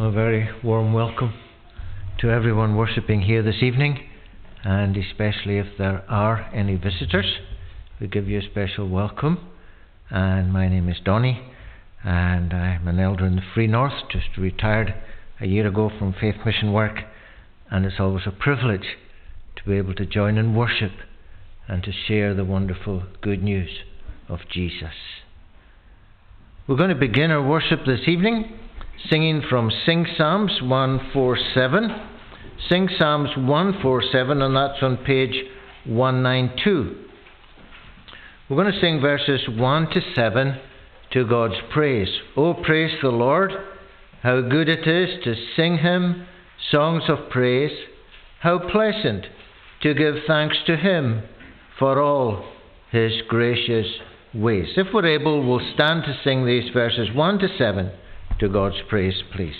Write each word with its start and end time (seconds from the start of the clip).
A 0.00 0.12
very 0.12 0.48
warm 0.62 0.92
welcome 0.92 1.34
to 2.20 2.30
everyone 2.30 2.76
worshipping 2.76 3.22
here 3.22 3.42
this 3.42 3.64
evening, 3.64 3.98
and 4.62 4.96
especially 4.96 5.58
if 5.58 5.66
there 5.76 6.04
are 6.08 6.48
any 6.54 6.76
visitors. 6.76 7.26
We 8.00 8.06
give 8.06 8.28
you 8.28 8.38
a 8.38 8.42
special 8.42 8.88
welcome. 8.88 9.48
And 10.08 10.52
my 10.52 10.68
name 10.68 10.88
is 10.88 10.98
Donny, 11.04 11.42
and 12.04 12.54
I'm 12.54 12.86
an 12.86 13.00
elder 13.00 13.26
in 13.26 13.34
the 13.34 13.42
Free 13.52 13.66
North, 13.66 14.08
just 14.08 14.36
retired 14.38 14.94
a 15.40 15.48
year 15.48 15.66
ago 15.66 15.90
from 15.98 16.12
faith 16.12 16.36
mission 16.46 16.72
work, 16.72 17.00
and 17.68 17.84
it's 17.84 17.98
always 17.98 18.22
a 18.24 18.30
privilege 18.30 18.96
to 19.56 19.64
be 19.68 19.78
able 19.78 19.94
to 19.94 20.06
join 20.06 20.38
in 20.38 20.54
worship 20.54 20.92
and 21.66 21.82
to 21.82 21.90
share 21.90 22.34
the 22.34 22.44
wonderful 22.44 23.02
good 23.20 23.42
news 23.42 23.80
of 24.28 24.38
Jesus. 24.48 24.94
We're 26.68 26.76
going 26.76 26.90
to 26.90 26.94
begin 26.94 27.32
our 27.32 27.42
worship 27.42 27.80
this 27.84 28.06
evening 28.06 28.57
singing 29.08 29.42
from 29.48 29.70
Sing 29.86 30.06
Psalms 30.16 30.60
147. 30.62 31.88
Sing 32.68 32.88
Psalms 32.98 33.30
147, 33.36 34.42
and 34.42 34.56
that's 34.56 34.82
on 34.82 34.96
page 34.98 35.44
192. 35.84 37.04
We're 38.48 38.56
going 38.56 38.72
to 38.72 38.80
sing 38.80 39.00
verses 39.00 39.42
1 39.48 39.90
to 39.90 40.00
7 40.14 40.60
to 41.12 41.26
God's 41.26 41.54
praise. 41.72 42.08
Oh, 42.36 42.54
praise 42.54 42.92
the 43.00 43.08
Lord! 43.08 43.52
How 44.22 44.40
good 44.40 44.68
it 44.68 44.86
is 44.86 45.22
to 45.24 45.34
sing 45.54 45.78
Him 45.78 46.26
songs 46.70 47.04
of 47.08 47.30
praise! 47.30 47.76
How 48.40 48.58
pleasant 48.58 49.26
to 49.82 49.94
give 49.94 50.16
thanks 50.26 50.56
to 50.66 50.76
Him 50.76 51.22
for 51.78 52.00
all 52.02 52.44
His 52.90 53.12
gracious 53.28 53.86
ways. 54.34 54.68
If 54.76 54.88
we're 54.92 55.06
able, 55.06 55.46
we'll 55.46 55.74
stand 55.74 56.02
to 56.04 56.18
sing 56.24 56.44
these 56.44 56.70
verses 56.72 57.08
1 57.14 57.38
to 57.38 57.48
7 57.56 57.92
to 58.38 58.48
God's 58.48 58.82
praise, 58.88 59.22
please. 59.34 59.56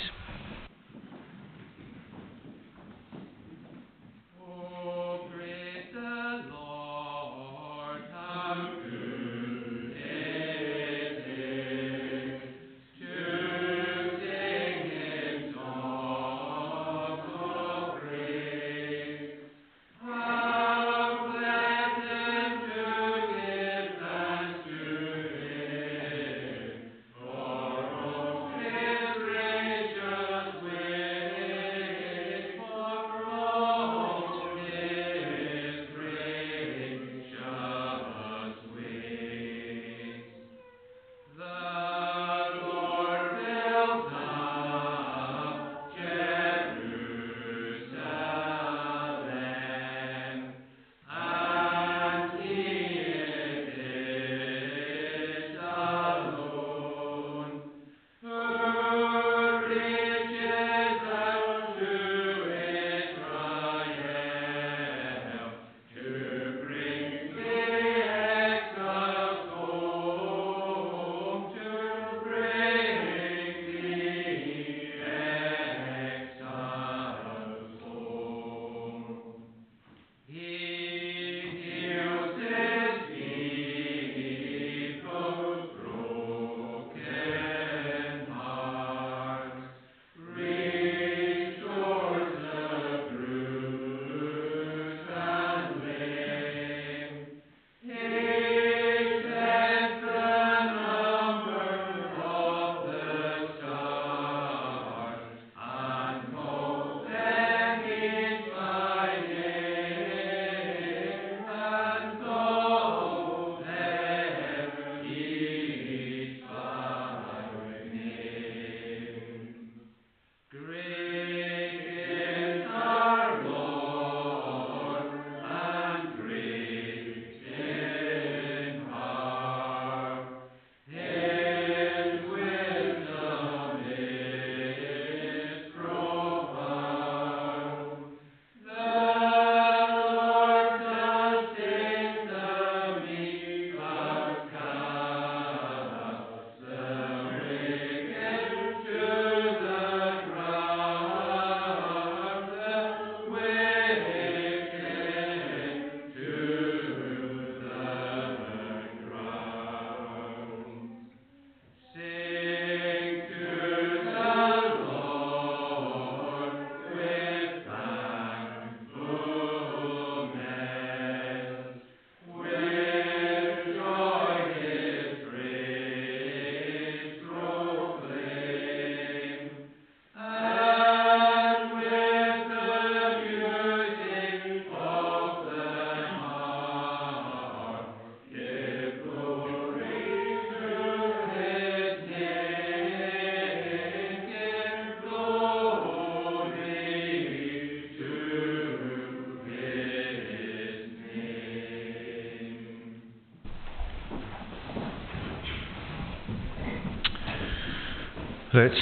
Let's 208.59 208.81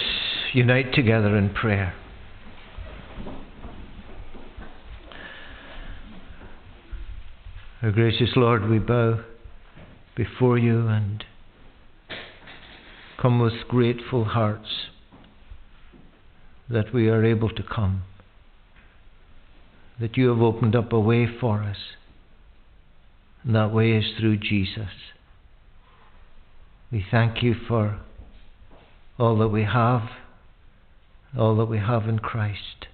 unite 0.54 0.94
together 0.94 1.36
in 1.36 1.50
prayer. 1.50 1.92
Our 7.82 7.90
gracious 7.90 8.30
Lord, 8.36 8.70
we 8.70 8.78
bow 8.78 9.20
before 10.16 10.56
you 10.56 10.88
and 10.88 11.22
come 13.20 13.38
with 13.38 13.68
grateful 13.68 14.24
hearts 14.24 14.86
that 16.70 16.94
we 16.94 17.10
are 17.10 17.22
able 17.22 17.50
to 17.50 17.62
come, 17.62 18.04
that 20.00 20.16
you 20.16 20.30
have 20.30 20.40
opened 20.40 20.74
up 20.74 20.90
a 20.90 20.98
way 20.98 21.26
for 21.26 21.62
us, 21.62 21.76
and 23.44 23.54
that 23.54 23.74
way 23.74 23.92
is 23.92 24.06
through 24.18 24.38
Jesus. 24.38 25.12
We 26.90 27.04
thank 27.10 27.42
you 27.42 27.54
for 27.68 28.00
all 29.18 29.38
that 29.38 29.48
we 29.48 29.64
have 29.64 30.02
all 31.36 31.56
that 31.56 31.66
we 31.66 31.78
have 31.78 32.08
in 32.08 32.18
Christ. 32.18 32.86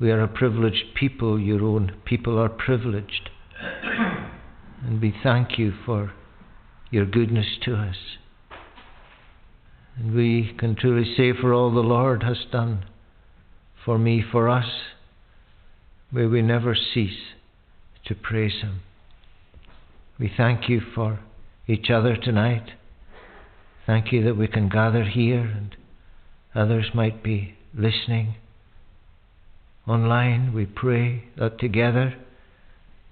We 0.00 0.10
are 0.10 0.22
a 0.22 0.28
privileged 0.28 0.94
people, 0.94 1.38
your 1.38 1.62
own 1.62 1.92
people 2.04 2.38
are 2.38 2.48
privileged. 2.48 3.30
And 4.84 5.00
we 5.00 5.14
thank 5.22 5.58
you 5.58 5.72
for 5.84 6.12
your 6.90 7.04
goodness 7.04 7.46
to 7.64 7.74
us. 7.74 7.96
And 9.96 10.14
we 10.14 10.54
can 10.56 10.76
truly 10.76 11.14
say 11.16 11.32
for 11.38 11.52
all 11.52 11.72
the 11.72 11.80
Lord 11.80 12.22
has 12.22 12.38
done 12.52 12.84
for 13.84 13.98
me, 13.98 14.22
for 14.30 14.48
us, 14.48 14.70
may 16.12 16.26
we 16.26 16.42
never 16.42 16.74
cease 16.74 17.34
to 18.06 18.14
praise 18.14 18.60
Him. 18.60 18.80
We 20.18 20.32
thank 20.36 20.68
you 20.68 20.80
for 20.94 21.20
each 21.66 21.90
other 21.90 22.16
tonight. 22.16 22.70
Thank 23.88 24.12
you 24.12 24.22
that 24.24 24.36
we 24.36 24.48
can 24.48 24.68
gather 24.68 25.02
here 25.02 25.40
and 25.40 25.74
others 26.54 26.90
might 26.92 27.22
be 27.22 27.54
listening 27.74 28.34
online. 29.88 30.52
We 30.52 30.66
pray 30.66 31.24
that 31.38 31.58
together 31.58 32.14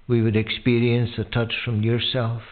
we 0.07 0.21
would 0.21 0.37
experience 0.37 1.13
a 1.17 1.25
touch 1.25 1.55
from 1.65 1.83
yourself. 1.83 2.43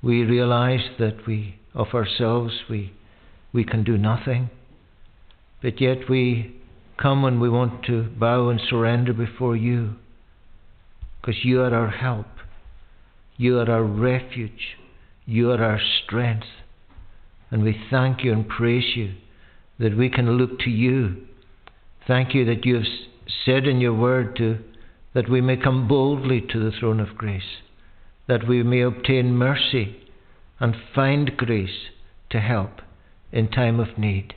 We 0.00 0.22
realize 0.22 0.90
that 1.00 1.26
we, 1.26 1.56
of 1.74 1.88
ourselves, 1.92 2.52
we, 2.70 2.92
we 3.52 3.64
can 3.64 3.82
do 3.82 3.98
nothing, 3.98 4.50
but 5.60 5.80
yet 5.80 6.08
we 6.08 6.54
come 6.98 7.24
and 7.24 7.40
we 7.40 7.50
want 7.50 7.84
to 7.86 8.04
bow 8.16 8.48
and 8.48 8.60
surrender 8.70 9.12
before 9.12 9.56
you 9.56 9.96
because 11.20 11.44
you 11.44 11.62
are 11.62 11.74
our 11.74 11.90
help. 11.90 12.28
You 13.36 13.58
are 13.58 13.68
our 13.68 13.82
refuge. 13.82 14.76
You 15.26 15.50
are 15.50 15.64
our 15.64 15.80
strength. 16.04 16.46
And 17.52 17.62
we 17.62 17.78
thank 17.90 18.24
you 18.24 18.32
and 18.32 18.48
praise 18.48 18.96
you 18.96 19.12
that 19.78 19.96
we 19.96 20.08
can 20.08 20.38
look 20.38 20.58
to 20.60 20.70
you. 20.70 21.26
Thank 22.06 22.34
you 22.34 22.46
that 22.46 22.64
you 22.64 22.76
have 22.76 22.86
said 23.44 23.66
in 23.66 23.78
your 23.80 23.94
word 23.94 24.34
to, 24.36 24.58
that 25.14 25.28
we 25.28 25.42
may 25.42 25.58
come 25.58 25.86
boldly 25.86 26.40
to 26.40 26.58
the 26.58 26.76
throne 26.76 26.98
of 26.98 27.16
grace, 27.16 27.60
that 28.26 28.48
we 28.48 28.62
may 28.62 28.80
obtain 28.80 29.36
mercy 29.36 29.96
and 30.58 30.74
find 30.94 31.36
grace 31.36 31.90
to 32.30 32.40
help 32.40 32.80
in 33.30 33.48
time 33.48 33.78
of 33.78 33.98
need. 33.98 34.34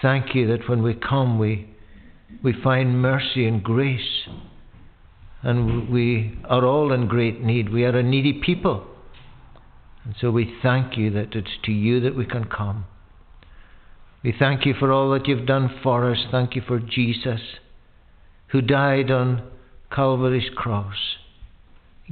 Thank 0.00 0.34
you 0.34 0.46
that 0.48 0.68
when 0.68 0.82
we 0.82 0.94
come, 0.94 1.38
we, 1.38 1.68
we 2.42 2.54
find 2.62 3.00
mercy 3.00 3.46
and 3.46 3.62
grace 3.62 4.26
and 5.42 5.90
we 5.90 6.38
are 6.48 6.64
all 6.64 6.92
in 6.92 7.08
great 7.08 7.42
need. 7.42 7.72
We 7.72 7.84
are 7.84 7.96
a 7.96 8.02
needy 8.02 8.40
people. 8.44 8.86
And 10.06 10.14
so 10.20 10.30
we 10.30 10.56
thank 10.62 10.96
you 10.96 11.10
that 11.10 11.34
it's 11.34 11.58
to 11.64 11.72
you 11.72 11.98
that 12.00 12.14
we 12.14 12.24
can 12.24 12.44
come. 12.44 12.86
We 14.22 14.32
thank 14.38 14.64
you 14.64 14.72
for 14.78 14.92
all 14.92 15.10
that 15.10 15.26
you've 15.26 15.46
done 15.46 15.80
for 15.82 16.08
us. 16.10 16.18
Thank 16.30 16.54
you 16.54 16.62
for 16.66 16.78
Jesus, 16.78 17.40
who 18.48 18.60
died 18.60 19.10
on 19.10 19.42
Calvary's 19.92 20.48
cross, 20.54 20.94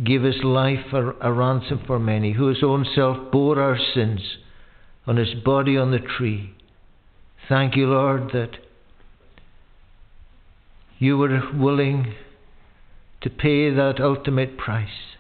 gave 0.03 0.25
his 0.25 0.43
life 0.43 0.93
a, 0.93 1.11
a 1.21 1.33
ransom 1.33 1.83
for 1.87 2.01
many, 2.01 2.33
who 2.33 2.49
his 2.49 2.65
own 2.65 2.85
self 2.97 3.31
bore 3.31 3.61
our 3.61 3.79
sins 3.95 4.39
on 5.07 5.17
his 5.17 5.35
body 5.45 5.77
on 5.79 5.93
the 5.93 6.01
tree. 6.01 6.53
Thank 7.49 7.77
you, 7.77 7.87
Lord, 7.87 8.33
that 8.33 8.57
you 10.99 11.17
were 11.17 11.43
willing 11.55 12.15
to 13.21 13.31
pay 13.31 13.71
that 13.71 14.01
ultimate 14.01 14.59
price, 14.59 15.17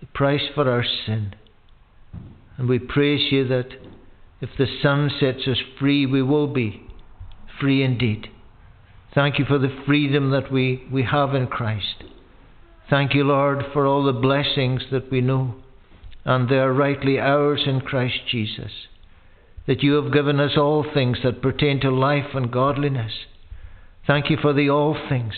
the 0.00 0.06
price 0.06 0.48
for 0.52 0.68
our 0.68 0.84
sin. 0.84 1.34
And 2.58 2.68
we 2.68 2.78
praise 2.78 3.30
you 3.30 3.46
that 3.48 3.68
if 4.40 4.50
the 4.58 4.66
Son 4.82 5.10
sets 5.18 5.46
us 5.46 5.58
free, 5.78 6.06
we 6.06 6.22
will 6.22 6.46
be 6.46 6.82
free 7.60 7.82
indeed. 7.82 8.28
Thank 9.14 9.38
you 9.38 9.44
for 9.46 9.58
the 9.58 9.74
freedom 9.86 10.30
that 10.30 10.52
we, 10.52 10.86
we 10.92 11.02
have 11.04 11.34
in 11.34 11.46
Christ. 11.46 12.04
Thank 12.90 13.14
you, 13.14 13.24
Lord, 13.24 13.64
for 13.72 13.86
all 13.86 14.04
the 14.04 14.12
blessings 14.12 14.82
that 14.92 15.10
we 15.10 15.20
know, 15.20 15.54
and 16.24 16.48
they 16.48 16.58
are 16.58 16.72
rightly 16.72 17.18
ours 17.18 17.62
in 17.66 17.80
Christ 17.80 18.20
Jesus. 18.30 18.70
That 19.66 19.82
you 19.82 19.94
have 19.94 20.12
given 20.12 20.38
us 20.38 20.52
all 20.56 20.84
things 20.94 21.18
that 21.24 21.42
pertain 21.42 21.80
to 21.80 21.90
life 21.90 22.34
and 22.34 22.52
godliness. 22.52 23.12
Thank 24.06 24.30
you 24.30 24.36
for 24.40 24.52
the 24.52 24.70
all 24.70 24.96
things 25.08 25.34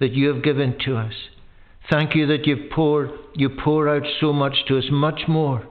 that 0.00 0.12
you 0.12 0.32
have 0.32 0.42
given 0.42 0.76
to 0.86 0.96
us. 0.96 1.14
Thank 1.90 2.14
you 2.14 2.26
that 2.26 2.46
you 2.46 2.68
pour, 2.74 3.10
you 3.34 3.50
pour 3.50 3.88
out 3.88 4.02
so 4.20 4.32
much 4.32 4.64
to 4.66 4.78
us, 4.78 4.84
much 4.90 5.22
more 5.28 5.68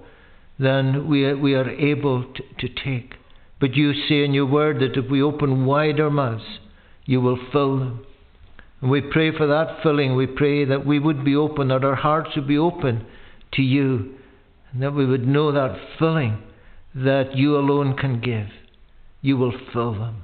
than 0.62 1.08
we, 1.10 1.34
we 1.34 1.56
are 1.56 1.70
able 1.70 2.24
to, 2.24 2.44
to 2.60 2.74
take. 2.84 3.16
But 3.60 3.76
you 3.76 3.94
say 3.94 4.24
in 4.24 4.34
your 4.34 4.46
word 4.46 4.80
that 4.80 4.98
if 4.98 5.10
we 5.10 5.22
open 5.22 5.66
wide 5.66 6.00
our 6.00 6.10
mouths, 6.10 6.60
you 7.06 7.22
will 7.22 7.40
fill 7.52 7.80
them. 7.80 8.06
And 8.82 8.90
we 8.90 9.02
pray 9.02 9.36
for 9.36 9.48
that 9.48 9.82
filling. 9.84 10.16
We 10.16 10.28
pray 10.28 10.66
that 10.66 10.86
we 10.86 11.00
would 11.00 11.24
be 11.24 11.36
open, 11.36 11.68
that 11.70 11.84
our 11.84 11.96
hearts 11.96 12.32
would 12.36 12.48
be 12.48 12.58
open 12.58 13.06
to 13.54 13.62
you, 13.62 14.16
and 14.72 14.82
that 14.82 14.94
we 14.94 15.06
would 15.06 15.28
know 15.28 15.52
that 15.52 15.78
filling 16.00 16.42
that 16.96 17.36
you 17.36 17.58
alone 17.58 17.96
can 17.96 18.20
give. 18.20 18.48
You 19.22 19.38
will 19.38 19.54
fill 19.72 19.94
them. 19.94 20.24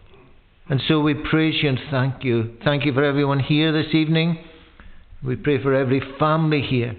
And 0.69 0.81
so 0.87 0.99
we 0.99 1.13
praise 1.13 1.63
you 1.63 1.69
and 1.69 1.79
thank 1.89 2.23
you. 2.23 2.57
Thank 2.63 2.85
you 2.85 2.93
for 2.93 3.03
everyone 3.03 3.39
here 3.39 3.71
this 3.71 3.93
evening. 3.93 4.43
We 5.23 5.35
pray 5.35 5.61
for 5.61 5.73
every 5.73 6.01
family 6.19 6.61
here. 6.61 6.95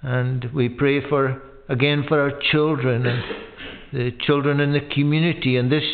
And 0.00 0.46
we 0.54 0.68
pray 0.68 1.06
for, 1.08 1.42
again, 1.68 2.04
for 2.08 2.20
our 2.20 2.40
children 2.50 3.06
and 3.06 3.22
the 3.92 4.12
children 4.26 4.60
in 4.60 4.72
the 4.72 4.80
community 4.80 5.56
and 5.56 5.70
this 5.70 5.84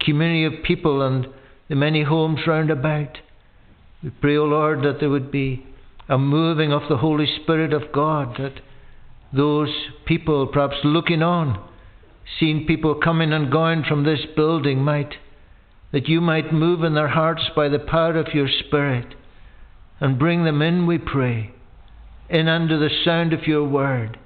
community 0.00 0.44
of 0.44 0.64
people 0.64 1.02
and 1.02 1.26
the 1.68 1.74
many 1.74 2.02
homes 2.02 2.40
round 2.46 2.70
about. 2.70 3.18
We 4.02 4.10
pray, 4.10 4.36
O 4.36 4.42
oh 4.42 4.46
Lord, 4.46 4.82
that 4.82 5.00
there 5.00 5.10
would 5.10 5.30
be 5.30 5.66
a 6.08 6.18
moving 6.18 6.72
of 6.72 6.82
the 6.88 6.98
Holy 6.98 7.26
Spirit 7.42 7.72
of 7.72 7.92
God, 7.92 8.36
that 8.38 8.60
those 9.32 9.72
people, 10.04 10.46
perhaps 10.46 10.76
looking 10.84 11.22
on, 11.22 11.66
seeing 12.38 12.66
people 12.66 12.94
coming 12.94 13.32
and 13.32 13.50
going 13.50 13.84
from 13.84 14.04
this 14.04 14.20
building, 14.36 14.78
might 14.78 15.14
that 15.92 16.08
you 16.08 16.20
might 16.20 16.52
move 16.52 16.82
in 16.82 16.94
their 16.94 17.08
hearts 17.08 17.42
by 17.54 17.68
the 17.68 17.78
power 17.78 18.16
of 18.16 18.34
your 18.34 18.48
Spirit 18.66 19.14
and 20.00 20.18
bring 20.18 20.44
them 20.44 20.60
in, 20.60 20.88
we 20.88 20.98
pray, 20.98 21.54
in 22.28 22.48
under 22.48 22.76
the 22.78 22.90
sound 23.04 23.32
of 23.32 23.46
your 23.46 23.64
word. 23.64 24.18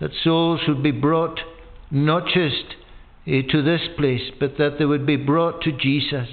That 0.00 0.10
souls 0.22 0.60
would 0.68 0.82
be 0.82 0.90
brought 0.90 1.40
not 1.90 2.26
just 2.26 2.76
uh, 3.26 3.42
to 3.50 3.62
this 3.62 3.82
place, 3.96 4.30
but 4.38 4.58
that 4.58 4.76
they 4.78 4.84
would 4.84 5.06
be 5.06 5.16
brought 5.16 5.62
to 5.62 5.72
Jesus. 5.72 6.28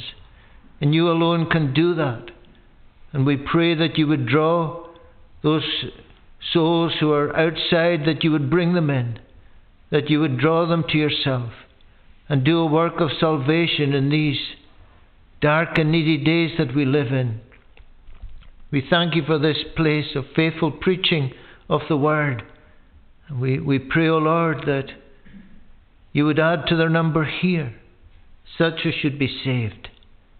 And 0.81 0.93
you 0.93 1.09
alone 1.09 1.49
can 1.49 1.73
do 1.73 1.95
that. 1.95 2.31
And 3.13 3.25
we 3.25 3.37
pray 3.37 3.75
that 3.75 3.97
you 3.97 4.07
would 4.07 4.27
draw 4.27 4.87
those 5.41 5.63
souls 6.51 6.93
who 6.99 7.11
are 7.11 7.35
outside, 7.35 8.05
that 8.05 8.23
you 8.23 8.31
would 8.31 8.49
bring 8.49 8.73
them 8.73 8.89
in, 8.89 9.19
that 9.89 10.09
you 10.09 10.19
would 10.19 10.37
draw 10.37 10.67
them 10.67 10.83
to 10.89 10.97
yourself 10.97 11.51
and 12.27 12.43
do 12.43 12.59
a 12.59 12.65
work 12.65 12.99
of 12.99 13.09
salvation 13.19 13.93
in 13.93 14.09
these 14.09 14.39
dark 15.41 15.77
and 15.77 15.91
needy 15.91 16.17
days 16.17 16.51
that 16.57 16.75
we 16.75 16.85
live 16.85 17.07
in. 17.07 17.39
We 18.71 18.85
thank 18.89 19.15
you 19.15 19.23
for 19.25 19.39
this 19.39 19.57
place 19.75 20.15
of 20.15 20.25
faithful 20.35 20.71
preaching 20.71 21.31
of 21.69 21.81
the 21.87 21.97
Word. 21.97 22.43
We, 23.31 23.59
we 23.59 23.79
pray, 23.79 24.07
O 24.07 24.15
oh 24.15 24.19
Lord, 24.19 24.63
that 24.65 24.87
you 26.13 26.25
would 26.25 26.39
add 26.39 26.67
to 26.67 26.75
their 26.75 26.89
number 26.89 27.25
here 27.25 27.75
such 28.57 28.85
as 28.85 28.93
should 28.93 29.19
be 29.19 29.39
saved. 29.43 29.89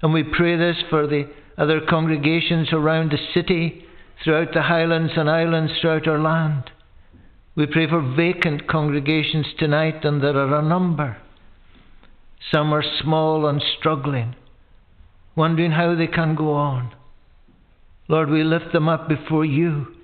And 0.01 0.13
we 0.13 0.23
pray 0.23 0.55
this 0.55 0.77
for 0.89 1.07
the 1.07 1.25
other 1.57 1.81
congregations 1.81 2.69
around 2.71 3.11
the 3.11 3.17
city, 3.33 3.85
throughout 4.23 4.53
the 4.53 4.63
highlands 4.63 5.13
and 5.15 5.29
islands 5.29 5.73
throughout 5.81 6.07
our 6.07 6.19
land. 6.19 6.71
We 7.55 7.65
pray 7.65 7.87
for 7.87 8.01
vacant 8.15 8.67
congregations 8.67 9.47
tonight, 9.57 10.03
and 10.03 10.21
there 10.21 10.37
are 10.37 10.59
a 10.59 10.61
number. 10.61 11.17
Some 12.53 12.73
are 12.73 12.83
small 13.01 13.47
and 13.47 13.63
struggling, 13.79 14.35
wondering 15.35 15.71
how 15.71 15.95
they 15.95 16.07
can 16.07 16.35
go 16.35 16.53
on. 16.53 16.93
Lord, 18.07 18.29
we 18.29 18.43
lift 18.43 18.71
them 18.73 18.87
up 18.87 19.07
before 19.07 19.45
you. 19.45 19.94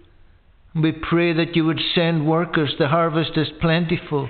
We 0.74 0.92
pray 0.94 1.34
that 1.34 1.56
you 1.56 1.66
would 1.66 1.82
send 1.94 2.28
workers. 2.28 2.74
The 2.80 2.88
harvest 2.88 3.32
is 3.36 3.50
plentiful, 3.60 4.30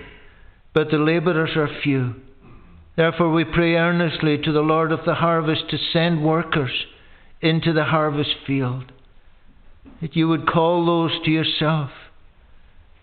but 0.74 0.90
the 0.90 0.98
labourers 0.98 1.52
are 1.56 1.70
few. 1.84 2.16
Therefore, 2.96 3.32
we 3.32 3.46
pray 3.46 3.76
earnestly 3.76 4.38
to 4.40 4.52
the 4.52 4.62
Lord 4.62 4.92
of 4.92 5.06
the 5.06 5.16
harvest 5.16 5.70
to 5.70 5.78
send 5.94 6.24
workers 6.24 6.72
into 7.42 7.74
the 7.74 7.86
harvest 7.86 8.36
field. 8.46 8.92
That 10.02 10.16
you 10.16 10.28
would 10.28 10.48
call 10.48 10.86
those 10.86 11.12
to 11.24 11.32
yourself 11.32 11.92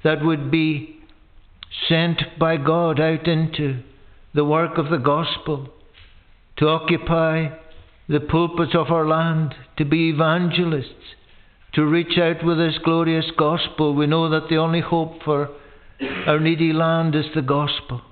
that 0.04 0.24
would 0.24 0.50
be 0.50 0.96
sent 1.88 2.22
by 2.38 2.56
God 2.56 3.00
out 3.00 3.26
into 3.26 3.82
the 4.34 4.44
work 4.44 4.78
of 4.78 4.90
the 4.90 4.98
gospel, 4.98 5.68
to 6.56 6.68
occupy 6.68 7.48
the 8.08 8.20
pulpits 8.20 8.74
of 8.74 8.90
our 8.90 9.06
land, 9.06 9.54
to 9.76 9.84
be 9.84 10.10
evangelists, 10.10 11.14
to 11.78 11.86
reach 11.86 12.18
out 12.18 12.44
with 12.44 12.58
this 12.58 12.76
glorious 12.82 13.30
gospel. 13.38 13.94
We 13.94 14.08
know 14.08 14.28
that 14.30 14.48
the 14.48 14.56
only 14.56 14.80
hope 14.80 15.22
for 15.24 15.48
our 16.26 16.40
needy 16.40 16.72
land 16.72 17.14
is 17.14 17.26
the 17.36 17.40
gospel. 17.40 18.02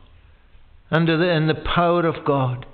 and 0.89 1.09
in 1.09 1.49
the 1.49 1.65
power 1.75 2.07
of 2.07 2.25
God. 2.25 2.65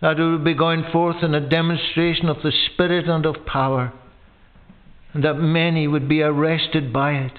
That 0.00 0.20
it 0.20 0.24
would 0.24 0.44
be 0.44 0.54
going 0.54 0.84
forth 0.92 1.16
in 1.24 1.34
a 1.34 1.48
demonstration 1.48 2.28
of 2.28 2.36
the 2.44 2.52
Spirit 2.52 3.08
and 3.08 3.26
of 3.26 3.44
power, 3.44 3.92
and 5.12 5.24
that 5.24 5.34
many 5.34 5.88
would 5.88 6.08
be 6.08 6.22
arrested 6.22 6.92
by 6.92 7.14
it, 7.14 7.32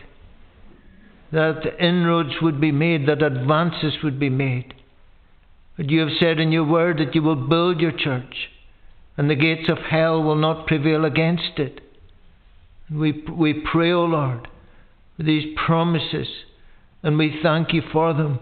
that 1.32 1.80
inroads 1.80 2.42
would 2.42 2.60
be 2.60 2.74
made, 2.74 3.08
that 3.08 3.24
advances 3.24 4.04
would 4.04 4.20
be 4.20 4.30
made. 4.30 4.74
But 5.78 5.90
you 5.90 6.02
have 6.02 6.18
said 6.20 6.42
in 6.42 6.52
your 6.52 6.66
word 6.66 6.98
that 6.98 7.16
you 7.16 7.24
will 7.24 7.48
build 7.48 7.80
your 7.80 7.94
church, 7.94 8.50
and 9.16 9.30
the 9.30 9.36
gates 9.36 9.70
of 9.70 9.78
hell 9.78 10.22
will 10.22 10.36
not 10.36 10.68
prevail 10.68 11.06
against 11.06 11.58
it. 11.58 11.80
We, 12.92 13.24
we 13.32 13.64
pray, 13.72 13.92
O 13.92 14.02
oh 14.02 14.06
Lord, 14.06 14.48
for 15.18 15.24
these 15.24 15.56
promises, 15.66 16.28
and 17.02 17.18
we 17.18 17.40
thank 17.42 17.74
you 17.74 17.82
for 17.92 18.14
them. 18.14 18.40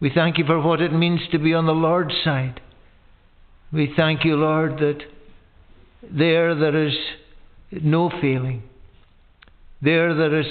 We 0.00 0.10
thank 0.14 0.38
you 0.38 0.44
for 0.44 0.60
what 0.60 0.80
it 0.80 0.92
means 0.92 1.20
to 1.30 1.38
be 1.38 1.54
on 1.54 1.66
the 1.66 1.72
Lord's 1.72 2.14
side. 2.24 2.60
We 3.72 3.92
thank 3.96 4.24
you, 4.24 4.36
Lord, 4.36 4.78
that 4.78 4.98
there 6.10 6.54
there 6.54 6.86
is 6.86 6.94
no 7.70 8.10
failing. 8.10 8.62
There 9.80 10.14
there 10.14 10.40
is 10.40 10.46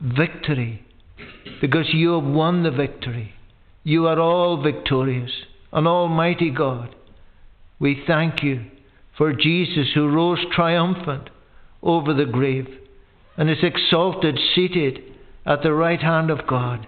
victory 0.00 0.84
because 1.60 1.86
you 1.92 2.20
have 2.20 2.24
won 2.24 2.62
the 2.62 2.70
victory. 2.70 3.32
You 3.84 4.06
are 4.06 4.20
all 4.20 4.62
victorious, 4.62 5.30
an 5.72 5.86
almighty 5.86 6.50
God. 6.50 6.94
We 7.78 8.04
thank 8.06 8.42
you 8.42 8.66
for 9.18 9.32
Jesus 9.32 9.88
who 9.94 10.08
rose 10.08 10.38
triumphant 10.54 11.30
over 11.82 12.14
the 12.14 12.26
grave 12.26 12.68
and 13.36 13.50
is 13.50 13.62
exalted, 13.62 14.38
seated 14.54 15.00
at 15.44 15.62
the 15.62 15.72
right 15.72 16.00
hand 16.00 16.30
of 16.30 16.46
God, 16.46 16.86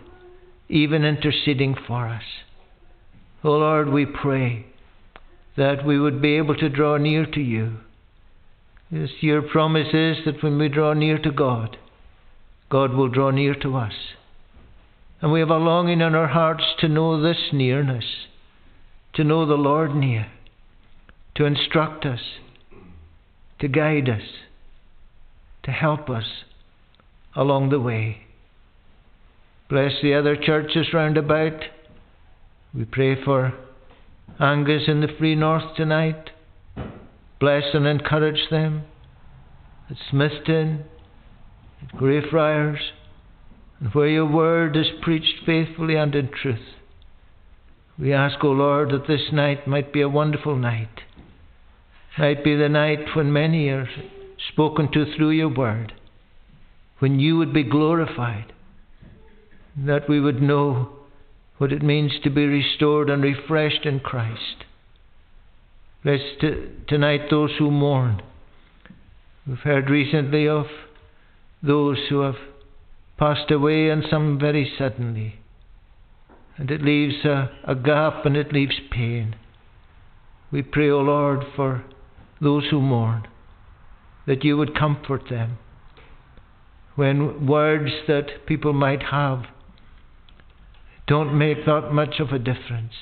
even 0.68 1.04
interceding 1.04 1.74
for 1.86 2.06
us. 2.08 2.22
O 3.42 3.50
oh 3.50 3.58
Lord, 3.58 3.88
we 3.88 4.06
pray 4.06 4.66
that 5.56 5.84
we 5.84 5.98
would 5.98 6.20
be 6.20 6.36
able 6.36 6.56
to 6.56 6.68
draw 6.68 6.96
near 6.96 7.26
to 7.26 7.40
you. 7.40 7.78
Yes, 8.90 9.10
your 9.20 9.42
promise 9.42 9.88
is 9.92 10.18
that 10.24 10.42
when 10.42 10.58
we 10.58 10.68
draw 10.68 10.92
near 10.92 11.18
to 11.18 11.30
God, 11.30 11.76
God 12.70 12.92
will 12.94 13.08
draw 13.08 13.30
near 13.30 13.54
to 13.56 13.76
us. 13.76 13.92
And 15.20 15.32
we 15.32 15.40
have 15.40 15.50
a 15.50 15.56
longing 15.56 16.00
in 16.00 16.14
our 16.14 16.28
hearts 16.28 16.64
to 16.80 16.88
know 16.88 17.20
this 17.20 17.50
nearness, 17.52 18.04
to 19.14 19.24
know 19.24 19.46
the 19.46 19.54
Lord 19.54 19.94
near, 19.94 20.26
to 21.36 21.44
instruct 21.44 22.04
us, 22.04 22.20
to 23.60 23.68
guide 23.68 24.08
us, 24.08 24.22
to 25.64 25.70
help 25.70 26.08
us 26.08 26.44
along 27.34 27.70
the 27.70 27.80
way. 27.80 28.18
Bless 29.68 29.92
the 30.02 30.14
other 30.14 30.36
churches 30.36 30.92
round 30.92 31.16
about. 31.16 31.60
We 32.74 32.84
pray 32.84 33.22
for 33.22 33.54
Angus 34.38 34.82
in 34.88 35.00
the 35.00 35.08
Free 35.18 35.34
North 35.34 35.76
tonight. 35.76 36.30
Bless 37.40 37.64
and 37.72 37.86
encourage 37.86 38.50
them. 38.50 38.84
At 39.90 39.96
Smithton, 40.10 40.84
at 41.82 41.96
Greyfriars, 41.96 42.92
and 43.80 43.92
where 43.94 44.08
your 44.08 44.26
word 44.26 44.76
is 44.76 44.86
preached 45.02 45.44
faithfully 45.44 45.96
and 45.96 46.14
in 46.14 46.30
truth. 46.30 46.74
We 47.98 48.12
ask, 48.12 48.42
O 48.42 48.48
Lord, 48.48 48.90
that 48.90 49.06
this 49.06 49.32
night 49.32 49.68
might 49.68 49.92
be 49.92 50.00
a 50.00 50.08
wonderful 50.08 50.56
night. 50.56 51.02
Might 52.18 52.42
be 52.42 52.56
the 52.56 52.68
night 52.68 53.14
when 53.14 53.32
many 53.32 53.68
are 53.68 53.88
spoken 54.48 54.90
to 54.92 55.04
through 55.14 55.30
your 55.30 55.48
word, 55.48 55.92
when 56.98 57.18
you 57.18 57.36
would 57.36 57.52
be 57.52 57.62
glorified, 57.62 58.52
that 59.76 60.08
we 60.08 60.20
would 60.20 60.40
know 60.40 60.90
what 61.58 61.72
it 61.72 61.82
means 61.82 62.12
to 62.22 62.30
be 62.30 62.46
restored 62.46 63.10
and 63.10 63.22
refreshed 63.22 63.84
in 63.84 64.00
Christ. 64.00 64.64
Bless 66.02 66.20
t- 66.40 66.68
tonight 66.88 67.30
those 67.30 67.52
who 67.58 67.70
mourn. 67.70 68.22
We've 69.46 69.58
heard 69.58 69.90
recently 69.90 70.48
of 70.48 70.66
those 71.62 71.98
who 72.08 72.20
have 72.20 72.36
passed 73.18 73.50
away 73.50 73.88
and 73.88 74.04
some 74.10 74.38
very 74.38 74.70
suddenly. 74.78 75.36
And 76.56 76.70
it 76.70 76.82
leaves 76.82 77.24
a, 77.24 77.50
a 77.64 77.74
gap 77.74 78.26
and 78.26 78.36
it 78.36 78.52
leaves 78.52 78.76
pain. 78.90 79.36
We 80.52 80.62
pray, 80.62 80.90
O 80.90 81.00
Lord, 81.00 81.44
for 81.56 81.84
those 82.40 82.64
who 82.70 82.80
mourn 82.80 83.26
that 84.26 84.44
you 84.44 84.56
would 84.56 84.78
comfort 84.78 85.24
them. 85.28 85.58
When 86.96 87.46
words 87.46 87.90
that 88.06 88.46
people 88.46 88.72
might 88.72 89.02
have 89.04 89.44
don't 91.06 91.36
make 91.36 91.66
that 91.66 91.92
much 91.92 92.18
of 92.18 92.30
a 92.30 92.38
difference. 92.38 92.94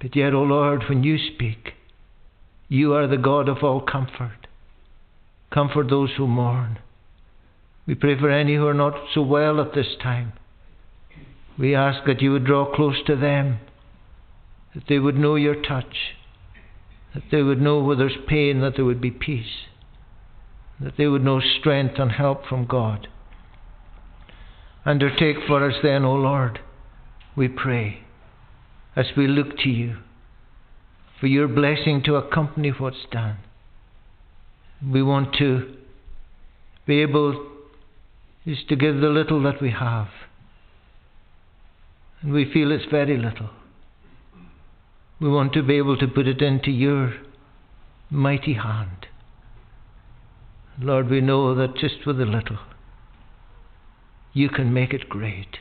But 0.00 0.14
yet, 0.14 0.32
O 0.32 0.38
oh 0.38 0.42
Lord, 0.44 0.84
when 0.88 1.02
you 1.02 1.18
speak, 1.18 1.72
you 2.68 2.94
are 2.94 3.08
the 3.08 3.16
God 3.16 3.48
of 3.48 3.64
all 3.64 3.80
comfort. 3.80 4.46
Comfort 5.52 5.88
those 5.90 6.10
who 6.16 6.28
mourn. 6.28 6.78
We 7.86 7.94
pray 7.96 8.18
for 8.18 8.30
any 8.30 8.54
who 8.54 8.66
are 8.66 8.74
not 8.74 8.94
so 9.12 9.22
well 9.22 9.60
at 9.60 9.74
this 9.74 9.96
time. 10.00 10.34
We 11.58 11.74
ask 11.74 12.06
that 12.06 12.22
you 12.22 12.30
would 12.32 12.44
draw 12.44 12.72
close 12.72 12.98
to 13.06 13.16
them, 13.16 13.58
that 14.74 14.84
they 14.88 15.00
would 15.00 15.16
know 15.16 15.34
your 15.34 15.60
touch, 15.60 16.14
that 17.14 17.24
they 17.32 17.42
would 17.42 17.60
know 17.60 17.80
where 17.80 17.96
there's 17.96 18.18
pain, 18.28 18.60
that 18.60 18.76
there 18.76 18.84
would 18.84 19.00
be 19.00 19.10
peace 19.10 19.67
that 20.80 20.96
they 20.96 21.06
would 21.06 21.24
know 21.24 21.40
strength 21.40 21.98
and 21.98 22.12
help 22.12 22.46
from 22.46 22.66
God. 22.66 23.08
Undertake 24.84 25.36
for 25.46 25.68
us 25.68 25.76
then, 25.82 26.04
O 26.04 26.14
Lord, 26.14 26.60
we 27.36 27.48
pray, 27.48 28.00
as 28.96 29.06
we 29.16 29.26
look 29.26 29.58
to 29.58 29.68
you, 29.68 29.98
for 31.20 31.26
your 31.26 31.48
blessing 31.48 32.02
to 32.04 32.14
accompany 32.14 32.70
what's 32.70 33.06
done. 33.10 33.38
We 34.82 35.02
want 35.02 35.34
to 35.36 35.74
be 36.86 37.02
able 37.02 37.48
is 38.48 38.58
to 38.68 38.76
give 38.76 39.00
the 39.00 39.08
little 39.08 39.42
that 39.42 39.60
we 39.60 39.70
have. 39.70 40.08
And 42.22 42.32
we 42.32 42.50
feel 42.50 42.72
it's 42.72 42.90
very 42.90 43.18
little. 43.18 43.50
We 45.20 45.28
want 45.28 45.52
to 45.52 45.62
be 45.62 45.76
able 45.76 45.98
to 45.98 46.08
put 46.08 46.26
it 46.26 46.40
into 46.40 46.70
your 46.70 47.14
mighty 48.10 48.54
hand. 48.54 49.06
Lord, 50.80 51.10
we 51.10 51.20
know 51.20 51.56
that 51.56 51.76
just 51.76 52.06
with 52.06 52.20
a 52.20 52.24
little, 52.24 52.58
you 54.32 54.48
can 54.48 54.72
make 54.72 54.92
it 54.92 55.08
great. 55.08 55.58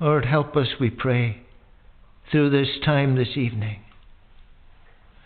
Lord, 0.00 0.24
help 0.24 0.56
us, 0.56 0.68
we 0.78 0.88
pray, 0.88 1.42
through 2.30 2.50
this 2.50 2.78
time 2.84 3.16
this 3.16 3.36
evening, 3.36 3.80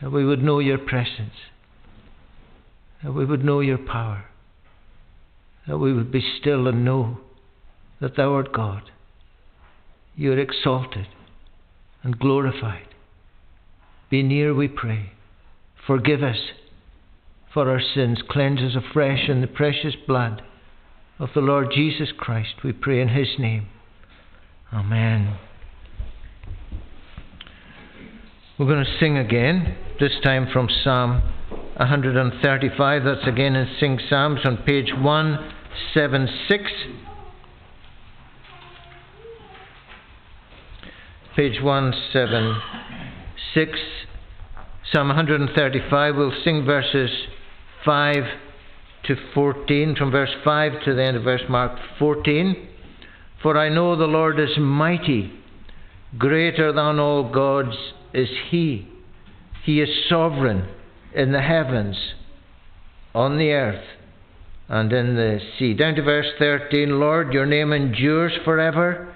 that 0.01 0.11
we 0.11 0.25
would 0.25 0.43
know 0.43 0.59
your 0.59 0.79
presence, 0.79 1.35
that 3.03 3.13
we 3.13 3.27
would 3.27 3.45
know 3.45 3.61
your 3.61 3.79
power, 3.79 4.25
that 5.67 5.79
we 5.79 5.93
would 5.93 6.11
be 6.11 6.23
still 6.41 6.67
and 6.67 6.85
know 6.85 7.19
that 8.01 8.17
thou 8.17 8.33
art 8.33 8.53
God. 8.53 8.91
You 10.15 10.33
are 10.33 10.39
exalted 10.39 11.09
and 12.03 12.19
glorified. 12.19 12.89
Be 14.09 14.23
near, 14.23 14.55
we 14.55 14.69
pray. 14.69 15.13
Forgive 15.87 16.23
us 16.23 16.39
for 17.57 17.69
our 17.71 17.81
sins. 17.81 18.23
Cleanse 18.29 18.61
us 18.61 18.77
afresh 18.77 19.31
in 19.31 19.41
the 19.41 19.47
precious 19.47 19.95
blood 20.07 20.43
of 21.19 21.31
the 21.35 21.41
Lord 21.41 21.73
Jesus 21.75 22.13
Christ. 22.15 22.57
We 22.63 22.75
pray 22.75 23.01
in 23.01 23.09
His 23.09 23.29
name. 23.39 23.69
Amen. 24.75 25.39
We're 28.59 28.67
going 28.67 28.85
to 28.85 28.99
sing 29.01 29.17
again, 29.17 29.75
this 29.99 30.13
time 30.23 30.49
from 30.53 30.69
Psalm 30.85 31.23
135. 31.79 33.05
That's 33.05 33.27
again 33.27 33.57
in 33.57 33.67
Sing 33.81 33.99
Psalms 34.07 34.41
on 34.45 34.59
page 34.59 34.93
176. 34.95 36.63
Page 41.35 41.63
176. 41.63 43.79
Psalm 44.93 45.09
135. 45.09 46.17
We'll 46.17 46.35
sing 46.45 46.67
verses 46.67 47.11
5 47.87 48.15
to 49.05 49.17
14, 49.33 49.95
from 49.95 50.11
verse 50.11 50.35
5 50.45 50.85
to 50.85 50.95
the 50.95 51.05
end 51.05 51.17
of 51.17 51.23
verse 51.23 51.45
mark 51.49 51.79
14. 52.01 52.69
For 53.43 53.57
I 53.57 53.69
know 53.69 53.95
the 53.95 54.07
Lord 54.07 54.41
is 54.41 54.59
mighty, 54.59 55.33
greater 56.19 56.73
than 56.73 56.99
all 56.99 57.33
gods 57.33 57.77
is 58.13 58.29
He. 58.51 58.89
He 59.65 59.81
is 59.81 59.89
sovereign 60.09 60.69
in 61.15 61.31
the 61.31 61.41
heavens, 61.41 61.97
on 63.15 63.39
the 63.39 63.53
earth, 63.53 63.85
and 64.69 64.93
in 64.93 65.15
the 65.15 65.39
sea. 65.57 65.73
Down 65.73 65.95
to 65.95 66.03
verse 66.03 66.27
13 66.41 66.99
Lord, 66.99 67.33
your 67.33 67.47
name 67.47 67.73
endures 67.73 68.33
forever, 68.45 69.15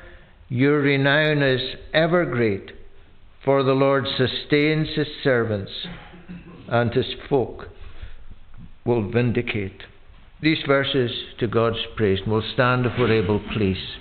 your 0.48 0.80
renown 0.80 1.42
is 1.42 1.60
ever 1.92 2.24
great, 2.24 2.70
for 3.44 3.64
the 3.64 3.72
Lord 3.72 4.06
sustains 4.16 4.88
his 4.94 5.08
servants 5.24 5.72
and 6.68 6.92
his 6.94 7.06
folk 7.28 7.66
will 8.84 9.10
vindicate. 9.10 9.82
These 10.42 10.62
verses 10.66 11.10
to 11.38 11.46
God's 11.46 11.78
praise, 11.96 12.20
and 12.22 12.32
we'll 12.32 12.52
stand 12.54 12.86
if 12.86 12.92
we're 12.98 13.12
able, 13.12 13.40
please. 13.52 13.98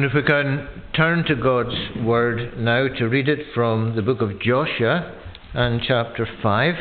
And 0.00 0.08
if 0.08 0.14
we 0.14 0.22
can 0.22 0.66
turn 0.96 1.24
to 1.26 1.34
God's 1.34 1.76
Word 2.02 2.56
now 2.56 2.88
to 2.88 3.04
read 3.06 3.28
it 3.28 3.48
from 3.54 3.96
the 3.96 4.00
book 4.00 4.22
of 4.22 4.40
Joshua 4.40 5.14
and 5.52 5.82
chapter 5.86 6.26
5. 6.42 6.74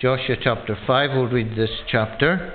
Joshua 0.00 0.36
chapter 0.42 0.74
5, 0.86 1.10
we'll 1.10 1.26
read 1.26 1.54
this 1.54 1.68
chapter. 1.90 2.54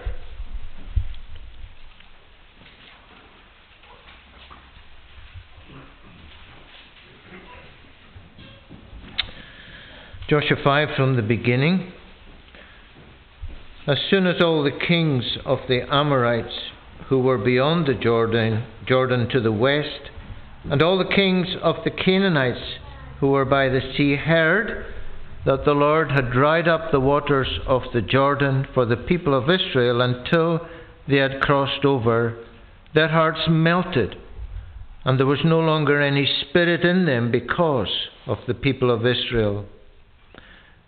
Joshua 10.27 10.57
5 10.63 10.87
from 10.97 11.15
the 11.17 11.21
beginning. 11.21 11.93
As 13.85 13.99
soon 14.09 14.25
as 14.25 14.41
all 14.41 14.63
the 14.63 14.71
kings 14.71 15.37
of 15.45 15.59
the 15.67 15.81
Amorites 15.93 16.71
who 17.09 17.19
were 17.19 17.37
beyond 17.37 17.87
the 17.87 17.93
Jordan, 17.93 18.65
Jordan 18.85 19.29
to 19.29 19.39
the 19.39 19.51
west, 19.51 20.09
and 20.69 20.81
all 20.81 20.97
the 20.97 21.15
kings 21.15 21.47
of 21.61 21.75
the 21.83 21.91
Canaanites 21.91 22.79
who 23.19 23.29
were 23.29 23.45
by 23.45 23.69
the 23.69 23.81
sea 23.95 24.15
heard 24.15 24.85
that 25.45 25.63
the 25.63 25.73
Lord 25.73 26.11
had 26.11 26.31
dried 26.31 26.67
up 26.67 26.91
the 26.91 26.99
waters 26.99 27.47
of 27.65 27.83
the 27.93 28.01
Jordan 28.01 28.67
for 28.73 28.85
the 28.85 28.97
people 28.97 29.33
of 29.33 29.49
Israel 29.49 30.01
until 30.01 30.67
they 31.07 31.17
had 31.17 31.41
crossed 31.41 31.85
over, 31.85 32.37
their 32.93 33.07
hearts 33.07 33.41
melted, 33.47 34.15
and 35.05 35.17
there 35.17 35.25
was 35.25 35.39
no 35.45 35.59
longer 35.59 36.01
any 36.01 36.27
spirit 36.41 36.81
in 36.81 37.05
them 37.05 37.31
because 37.31 38.09
of 38.25 38.39
the 38.45 38.53
people 38.53 38.91
of 38.91 39.05
Israel. 39.05 39.65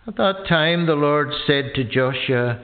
At 0.06 0.16
that 0.16 0.46
time 0.46 0.84
the 0.84 0.94
Lord 0.94 1.32
said 1.46 1.72
to 1.74 1.84
Joshua, 1.84 2.60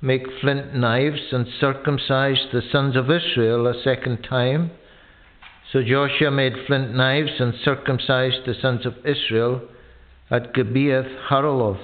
Make 0.00 0.26
flint 0.40 0.74
knives 0.76 1.32
and 1.32 1.46
circumcise 1.60 2.38
the 2.52 2.62
sons 2.70 2.94
of 2.94 3.10
Israel 3.10 3.66
a 3.66 3.82
second 3.82 4.22
time. 4.22 4.70
So 5.72 5.82
Joshua 5.82 6.30
made 6.30 6.66
flint 6.66 6.94
knives 6.94 7.32
and 7.40 7.52
circumcised 7.64 8.46
the 8.46 8.54
sons 8.62 8.86
of 8.86 8.94
Israel 9.04 9.60
at 10.30 10.54
Gibeath 10.54 11.28
Haaraloth. 11.28 11.82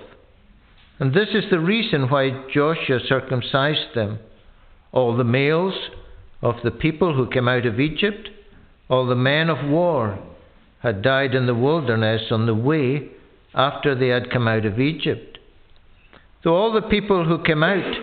And 1.00 1.12
this 1.12 1.30
is 1.34 1.44
the 1.50 1.58
reason 1.58 2.08
why 2.08 2.30
Joshua 2.52 3.00
circumcised 3.06 3.94
them. 3.96 4.20
All 4.92 5.16
the 5.16 5.24
males 5.24 5.74
of 6.40 6.54
the 6.62 6.70
people 6.70 7.14
who 7.14 7.28
came 7.28 7.48
out 7.48 7.66
of 7.66 7.80
Egypt, 7.80 8.28
all 8.88 9.06
the 9.06 9.16
men 9.16 9.50
of 9.50 9.68
war, 9.68 10.20
had 10.78 11.02
died 11.02 11.34
in 11.34 11.46
the 11.46 11.54
wilderness 11.54 12.30
on 12.30 12.46
the 12.46 12.54
way 12.54 13.08
after 13.54 13.94
they 13.94 14.08
had 14.08 14.30
come 14.30 14.46
out 14.46 14.64
of 14.64 14.78
Egypt. 14.78 15.33
Though 16.44 16.56
all 16.56 16.72
the 16.72 16.82
people 16.82 17.24
who 17.24 17.42
came 17.42 17.62
out 17.62 17.94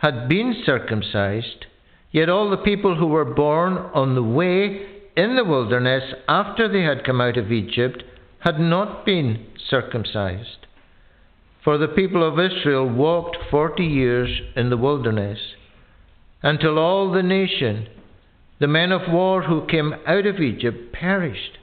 had 0.00 0.28
been 0.28 0.62
circumcised, 0.64 1.66
yet 2.12 2.28
all 2.28 2.48
the 2.48 2.56
people 2.56 2.94
who 2.96 3.08
were 3.08 3.24
born 3.24 3.76
on 3.92 4.14
the 4.14 4.22
way 4.22 4.86
in 5.16 5.34
the 5.34 5.44
wilderness 5.44 6.14
after 6.28 6.68
they 6.68 6.82
had 6.82 7.04
come 7.04 7.20
out 7.20 7.36
of 7.36 7.50
Egypt 7.50 8.04
had 8.38 8.60
not 8.60 9.04
been 9.04 9.46
circumcised. 9.68 10.66
For 11.64 11.76
the 11.76 11.88
people 11.88 12.26
of 12.26 12.38
Israel 12.38 12.88
walked 12.88 13.36
forty 13.50 13.84
years 13.84 14.30
in 14.54 14.70
the 14.70 14.76
wilderness, 14.76 15.40
until 16.40 16.78
all 16.78 17.10
the 17.10 17.22
nation, 17.22 17.88
the 18.60 18.68
men 18.68 18.92
of 18.92 19.12
war 19.12 19.42
who 19.42 19.66
came 19.66 19.92
out 20.06 20.24
of 20.24 20.40
Egypt, 20.40 20.92
perished 20.92 21.58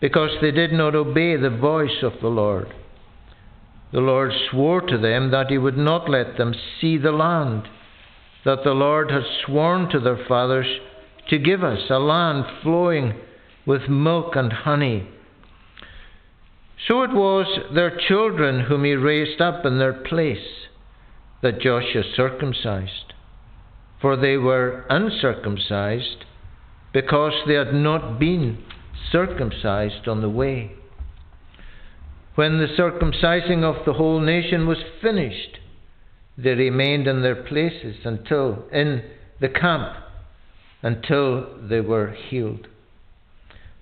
because 0.00 0.30
they 0.40 0.50
did 0.50 0.72
not 0.72 0.94
obey 0.94 1.36
the 1.36 1.50
voice 1.50 2.02
of 2.02 2.14
the 2.22 2.28
Lord. 2.28 2.72
The 3.92 4.00
Lord 4.00 4.32
swore 4.50 4.80
to 4.80 4.98
them 4.98 5.30
that 5.30 5.50
he 5.50 5.58
would 5.58 5.76
not 5.76 6.08
let 6.08 6.36
them 6.36 6.54
see 6.80 6.96
the 6.96 7.12
land 7.12 7.68
that 8.44 8.64
the 8.64 8.72
Lord 8.72 9.10
had 9.10 9.22
sworn 9.44 9.88
to 9.90 10.00
their 10.00 10.24
fathers 10.26 10.66
to 11.28 11.38
give 11.38 11.62
us, 11.62 11.90
a 11.90 11.98
land 11.98 12.44
flowing 12.62 13.14
with 13.66 13.88
milk 13.88 14.34
and 14.34 14.52
honey. 14.52 15.08
So 16.88 17.02
it 17.02 17.12
was 17.12 17.46
their 17.72 17.96
children 18.08 18.64
whom 18.64 18.84
he 18.84 18.94
raised 18.94 19.40
up 19.40 19.64
in 19.64 19.78
their 19.78 19.92
place 19.92 20.66
that 21.42 21.60
Joshua 21.60 22.02
circumcised, 22.16 23.12
for 24.00 24.16
they 24.16 24.36
were 24.36 24.84
uncircumcised 24.90 26.24
because 26.92 27.34
they 27.46 27.54
had 27.54 27.72
not 27.72 28.18
been 28.18 28.58
circumcised 29.10 30.08
on 30.08 30.22
the 30.22 30.28
way. 30.28 30.72
When 32.34 32.58
the 32.58 32.66
circumcising 32.66 33.62
of 33.62 33.84
the 33.84 33.92
whole 33.92 34.20
nation 34.20 34.66
was 34.66 34.78
finished, 35.00 35.58
they 36.38 36.54
remained 36.54 37.06
in 37.06 37.22
their 37.22 37.42
places 37.42 37.96
until 38.04 38.64
in 38.72 39.02
the 39.40 39.48
camp 39.48 39.96
until 40.82 41.46
they 41.68 41.80
were 41.80 42.10
healed. 42.10 42.66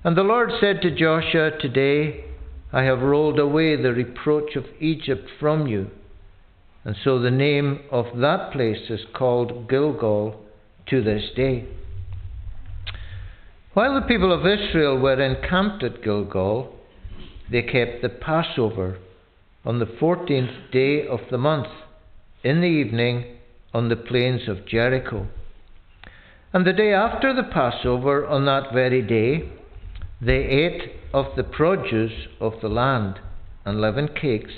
And 0.04 0.16
the 0.16 0.22
Lord 0.22 0.50
said 0.60 0.82
to 0.82 0.90
Joshua, 0.90 1.58
Today 1.58 2.24
I 2.72 2.82
have 2.82 3.00
rolled 3.00 3.38
away 3.38 3.76
the 3.76 3.92
reproach 3.92 4.56
of 4.56 4.64
Egypt 4.78 5.28
from 5.38 5.66
you. 5.66 5.90
And 6.84 6.96
so 7.04 7.18
the 7.18 7.30
name 7.30 7.80
of 7.90 8.18
that 8.18 8.52
place 8.52 8.88
is 8.90 9.00
called 9.14 9.68
Gilgal 9.68 10.40
to 10.88 11.02
this 11.02 11.24
day. 11.36 11.66
While 13.74 13.94
the 13.94 14.06
people 14.06 14.32
of 14.32 14.46
Israel 14.46 14.98
were 14.98 15.20
encamped 15.20 15.82
at 15.82 16.02
Gilgal, 16.02 16.74
they 17.50 17.62
kept 17.62 18.02
the 18.02 18.08
Passover 18.08 18.98
on 19.64 19.78
the 19.78 19.86
fourteenth 19.98 20.70
day 20.72 21.06
of 21.06 21.20
the 21.30 21.38
month, 21.38 21.66
in 22.42 22.60
the 22.60 22.66
evening, 22.66 23.36
on 23.74 23.88
the 23.88 23.96
plains 23.96 24.48
of 24.48 24.66
Jericho. 24.66 25.26
And 26.52 26.66
the 26.66 26.72
day 26.72 26.92
after 26.92 27.34
the 27.34 27.48
Passover, 27.52 28.26
on 28.26 28.46
that 28.46 28.72
very 28.72 29.02
day, 29.02 29.50
they 30.20 30.44
ate 30.44 30.92
of 31.12 31.26
the 31.36 31.44
produce 31.44 32.28
of 32.40 32.54
the 32.62 32.68
land, 32.68 33.20
and 33.64 33.76
unleavened 33.76 34.16
cakes, 34.16 34.54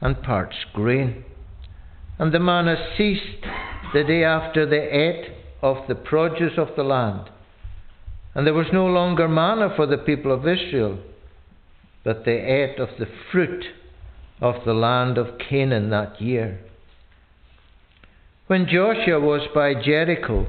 and 0.00 0.22
parched 0.22 0.66
grain. 0.72 1.24
And 2.18 2.32
the 2.32 2.38
manna 2.38 2.76
ceased 2.96 3.44
the 3.94 4.04
day 4.04 4.24
after 4.24 4.66
they 4.66 4.90
ate 4.90 5.32
of 5.62 5.88
the 5.88 5.94
produce 5.94 6.58
of 6.58 6.68
the 6.76 6.84
land 6.84 7.30
and 8.38 8.46
there 8.46 8.54
was 8.54 8.68
no 8.72 8.86
longer 8.86 9.26
manna 9.26 9.72
for 9.74 9.84
the 9.86 9.98
people 9.98 10.30
of 10.30 10.46
Israel, 10.46 10.96
but 12.04 12.24
they 12.24 12.38
ate 12.40 12.78
of 12.78 12.88
the 12.98 13.08
fruit 13.30 13.64
of 14.40 14.64
the 14.64 14.74
land 14.74 15.18
of 15.18 15.38
Canaan 15.38 15.90
that 15.90 16.20
year. 16.20 16.60
When 18.46 18.66
Joshua 18.66 19.20
was 19.20 19.42
by 19.54 19.74
Jericho, 19.74 20.46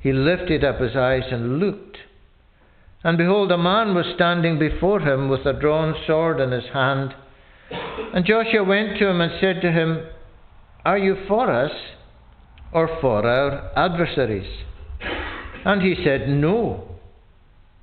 he 0.00 0.12
lifted 0.12 0.64
up 0.64 0.80
his 0.80 0.96
eyes 0.96 1.24
and 1.30 1.58
looked. 1.58 1.98
And 3.02 3.18
behold, 3.18 3.50
a 3.50 3.58
man 3.58 3.94
was 3.94 4.06
standing 4.14 4.58
before 4.58 5.00
him 5.00 5.28
with 5.28 5.46
a 5.46 5.52
drawn 5.52 5.94
sword 6.06 6.40
in 6.40 6.52
his 6.52 6.70
hand. 6.72 7.14
And 8.14 8.24
Joshua 8.24 8.62
went 8.62 8.98
to 8.98 9.08
him 9.08 9.20
and 9.20 9.32
said 9.40 9.60
to 9.62 9.72
him, 9.72 10.06
Are 10.84 10.98
you 10.98 11.16
for 11.26 11.50
us 11.50 11.72
or 12.72 12.88
for 13.00 13.26
our 13.26 13.72
adversaries? 13.76 14.64
And 15.64 15.82
he 15.82 15.96
said, 16.04 16.28
No, 16.28 16.89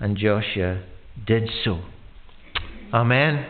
and 0.00 0.16
Joshua 0.16 0.82
did 1.26 1.48
so. 1.64 1.80
Amen. 2.92 3.46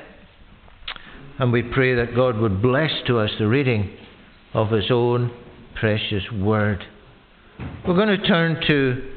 And 1.38 1.52
we 1.52 1.62
pray 1.62 1.94
that 1.94 2.14
God 2.14 2.38
would 2.38 2.62
bless 2.62 2.90
to 3.06 3.18
us 3.18 3.30
the 3.38 3.48
reading 3.48 3.90
of 4.52 4.70
His 4.70 4.90
own 4.90 5.32
precious 5.74 6.22
word. 6.32 6.84
We're 7.86 7.94
going 7.94 8.20
to 8.20 8.26
turn 8.26 8.60
to 8.66 9.10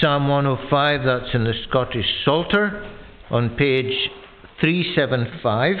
Psalm 0.00 0.28
105, 0.28 1.04
that's 1.04 1.34
in 1.34 1.44
the 1.44 1.54
Scottish 1.68 2.06
Psalter, 2.24 2.90
on 3.30 3.56
page 3.56 4.10
375. 4.60 5.76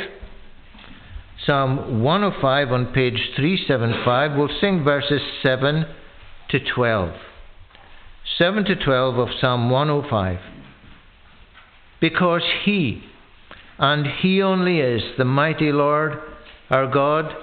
Psalm 1.46 2.02
105 2.02 2.72
on 2.72 2.86
page 2.92 3.18
375. 3.36 4.36
We'll 4.36 4.60
sing 4.60 4.82
verses 4.82 5.20
7 5.42 5.84
to 6.50 6.58
12. 6.74 7.14
7 8.38 8.64
to 8.64 8.76
12 8.76 9.18
of 9.18 9.28
Psalm 9.40 9.70
105 9.70 10.38
because 12.00 12.42
He, 12.64 13.02
and 13.78 14.06
He 14.06 14.42
only 14.42 14.80
is, 14.80 15.02
the 15.18 15.24
mighty 15.24 15.72
Lord 15.72 16.18
our 16.70 16.86
God, 16.86 17.34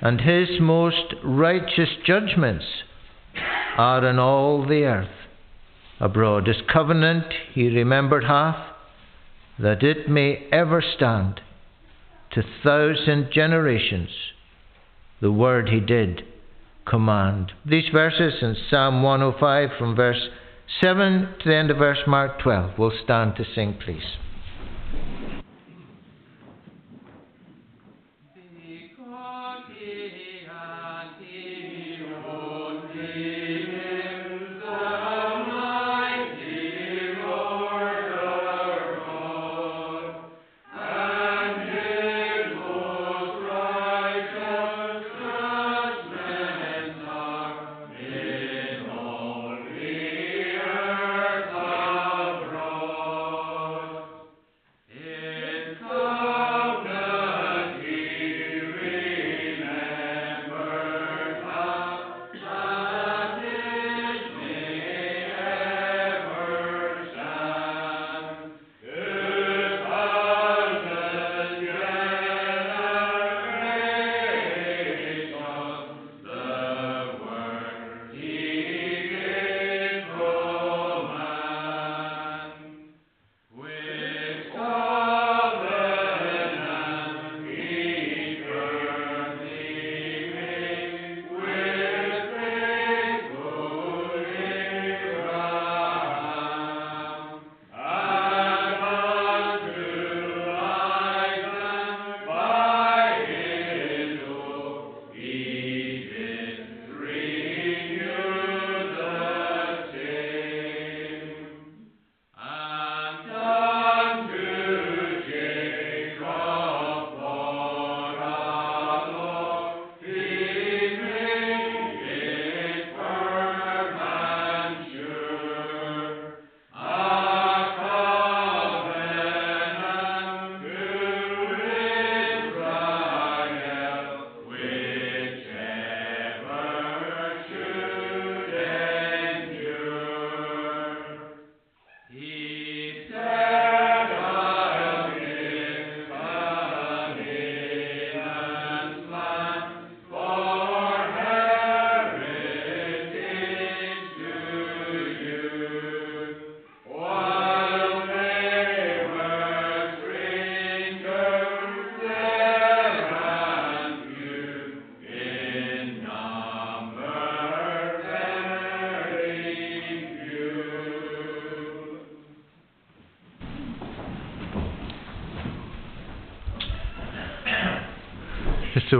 and 0.00 0.20
His 0.20 0.48
most 0.60 1.14
righteous 1.24 1.90
judgments 2.06 2.64
are 3.76 4.06
in 4.06 4.18
all 4.18 4.66
the 4.66 4.84
earth. 4.84 5.08
abroad. 6.00 6.46
His 6.46 6.60
covenant 6.72 7.26
he 7.52 7.68
remembered 7.68 8.24
hath, 8.24 8.58
that 9.58 9.82
it 9.82 10.08
may 10.08 10.46
ever 10.50 10.82
stand 10.96 11.40
to 12.32 12.42
thousand 12.62 13.30
generations. 13.32 14.10
The 15.20 15.32
word 15.32 15.68
he 15.68 15.80
did 15.80 16.24
command. 16.86 17.52
These 17.64 17.88
verses 17.92 18.34
in 18.42 18.56
Psalm 18.68 19.02
105 19.02 19.70
from 19.78 19.94
verse 19.94 20.28
7 20.82 21.34
to 21.40 21.48
the 21.48 21.54
end 21.54 21.70
of 21.70 21.78
verse 21.78 22.02
mark 22.06 22.38
12. 22.40 22.78
We'll 22.78 22.92
stand 23.04 23.36
to 23.36 23.44
sing, 23.54 23.78
please. 23.84 24.16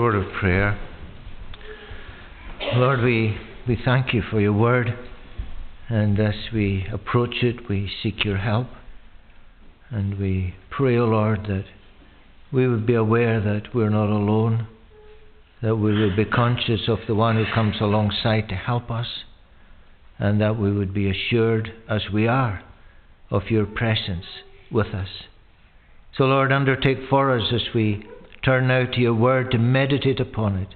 Word 0.01 0.15
of 0.15 0.33
prayer. 0.41 0.79
Lord, 2.75 3.03
we, 3.03 3.37
we 3.69 3.79
thank 3.85 4.13
you 4.13 4.23
for 4.31 4.41
your 4.41 4.53
word, 4.53 4.99
and 5.89 6.19
as 6.19 6.35
we 6.53 6.87
approach 6.93 7.37
it, 7.43 7.69
we 7.69 7.91
seek 8.03 8.25
your 8.25 8.39
help. 8.39 8.67
And 9.91 10.19
we 10.19 10.55
pray, 10.71 10.97
O 10.97 11.03
oh 11.03 11.07
Lord, 11.07 11.45
that 11.45 11.65
we 12.53 12.67
would 12.67 12.87
be 12.87 12.95
aware 12.95 13.41
that 13.41 13.75
we're 13.75 13.91
not 13.91 14.09
alone, 14.09 14.67
that 15.63 15.77
we 15.77 15.99
would 16.01 16.17
be 16.17 16.25
conscious 16.25 16.89
of 16.89 16.99
the 17.07 17.15
one 17.15 17.37
who 17.37 17.45
comes 17.55 17.77
alongside 17.81 18.49
to 18.49 18.55
help 18.55 18.91
us, 18.91 19.07
and 20.19 20.41
that 20.41 20.59
we 20.59 20.73
would 20.73 20.93
be 20.93 21.11
assured, 21.11 21.73
as 21.89 22.03
we 22.13 22.27
are, 22.27 22.63
of 23.31 23.51
your 23.51 23.67
presence 23.67 24.25
with 24.71 24.89
us. 24.89 25.09
So, 26.17 26.25
Lord, 26.25 26.53
undertake 26.53 26.99
for 27.09 27.37
us 27.37 27.53
as 27.53 27.75
we 27.75 28.05
turn 28.45 28.69
now 28.69 28.85
to 28.85 29.01
your 29.01 29.15
word 29.15 29.51
to 29.51 29.59
meditate 29.59 30.21
upon 30.21 30.57
it. 30.57 30.69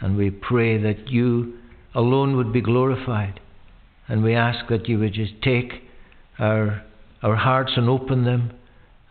And 0.00 0.16
we 0.16 0.30
pray 0.30 0.80
that 0.82 1.08
you 1.08 1.58
alone 1.94 2.36
would 2.36 2.52
be 2.52 2.60
glorified. 2.60 3.40
And 4.06 4.22
we 4.22 4.34
ask 4.34 4.68
that 4.68 4.88
you 4.88 4.98
would 4.98 5.12
just 5.12 5.42
take 5.42 5.82
our, 6.38 6.82
our 7.22 7.36
hearts 7.36 7.72
and 7.76 7.88
open 7.88 8.24
them, 8.24 8.52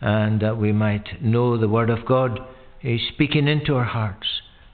and 0.02 0.42
that 0.42 0.58
we 0.58 0.72
might 0.72 1.22
know 1.22 1.58
the 1.58 1.68
word 1.68 1.90
of 1.90 2.06
God 2.06 2.40
is 2.82 3.02
speaking 3.14 3.48
into 3.48 3.76
our 3.76 3.84
hearts, 3.84 4.28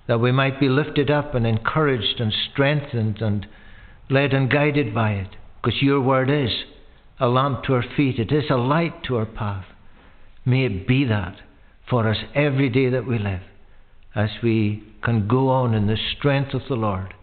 that 0.07 0.19
we 0.19 0.31
might 0.31 0.59
be 0.59 0.69
lifted 0.69 1.09
up 1.09 1.33
and 1.33 1.47
encouraged 1.47 2.19
and 2.19 2.33
strengthened 2.51 3.21
and 3.21 3.47
led 4.09 4.33
and 4.33 4.51
guided 4.51 4.93
by 4.93 5.11
it. 5.11 5.29
Because 5.61 5.81
your 5.81 6.01
word 6.01 6.29
is 6.29 6.51
a 7.19 7.27
lamp 7.27 7.63
to 7.63 7.73
our 7.73 7.85
feet, 7.95 8.19
it 8.19 8.31
is 8.31 8.49
a 8.49 8.55
light 8.55 9.03
to 9.05 9.17
our 9.17 9.25
path. 9.25 9.65
May 10.45 10.65
it 10.65 10.87
be 10.87 11.05
that 11.05 11.37
for 11.89 12.07
us 12.07 12.17
every 12.33 12.69
day 12.69 12.89
that 12.89 13.07
we 13.07 13.17
live 13.17 13.41
as 14.15 14.29
we 14.41 14.83
can 15.03 15.27
go 15.27 15.49
on 15.49 15.73
in 15.73 15.87
the 15.87 15.97
strength 16.17 16.53
of 16.53 16.61
the 16.69 16.75
Lord 16.75 17.13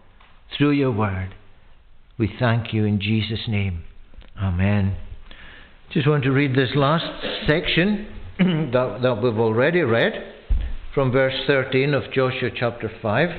through 0.55 0.71
your 0.71 0.91
word. 0.91 1.33
We 2.17 2.31
thank 2.39 2.73
you 2.73 2.85
in 2.85 2.99
Jesus' 2.99 3.47
name. 3.47 3.83
Amen. 4.41 4.95
Just 5.91 6.07
want 6.07 6.23
to 6.23 6.31
read 6.31 6.55
this 6.55 6.75
last 6.75 7.05
section 7.47 8.07
that, 8.39 8.99
that 9.01 9.21
we've 9.21 9.37
already 9.37 9.81
read 9.81 10.13
from 10.93 11.11
verse 11.11 11.35
13 11.47 11.93
of 11.93 12.11
Joshua 12.13 12.49
chapter 12.55 12.91
5. 13.01 13.29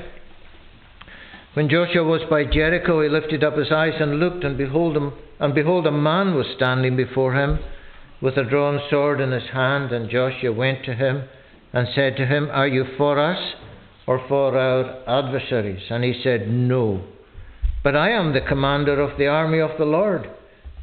When 1.53 1.69
Joshua 1.69 2.03
was 2.03 2.21
by 2.29 2.45
Jericho, 2.45 3.01
he 3.01 3.09
lifted 3.09 3.43
up 3.43 3.57
his 3.57 3.71
eyes 3.71 3.93
and 3.99 4.19
looked, 4.19 4.43
and 4.43 4.57
behold, 4.57 4.97
him, 4.97 5.13
and 5.39 5.53
behold, 5.53 5.85
a 5.85 5.91
man 5.91 6.33
was 6.33 6.47
standing 6.55 6.97
before 6.97 7.35
him 7.35 7.59
with 8.23 8.37
a 8.37 8.43
drawn 8.45 8.79
sword 8.89 9.19
in 9.19 9.33
his 9.33 9.49
hand, 9.51 9.91
and 9.91 10.09
Joshua 10.09 10.53
went 10.53 10.85
to 10.85 10.95
him 10.95 11.27
and 11.73 11.85
said 11.93 12.15
to 12.15 12.25
him, 12.25 12.47
Are 12.53 12.69
you 12.69 12.85
for 12.97 13.19
us 13.19 13.53
or 14.07 14.25
for 14.29 14.57
our 14.57 15.03
adversaries? 15.05 15.83
And 15.89 16.05
he 16.05 16.21
said, 16.23 16.47
No. 16.47 17.03
But 17.83 17.97
I 17.97 18.11
am 18.11 18.31
the 18.31 18.39
commander 18.39 19.01
of 19.01 19.17
the 19.17 19.27
army 19.27 19.59
of 19.59 19.77
the 19.77 19.83
Lord. 19.83 20.29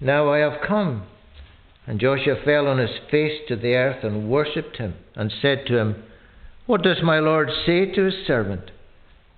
Now 0.03 0.31
I 0.31 0.40
have 0.40 0.61
come. 0.68 1.05
And 1.87 1.98
Joshua 1.98 2.37
fell 2.44 2.66
on 2.66 2.76
his 2.76 2.90
face 3.11 3.40
to 3.48 3.57
the 3.57 3.72
earth 3.72 4.05
and 4.05 4.29
worshipped 4.29 4.76
him, 4.76 4.96
and 5.14 5.33
said 5.40 5.64
to 5.66 5.79
him, 5.79 6.03
What 6.66 6.83
does 6.83 6.98
my 7.03 7.20
Lord 7.20 7.48
say 7.64 7.90
to 7.90 8.05
his 8.05 8.26
servant? 8.26 8.70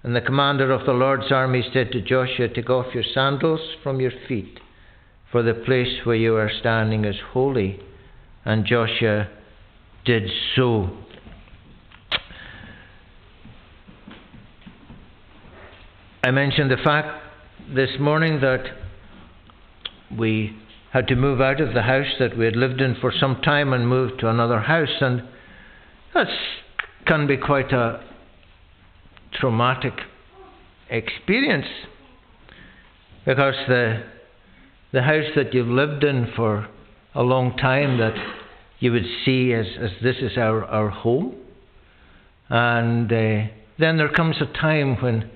And 0.03 0.17
the 0.17 0.21
commander 0.21 0.73
of 0.73 0.87
the 0.87 0.93
Lord's 0.93 1.31
army 1.31 1.65
said 1.73 1.93
to 1.93 2.01
Joshua, 2.01 2.49
Take 2.49 2.69
off 2.69 2.95
your 2.95 3.05
sandals 3.15 3.61
from 3.81 4.01
your 4.01 4.12
feet, 4.27 4.59
for 5.31 5.45
the 5.45 5.55
place 5.55 6.05
where 6.05 6.17
you 6.17 6.35
are 6.35 6.51
standing 6.59 7.05
is 7.05 7.17
holy. 7.33 7.81
And 8.44 8.66
Joshua 8.66 9.28
did 10.05 10.28
so. 10.57 10.90
I 16.24 16.31
mentioned 16.31 16.70
the 16.70 16.76
fact 16.76 17.22
this 17.74 17.90
morning 18.00 18.40
that 18.40 18.64
we 20.16 20.57
had 20.92 21.09
to 21.09 21.16
move 21.16 21.40
out 21.40 21.61
of 21.61 21.72
the 21.72 21.83
house 21.83 22.12
that 22.18 22.37
we 22.37 22.44
had 22.44 22.57
lived 22.57 22.81
in 22.81 22.96
for 23.00 23.12
some 23.18 23.40
time 23.42 23.72
and 23.72 23.88
move 23.88 24.18
to 24.18 24.28
another 24.28 24.61
house. 24.61 25.00
And 25.00 25.22
that 26.14 26.28
can 27.07 27.26
be 27.26 27.37
quite 27.37 27.72
a 27.72 28.05
traumatic 29.33 29.94
experience 30.90 31.66
because 33.24 33.55
the, 33.68 34.02
the 34.92 35.02
house 35.02 35.31
that 35.35 35.55
you've 35.55 35.68
lived 35.68 36.05
in 36.05 36.31
for 36.37 36.68
a 37.14 37.22
long 37.22 37.57
time 37.57 37.98
that 37.98 38.14
you 38.79 38.92
would 38.92 39.07
see 39.25 39.53
as, 39.53 39.66
as 39.81 39.90
this 40.03 40.16
is 40.20 40.37
our, 40.37 40.64
our 40.64 40.90
home. 40.90 41.37
And 42.48 43.12
uh, 43.12 43.51
then 43.79 43.96
there 43.96 44.09
comes 44.09 44.37
a 44.40 44.46
time 44.59 45.01
when 45.03 45.31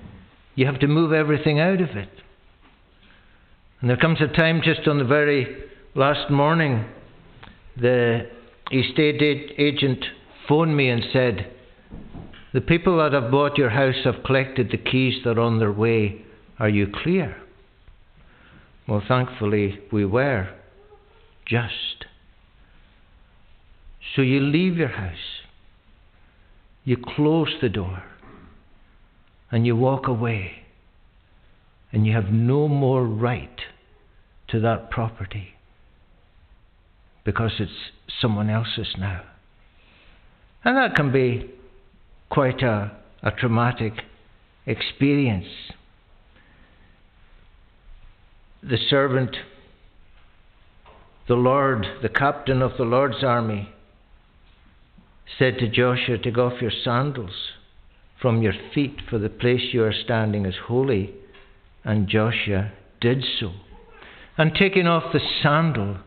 you 0.55 0.65
have 0.65 0.79
to 0.79 0.87
move 0.87 1.13
everything 1.13 1.59
out 1.59 1.81
of 1.81 1.89
it. 1.89 2.09
And 3.79 3.89
there 3.89 3.97
comes 3.97 4.19
a 4.21 4.27
time 4.27 4.61
just 4.63 4.87
on 4.87 4.97
the 4.97 5.05
very 5.05 5.55
last 5.93 6.31
morning, 6.31 6.85
the 7.79 8.27
estate 8.71 9.21
agent 9.57 10.03
phoned 10.47 10.75
me 10.75 10.89
and 10.89 11.03
said, 11.13 11.51
The 12.53 12.61
people 12.61 12.97
that 12.97 13.13
have 13.13 13.31
bought 13.31 13.57
your 13.57 13.69
house 13.69 14.03
have 14.03 14.23
collected 14.25 14.71
the 14.71 14.77
keys, 14.77 15.21
they're 15.23 15.39
on 15.39 15.59
their 15.59 15.71
way. 15.71 16.23
Are 16.59 16.69
you 16.69 16.87
clear? 17.03 17.37
Well, 18.87 19.03
thankfully, 19.07 19.79
we 19.91 20.05
were. 20.05 20.49
Just. 21.47 22.05
So 24.15 24.21
you 24.21 24.39
leave 24.39 24.77
your 24.77 24.89
house, 24.89 25.41
you 26.83 26.97
close 26.97 27.53
the 27.61 27.69
door, 27.69 28.03
and 29.51 29.65
you 29.65 29.75
walk 29.75 30.07
away, 30.07 30.63
and 31.91 32.05
you 32.05 32.13
have 32.13 32.31
no 32.31 32.67
more 32.67 33.05
right 33.05 33.59
to 34.49 34.59
that 34.61 34.89
property 34.89 35.53
because 37.23 37.51
it's 37.59 37.91
someone 38.21 38.49
else's 38.49 38.95
now. 38.97 39.21
And 40.63 40.77
that 40.77 40.95
can 40.95 41.11
be 41.11 41.51
quite 42.29 42.61
a, 42.61 42.97
a 43.21 43.31
traumatic 43.31 43.93
experience. 44.65 45.47
The 48.63 48.77
servant, 48.89 49.35
the 51.27 51.35
Lord, 51.35 51.85
the 52.01 52.09
captain 52.09 52.61
of 52.61 52.71
the 52.77 52.83
Lord's 52.83 53.23
army, 53.23 53.69
said 55.37 55.57
to 55.59 55.67
Joshua, 55.67 56.17
Take 56.17 56.37
off 56.37 56.61
your 56.61 56.71
sandals 56.83 57.51
from 58.21 58.41
your 58.41 58.53
feet, 58.73 59.01
for 59.09 59.19
the 59.19 59.29
place 59.29 59.73
you 59.73 59.83
are 59.83 59.93
standing 59.93 60.45
is 60.45 60.55
holy. 60.67 61.13
And 61.83 62.07
Joshua 62.07 62.71
did 62.99 63.23
so. 63.39 63.51
And 64.37 64.53
taking 64.55 64.87
off 64.87 65.13
the 65.13 65.19
sandal 65.41 65.97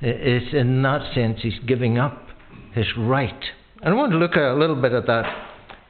is, 0.00 0.42
in 0.52 0.82
that 0.82 1.14
sense, 1.14 1.40
he's 1.42 1.58
giving 1.66 1.98
up 1.98 2.28
his 2.74 2.86
right. 2.96 3.44
And 3.82 3.94
I 3.94 3.96
want 3.96 4.12
to 4.12 4.18
look 4.18 4.36
a 4.36 4.56
little 4.58 4.80
bit 4.80 4.92
at 4.92 5.06
that 5.06 5.24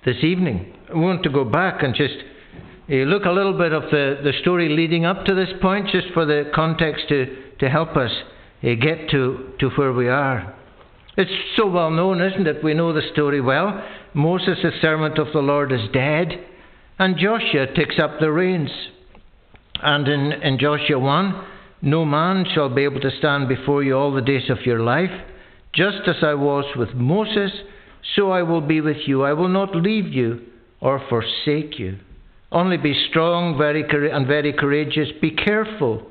this 0.04 0.22
evening. 0.22 0.74
I 0.92 0.96
want 0.96 1.22
to 1.24 1.30
go 1.30 1.44
back 1.44 1.82
and 1.82 1.94
just 1.94 2.14
uh, 2.90 2.94
look 2.94 3.24
a 3.24 3.30
little 3.30 3.56
bit 3.56 3.72
of 3.72 3.84
the, 3.84 4.20
the 4.22 4.32
story 4.40 4.68
leading 4.68 5.04
up 5.04 5.24
to 5.26 5.34
this 5.34 5.48
point, 5.60 5.88
just 5.88 6.08
for 6.12 6.26
the 6.26 6.50
context 6.54 7.08
to, 7.08 7.26
to 7.60 7.68
help 7.68 7.96
us 7.96 8.10
Eh, 8.64 8.74
get 8.74 9.10
to, 9.10 9.52
to 9.60 9.68
where 9.70 9.92
we 9.92 10.08
are. 10.08 10.54
It's 11.18 11.30
so 11.56 11.68
well 11.68 11.90
known, 11.90 12.22
isn't 12.22 12.46
it? 12.46 12.64
We 12.64 12.72
know 12.72 12.94
the 12.94 13.02
story 13.12 13.40
well. 13.40 13.84
Moses, 14.14 14.58
the 14.62 14.70
servant 14.80 15.18
of 15.18 15.28
the 15.32 15.40
Lord, 15.40 15.70
is 15.70 15.90
dead, 15.92 16.32
and 16.98 17.18
Joshua 17.18 17.66
takes 17.74 17.98
up 17.98 18.18
the 18.18 18.32
reins. 18.32 18.70
And 19.82 20.08
in, 20.08 20.32
in 20.32 20.58
Joshua 20.58 20.98
1, 20.98 21.44
no 21.82 22.06
man 22.06 22.46
shall 22.54 22.70
be 22.70 22.84
able 22.84 23.00
to 23.00 23.16
stand 23.18 23.48
before 23.48 23.82
you 23.82 23.94
all 23.96 24.14
the 24.14 24.22
days 24.22 24.48
of 24.48 24.64
your 24.64 24.80
life. 24.80 25.10
Just 25.74 26.08
as 26.08 26.16
I 26.22 26.34
was 26.34 26.64
with 26.76 26.94
Moses, 26.94 27.50
so 28.16 28.30
I 28.30 28.42
will 28.42 28.62
be 28.62 28.80
with 28.80 29.06
you. 29.06 29.24
I 29.24 29.34
will 29.34 29.48
not 29.48 29.76
leave 29.76 30.06
you 30.06 30.40
or 30.80 31.02
forsake 31.10 31.78
you. 31.78 31.98
Only 32.50 32.78
be 32.78 32.94
strong 33.10 33.58
very, 33.58 33.84
and 34.10 34.26
very 34.26 34.52
courageous. 34.54 35.08
Be 35.20 35.32
careful 35.32 36.06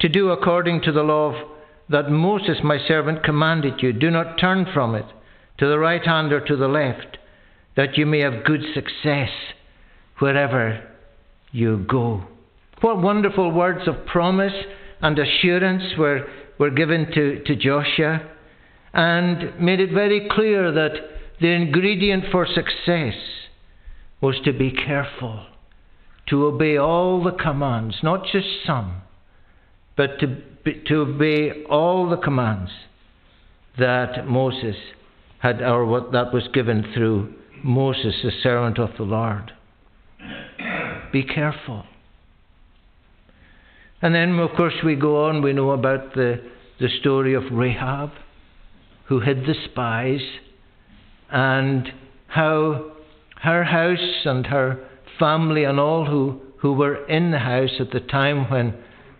to 0.00 0.08
do 0.08 0.30
according 0.30 0.82
to 0.82 0.92
the 0.92 1.02
law 1.02 1.55
that 1.88 2.10
Moses, 2.10 2.58
my 2.64 2.78
servant, 2.86 3.22
commanded 3.22 3.82
you. 3.82 3.92
Do 3.92 4.10
not 4.10 4.38
turn 4.38 4.66
from 4.72 4.94
it 4.94 5.06
to 5.58 5.68
the 5.68 5.78
right 5.78 6.04
hand 6.04 6.32
or 6.32 6.40
to 6.40 6.56
the 6.56 6.68
left, 6.68 7.18
that 7.76 7.96
you 7.96 8.06
may 8.06 8.20
have 8.20 8.44
good 8.44 8.62
success 8.74 9.30
wherever 10.18 10.82
you 11.52 11.84
go. 11.88 12.24
What 12.80 13.00
wonderful 13.00 13.52
words 13.52 13.86
of 13.86 14.06
promise 14.06 14.52
and 15.00 15.18
assurance 15.18 15.96
were, 15.98 16.26
were 16.58 16.70
given 16.70 17.06
to, 17.14 17.42
to 17.44 17.56
Joshua 17.56 18.22
and 18.92 19.58
made 19.60 19.80
it 19.80 19.92
very 19.92 20.28
clear 20.30 20.72
that 20.72 20.92
the 21.40 21.48
ingredient 21.48 22.24
for 22.32 22.46
success 22.46 23.14
was 24.20 24.36
to 24.44 24.52
be 24.52 24.70
careful, 24.70 25.46
to 26.28 26.46
obey 26.46 26.76
all 26.76 27.22
the 27.22 27.32
commands, 27.32 27.96
not 28.02 28.24
just 28.32 28.46
some, 28.66 29.02
but 29.96 30.18
to, 30.20 30.42
to 30.86 31.00
obey 31.00 31.64
all 31.70 32.08
the 32.08 32.16
commands 32.16 32.70
that 33.78 34.26
Moses 34.26 34.76
had, 35.38 35.62
or 35.62 35.84
what 35.84 36.12
that 36.12 36.32
was 36.32 36.48
given 36.52 36.92
through 36.94 37.34
Moses, 37.62 38.14
the 38.22 38.30
servant 38.42 38.78
of 38.78 38.90
the 38.96 39.04
Lord. 39.04 39.52
Be 41.12 41.22
careful. 41.22 41.84
And 44.02 44.14
then, 44.14 44.38
of 44.38 44.50
course, 44.56 44.74
we 44.84 44.94
go 44.94 45.24
on, 45.26 45.42
we 45.42 45.52
know 45.52 45.70
about 45.70 46.14
the, 46.14 46.42
the 46.80 46.88
story 47.00 47.34
of 47.34 47.44
Rahab, 47.50 48.10
who 49.06 49.20
hid 49.20 49.46
the 49.46 49.54
spies, 49.70 50.20
and 51.30 51.92
how 52.28 52.92
her 53.42 53.64
house 53.64 54.24
and 54.24 54.46
her 54.46 54.84
family 55.18 55.64
and 55.64 55.80
all 55.80 56.06
who, 56.06 56.40
who 56.58 56.72
were 56.72 57.06
in 57.06 57.30
the 57.30 57.38
house 57.38 57.70
at 57.80 57.90
the 57.90 58.00
time 58.00 58.50
when 58.50 58.74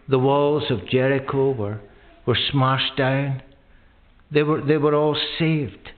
the 0.08 0.18
walls 0.18 0.64
of 0.70 0.88
Jericho 0.88 1.52
were, 1.52 1.80
were 2.26 2.38
smashed 2.50 2.96
down, 2.96 3.42
they 4.30 4.42
were, 4.42 4.60
they 4.60 4.76
were 4.76 4.94
all 4.94 5.16
saved. 5.38 5.90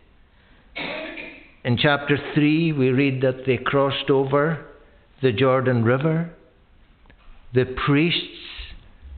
In 1.65 1.77
chapter 1.77 2.19
3, 2.35 2.73
we 2.73 2.91
read 2.91 3.23
that 3.23 3.45
they 3.47 3.57
crossed 3.57 4.11
over 4.11 4.65
the 5.23 5.33
Jordan 5.33 5.85
River. 5.85 6.31
The 7.53 7.65
priests 7.87 8.39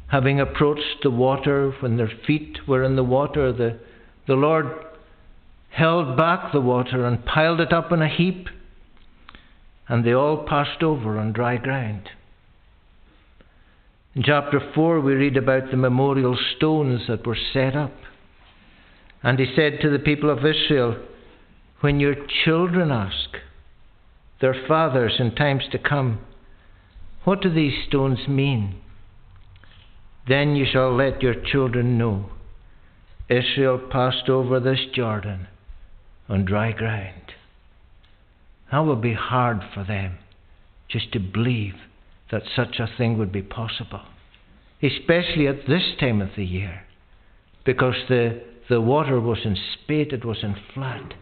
having 0.09 0.41
approached 0.41 1.03
the 1.03 1.11
water, 1.11 1.73
when 1.81 1.97
their 1.97 2.11
feet 2.27 2.59
were 2.67 2.83
in 2.83 2.97
the 2.97 3.05
water, 3.05 3.53
the, 3.53 3.79
the 4.27 4.35
Lord 4.35 4.67
held 5.71 6.17
back 6.17 6.53
the 6.53 6.61
water 6.61 7.07
and 7.07 7.25
piled 7.25 7.61
it 7.61 7.73
up 7.73 7.93
in 7.93 8.03
a 8.03 8.09
heap, 8.09 8.49
and 9.89 10.05
they 10.05 10.13
all 10.13 10.45
passed 10.49 10.83
over 10.83 11.19
on 11.19 11.33
dry 11.33 11.57
ground. 11.57 12.09
In 14.15 14.25
chapter 14.25 14.61
4, 14.75 15.01
we 15.01 15.13
read 15.13 15.37
about 15.37 15.71
the 15.71 15.77
memorial 15.77 16.37
stones 16.57 17.03
that 17.07 17.25
were 17.25 17.39
set 17.53 17.77
up. 17.77 17.93
And 19.23 19.39
he 19.39 19.47
said 19.55 19.81
to 19.81 19.91
the 19.91 20.01
people 20.01 20.31
of 20.31 20.45
Israel, 20.45 20.97
When 21.81 22.01
your 22.01 22.17
children 22.45 22.91
ask 22.91 23.37
their 24.41 24.57
fathers 24.67 25.17
in 25.21 25.35
times 25.35 25.65
to 25.71 25.79
come, 25.79 26.21
What 27.23 27.41
do 27.41 27.53
these 27.53 27.87
stones 27.87 28.27
mean? 28.27 28.81
Then 30.27 30.57
you 30.57 30.67
shall 30.71 30.95
let 30.95 31.23
your 31.23 31.35
children 31.35 31.97
know 31.97 32.31
Israel 33.29 33.79
passed 33.79 34.29
over 34.29 34.59
this 34.59 34.81
Jordan 34.93 35.47
on 36.29 36.45
dry 36.45 36.73
ground. 36.73 37.33
That 38.73 38.81
would 38.81 39.01
be 39.01 39.15
hard 39.15 39.61
for 39.73 39.85
them 39.85 40.19
just 40.89 41.13
to 41.13 41.21
believe 41.21 41.75
that 42.31 42.43
such 42.55 42.79
a 42.79 42.89
thing 42.97 43.19
would 43.19 43.33
be 43.33 43.43
possible, 43.43 44.03
especially 44.83 45.47
at 45.49 45.67
this 45.67 45.83
time 45.99 46.21
of 46.21 46.31
the 46.37 46.45
year, 46.45 46.83
because 47.65 47.97
the, 48.09 48.43
the 48.69 48.81
water 48.81 49.21
was 49.21 49.39
in 49.45 49.57
spate, 49.75 50.13
it 50.13 50.25
was 50.25 50.39
in 50.43 50.57
flood. 50.75 51.15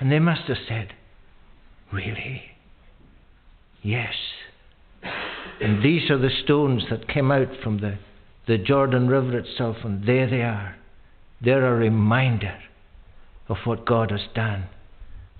And 0.00 0.10
they 0.10 0.18
must 0.18 0.42
have 0.48 0.58
said, 0.68 0.92
Really? 1.92 2.42
Yes. 3.82 4.14
And 5.60 5.82
these 5.82 6.10
are 6.10 6.18
the 6.18 6.30
stones 6.44 6.84
that 6.90 7.08
came 7.08 7.30
out 7.30 7.48
from 7.62 7.78
the, 7.78 7.98
the 8.46 8.58
Jordan 8.58 9.08
River 9.08 9.38
itself, 9.38 9.76
and 9.84 10.06
there 10.06 10.28
they 10.28 10.42
are. 10.42 10.76
They're 11.40 11.66
a 11.66 11.78
reminder 11.78 12.58
of 13.48 13.58
what 13.64 13.86
God 13.86 14.10
has 14.10 14.26
done 14.34 14.66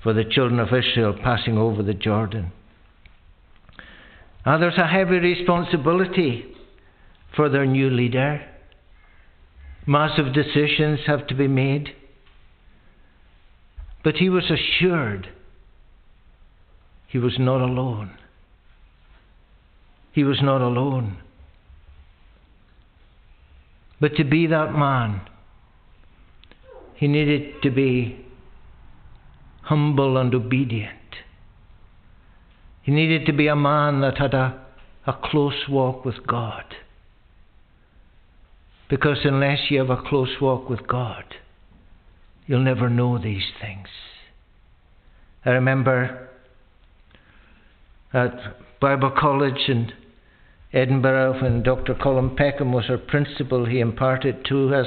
for 0.03 0.12
the 0.12 0.25
children 0.25 0.61
of 0.61 0.69
Israel 0.69 1.17
passing 1.23 1.59
over 1.59 1.83
the 1.83 1.95
Jordan. 1.95 2.53
Now, 4.47 4.59
there's 4.59 4.79
a 4.79 4.87
heavy 4.87 5.19
responsibility 5.19 6.45
for 7.35 7.49
their 7.49 7.67
new 7.67 7.91
leader. 7.91 8.47
Massive 9.87 10.33
decisions 10.33 11.01
have 11.09 11.27
to 11.27 11.35
be 11.35 11.49
made. 11.49 11.89
But 14.05 14.15
he 14.15 14.29
was 14.29 14.45
assured 14.49 15.29
he 17.09 17.19
was 17.19 17.39
not 17.41 17.61
alone. 17.61 18.17
He 20.13 20.23
was 20.23 20.39
not 20.41 20.61
alone. 20.61 21.19
But 24.01 24.15
to 24.17 24.25
be 24.25 24.47
that 24.47 24.73
man, 24.73 25.23
he 26.95 27.09
needed 27.09 27.63
to 27.63 27.71
be 27.71 28.25
humble 29.63 30.17
and 30.19 30.33
obedient. 30.33 31.06
He 32.87 32.92
needed 32.92 33.27
to 33.27 33.33
be 33.33 33.49
a 33.49 33.57
man 33.57 34.01
that 34.03 34.18
had 34.18 34.33
a, 34.33 34.64
a 35.09 35.12
close 35.12 35.68
walk 35.68 36.05
with 36.05 36.25
God. 36.25 36.62
Because 38.88 39.18
unless 39.25 39.59
you 39.70 39.81
have 39.81 39.90
a 39.90 40.01
close 40.09 40.37
walk 40.40 40.70
with 40.70 40.87
God, 40.87 41.25
you'll 42.46 42.62
never 42.62 42.88
know 42.88 43.18
these 43.18 43.42
things. 43.61 43.88
I 45.44 45.51
remember 45.51 46.29
at 48.12 48.79
Bible 48.81 49.11
College 49.18 49.62
in 49.66 49.90
Edinburgh 50.72 51.42
when 51.42 51.64
Dr. 51.64 51.96
Colin 52.01 52.37
Peckham 52.37 52.72
was 52.72 52.85
our 52.88 52.99
principal, 52.99 53.66
he 53.66 53.81
imparted 53.81 54.44
to 54.44 54.72
us 54.72 54.87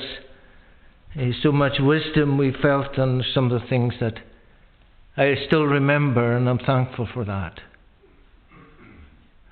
eh, 1.18 1.32
so 1.44 1.52
much 1.52 1.82
wisdom 1.82 2.38
we 2.38 2.54
felt 2.62 2.98
on 2.98 3.26
some 3.34 3.52
of 3.52 3.62
the 3.62 3.68
things 3.68 3.96
that 4.00 4.20
I 5.18 5.36
still 5.48 5.66
remember, 5.66 6.38
and 6.38 6.48
I'm 6.48 6.60
thankful 6.60 7.10
for 7.14 7.26
that. 7.26 7.60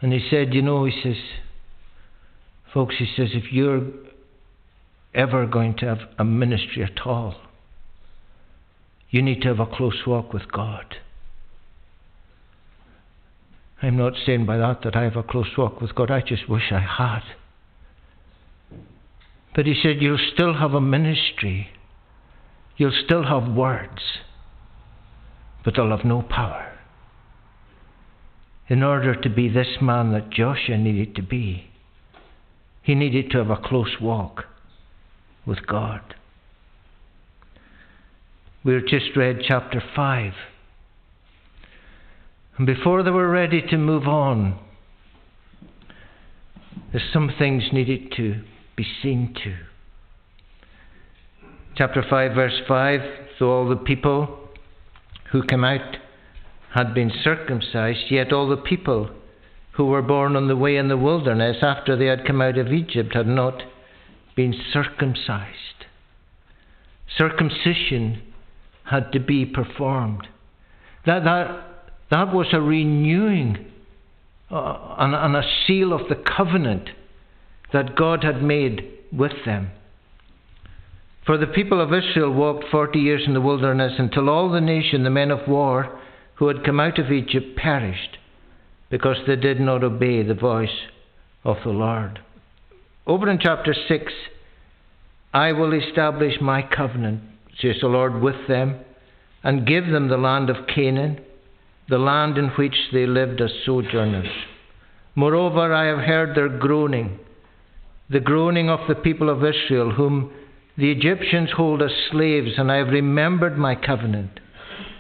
And 0.01 0.13
he 0.13 0.25
said, 0.29 0.53
You 0.53 0.61
know, 0.61 0.85
he 0.85 0.93
says, 1.03 1.17
folks, 2.73 2.95
he 2.99 3.07
says, 3.15 3.29
if 3.33 3.51
you're 3.51 3.81
ever 5.13 5.45
going 5.47 5.75
to 5.77 5.85
have 5.85 5.99
a 6.19 6.23
ministry 6.23 6.83
at 6.83 7.05
all, 7.05 7.35
you 9.09 9.21
need 9.21 9.41
to 9.41 9.47
have 9.47 9.59
a 9.59 9.65
close 9.65 10.05
walk 10.05 10.33
with 10.33 10.51
God. 10.51 10.97
I'm 13.81 13.97
not 13.97 14.13
saying 14.25 14.45
by 14.45 14.57
that 14.57 14.81
that 14.83 14.95
I 14.95 15.03
have 15.03 15.15
a 15.15 15.23
close 15.23 15.49
walk 15.57 15.81
with 15.81 15.95
God. 15.95 16.11
I 16.11 16.21
just 16.21 16.49
wish 16.49 16.71
I 16.71 16.79
had. 16.79 17.21
But 19.55 19.65
he 19.65 19.79
said, 19.81 20.01
You'll 20.01 20.19
still 20.33 20.55
have 20.55 20.73
a 20.73 20.81
ministry. 20.81 21.69
You'll 22.75 22.99
still 23.05 23.23
have 23.23 23.51
words. 23.51 24.01
But 25.63 25.75
they'll 25.75 25.95
have 25.95 26.05
no 26.05 26.21
power. 26.21 26.66
In 28.69 28.83
order 28.83 29.15
to 29.15 29.29
be 29.29 29.47
this 29.47 29.77
man 29.81 30.11
that 30.11 30.29
Joshua 30.29 30.77
needed 30.77 31.15
to 31.15 31.21
be, 31.21 31.69
he 32.81 32.95
needed 32.95 33.31
to 33.31 33.37
have 33.37 33.49
a 33.49 33.57
close 33.57 33.95
walk 34.01 34.45
with 35.45 35.65
God. 35.65 36.15
We've 38.63 38.85
just 38.85 39.15
read 39.15 39.39
chapter 39.47 39.81
5. 39.95 40.33
And 42.57 42.65
before 42.65 43.03
they 43.03 43.11
were 43.11 43.29
ready 43.29 43.61
to 43.61 43.77
move 43.77 44.07
on, 44.07 44.59
there's 46.91 47.09
some 47.13 47.31
things 47.37 47.63
needed 47.71 48.11
to 48.17 48.41
be 48.75 48.85
seen 49.01 49.33
to. 49.43 49.55
Chapter 51.75 52.03
5, 52.09 52.33
verse 52.33 52.59
5 52.67 53.01
So 53.37 53.49
all 53.49 53.69
the 53.69 53.75
people 53.75 54.49
who 55.31 55.43
came 55.43 55.63
out 55.63 55.97
had 56.73 56.93
been 56.93 57.11
circumcised, 57.23 58.11
yet 58.11 58.31
all 58.31 58.47
the 58.47 58.57
people 58.57 59.09
who 59.73 59.85
were 59.85 60.01
born 60.01 60.35
on 60.35 60.47
the 60.47 60.55
way 60.55 60.75
in 60.75 60.87
the 60.87 60.97
wilderness 60.97 61.57
after 61.61 61.95
they 61.95 62.07
had 62.07 62.25
come 62.25 62.41
out 62.41 62.57
of 62.57 62.73
Egypt 62.73 63.13
had 63.13 63.27
not 63.27 63.61
been 64.35 64.53
circumcised. 64.73 65.85
Circumcision 67.15 68.21
had 68.85 69.11
to 69.11 69.19
be 69.19 69.45
performed. 69.45 70.27
That, 71.05 71.23
that, 71.23 71.65
that 72.11 72.33
was 72.33 72.47
a 72.51 72.61
renewing 72.61 73.71
uh, 74.51 74.95
and, 74.97 75.15
and 75.15 75.35
a 75.35 75.49
seal 75.65 75.93
of 75.93 76.07
the 76.09 76.15
covenant 76.15 76.89
that 77.73 77.95
God 77.95 78.23
had 78.23 78.41
made 78.41 78.87
with 79.11 79.33
them. 79.45 79.71
For 81.25 81.37
the 81.37 81.47
people 81.47 81.81
of 81.81 81.93
Israel 81.93 82.31
walked 82.31 82.65
forty 82.71 82.99
years 82.99 83.23
in 83.27 83.33
the 83.33 83.41
wilderness 83.41 83.93
until 83.97 84.29
all 84.29 84.49
the 84.49 84.61
nation, 84.61 85.03
the 85.03 85.09
men 85.09 85.31
of 85.31 85.47
war, 85.47 85.99
who 86.37 86.47
had 86.47 86.63
come 86.63 86.79
out 86.79 86.99
of 86.99 87.11
Egypt, 87.11 87.55
perished, 87.55 88.17
because 88.89 89.17
they 89.27 89.35
did 89.35 89.59
not 89.59 89.83
obey 89.83 90.23
the 90.23 90.33
voice 90.33 90.85
of 91.43 91.57
the 91.63 91.71
Lord. 91.71 92.19
Over 93.05 93.29
in 93.29 93.39
chapter 93.39 93.73
6, 93.87 94.13
I 95.33 95.51
will 95.51 95.73
establish 95.73 96.41
my 96.41 96.61
covenant, 96.61 97.21
says 97.59 97.75
the 97.81 97.87
Lord, 97.87 98.21
with 98.21 98.47
them, 98.47 98.79
and 99.43 99.67
give 99.67 99.87
them 99.87 100.07
the 100.07 100.17
land 100.17 100.49
of 100.49 100.67
Canaan 100.67 101.19
the 101.89 101.97
land 101.97 102.37
in 102.37 102.49
which 102.49 102.75
they 102.91 103.05
lived 103.05 103.41
as 103.41 103.51
sojourners. 103.65 104.27
Moreover, 105.15 105.73
I 105.73 105.85
have 105.85 106.05
heard 106.05 106.35
their 106.35 106.49
groaning, 106.49 107.19
the 108.09 108.19
groaning 108.19 108.69
of 108.69 108.81
the 108.87 108.95
people 108.95 109.29
of 109.29 109.43
Israel, 109.43 109.91
whom 109.91 110.31
the 110.77 110.91
Egyptians 110.91 111.49
hold 111.55 111.81
as 111.81 111.91
slaves, 112.11 112.51
and 112.57 112.71
I 112.71 112.77
have 112.77 112.89
remembered 112.89 113.57
my 113.57 113.75
covenant. 113.75 114.39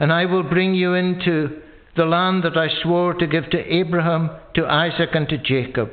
And 0.00 0.12
I 0.12 0.24
will 0.24 0.42
bring 0.42 0.74
you 0.74 0.94
into 0.94 1.60
the 1.94 2.06
land 2.06 2.42
that 2.44 2.56
I 2.56 2.68
swore 2.82 3.14
to 3.14 3.26
give 3.26 3.50
to 3.50 3.58
Abraham, 3.58 4.30
to 4.54 4.66
Isaac, 4.66 5.10
and 5.12 5.28
to 5.28 5.38
Jacob. 5.38 5.90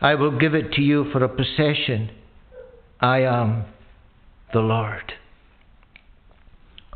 I 0.00 0.14
will 0.16 0.38
give 0.38 0.54
it 0.54 0.72
to 0.72 0.82
you 0.82 1.10
for 1.10 1.24
a 1.24 1.28
possession. 1.28 2.10
I 3.00 3.22
am 3.22 3.64
the 4.52 4.60
Lord. 4.60 5.14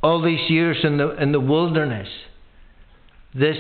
All 0.03 0.23
these 0.23 0.51
years 0.51 0.79
in 0.85 0.99
the, 0.99 1.17
in 1.21 1.33
the 1.33 1.41
wilderness, 1.41 2.09
this 3.35 3.57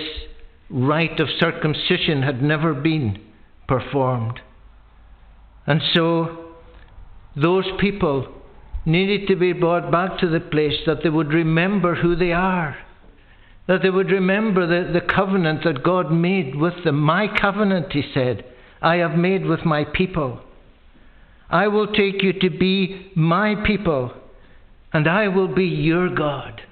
rite 0.68 1.18
of 1.18 1.29
circumcision 1.41 2.22
had 2.22 2.43
never 2.43 2.74
been 2.74 3.18
performed. 3.66 4.41
And 5.66 5.81
so 5.95 6.51
those 7.35 7.64
people 7.81 8.33
needed 8.87 9.26
to 9.28 9.37
be 9.37 9.53
brought 9.53 9.91
back 9.91 10.18
to 10.18 10.28
the 10.28 10.41
place 10.41 10.76
that 10.87 11.03
they 11.03 11.09
would 11.11 11.32
remember 11.32 11.97
who 11.97 12.16
they 12.16 12.32
are. 12.32 12.76
That 13.66 13.82
they 13.82 13.91
would 13.91 14.11
remember 14.11 14.66
the, 14.66 14.93
the 14.93 15.01
covenant 15.01 15.64
that 15.64 15.82
God 15.82 16.12
made 16.12 16.55
with 16.55 16.84
them. 16.84 17.01
My 17.01 17.26
covenant, 17.26 17.93
he 17.93 18.03
said, 18.14 18.45
I 18.80 18.97
have 18.97 19.18
made 19.18 19.45
with 19.45 19.64
my 19.64 19.84
people. 19.84 20.41
I 21.51 21.66
will 21.68 21.89
take 21.89 22.22
you 22.22 22.32
to 22.41 22.51
be 22.51 23.11
my 23.16 23.57
people, 23.66 24.12
and 24.93 25.09
I 25.09 25.28
will 25.28 25.53
be 25.53 25.64
your 25.64 26.09
God. 26.14 26.62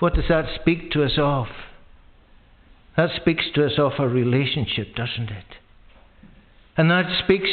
What 0.00 0.14
does 0.14 0.24
that 0.28 0.46
speak 0.60 0.90
to 0.92 1.04
us 1.04 1.14
of? 1.16 1.46
That 2.96 3.10
speaks 3.16 3.44
to 3.54 3.66
us 3.66 3.72
of 3.78 3.92
a 3.98 4.08
relationship, 4.08 4.94
doesn't 4.94 5.30
it? 5.30 5.44
And 6.76 6.90
that 6.90 7.22
speaks 7.24 7.48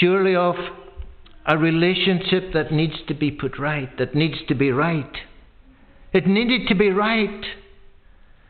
surely 0.00 0.34
of 0.34 0.54
a 1.46 1.58
relationship 1.58 2.52
that 2.54 2.72
needs 2.72 2.94
to 3.08 3.14
be 3.14 3.30
put 3.30 3.58
right, 3.58 3.96
that 3.98 4.14
needs 4.14 4.38
to 4.48 4.54
be 4.54 4.70
right. 4.70 5.12
It 6.12 6.26
needed 6.26 6.68
to 6.68 6.74
be 6.74 6.90
right. 6.90 7.44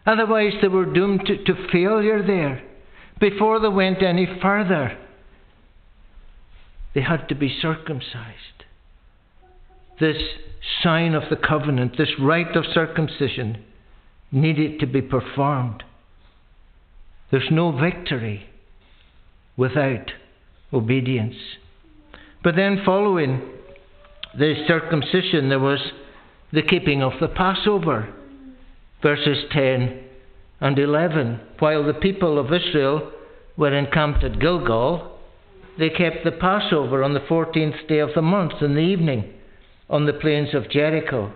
Otherwise, 0.07 0.53
they 0.61 0.69
were 0.69 0.85
doomed 0.85 1.27
to, 1.27 1.45
to 1.45 1.69
failure 1.73 2.25
there. 2.25 2.63
Before 3.19 3.59
they 3.59 3.69
went 3.69 4.03
any 4.03 4.27
further, 4.41 4.99
they 6.95 7.01
had 7.01 7.29
to 7.29 7.35
be 7.35 7.59
circumcised. 7.61 8.65
This 9.99 10.17
sign 10.83 11.15
of 11.15 11.31
the 11.31 11.37
covenant, 11.37 11.97
this 11.97 12.13
rite 12.21 12.57
of 12.57 12.65
circumcision, 12.73 13.65
needed 14.31 14.81
to 14.81 14.87
be 14.87 15.03
performed. 15.03 15.83
There's 17.31 17.51
no 17.51 17.73
victory 17.73 18.47
without 19.57 20.11
obedience. 20.73 21.37
But 22.45 22.57
then, 22.57 22.83
following 22.85 23.41
the 24.39 24.55
circumcision, 24.69 25.49
there 25.49 25.59
was 25.59 25.81
the 26.53 26.63
keeping 26.63 27.03
of 27.03 27.13
the 27.19 27.29
Passover. 27.29 28.15
Verses 29.03 29.45
10 29.51 30.05
and 30.61 30.79
11. 30.79 31.41
While 31.59 31.85
the 31.85 31.95
people 31.95 32.39
of 32.39 32.53
Israel 32.53 33.11
were 33.57 33.75
encamped 33.75 34.23
at 34.23 34.39
Gilgal, 34.39 35.19
they 35.79 35.89
kept 35.89 36.25
the 36.25 36.33
Passover 36.33 37.03
on 37.03 37.15
the 37.15 37.21
14th 37.21 37.89
day 37.89 37.99
of 37.99 38.11
the 38.15 38.23
month 38.23 38.61
in 38.61 38.75
the 38.75 38.81
evening 38.81 39.33
on 39.89 40.07
the 40.07 40.13
plains 40.13 40.55
of 40.55 40.71
Jericho. 40.71 41.33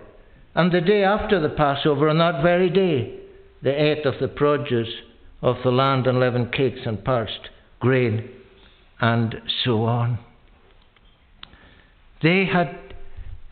And 0.55 0.71
the 0.71 0.81
day 0.81 1.03
after 1.03 1.39
the 1.39 1.49
Passover, 1.49 2.09
on 2.09 2.19
that 2.19 2.43
very 2.43 2.69
day, 2.69 3.19
they 3.61 3.75
ate 3.75 4.05
of 4.05 4.15
the 4.19 4.27
produce 4.27 4.93
of 5.41 5.57
the 5.63 5.71
land 5.71 6.07
and 6.07 6.53
cakes 6.53 6.81
and 6.85 7.03
parched 7.03 7.49
grain 7.79 8.29
and 8.99 9.35
so 9.63 9.83
on. 9.83 10.19
They 12.21 12.45
had, 12.45 12.77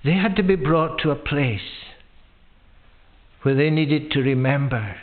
they 0.03 0.13
had 0.13 0.36
to 0.36 0.43
be 0.43 0.55
brought 0.55 0.99
to 0.99 1.11
a 1.11 1.15
place 1.15 1.61
where 3.41 3.55
they 3.55 3.70
needed 3.70 4.11
to 4.11 4.20
remember 4.20 4.97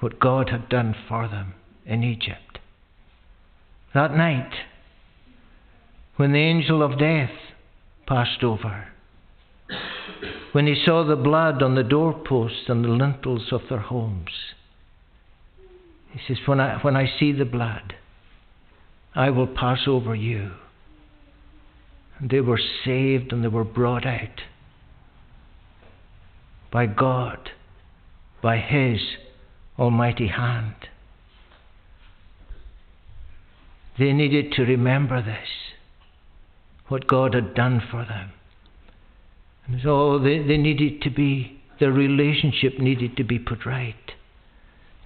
what 0.00 0.18
God 0.18 0.50
had 0.50 0.68
done 0.68 0.94
for 1.08 1.28
them 1.28 1.54
in 1.84 2.02
Egypt. 2.02 2.58
That 3.94 4.16
night, 4.16 4.52
when 6.16 6.32
the 6.32 6.38
angel 6.38 6.82
of 6.82 6.98
death 6.98 7.30
passed 8.06 8.42
over, 8.42 8.88
when 10.52 10.66
he 10.66 10.82
saw 10.84 11.04
the 11.04 11.16
blood 11.16 11.62
on 11.62 11.74
the 11.74 11.82
doorposts 11.84 12.64
and 12.68 12.84
the 12.84 12.88
lintels 12.88 13.52
of 13.52 13.62
their 13.68 13.80
homes, 13.80 14.30
he 16.10 16.20
says, 16.26 16.38
When 16.46 16.60
I, 16.60 16.78
when 16.82 16.96
I 16.96 17.06
see 17.18 17.32
the 17.32 17.44
blood, 17.44 17.94
I 19.14 19.30
will 19.30 19.46
pass 19.46 19.80
over 19.86 20.14
you. 20.14 20.52
And 22.18 22.30
they 22.30 22.40
were 22.40 22.60
saved 22.84 23.32
and 23.32 23.44
they 23.44 23.48
were 23.48 23.64
brought 23.64 24.06
out 24.06 24.42
by 26.72 26.86
God, 26.86 27.50
by 28.42 28.58
His 28.58 29.00
almighty 29.78 30.28
hand. 30.28 30.74
They 33.98 34.12
needed 34.12 34.52
to 34.52 34.62
remember 34.62 35.22
this, 35.22 35.48
what 36.88 37.06
God 37.06 37.34
had 37.34 37.54
done 37.54 37.82
for 37.90 38.04
them. 38.04 38.32
And 39.66 39.80
so 39.82 40.18
they, 40.18 40.38
they 40.38 40.58
needed 40.58 41.02
to 41.02 41.10
be, 41.10 41.60
their 41.80 41.92
relationship 41.92 42.78
needed 42.78 43.16
to 43.16 43.24
be 43.24 43.38
put 43.38 43.64
right. 43.66 43.94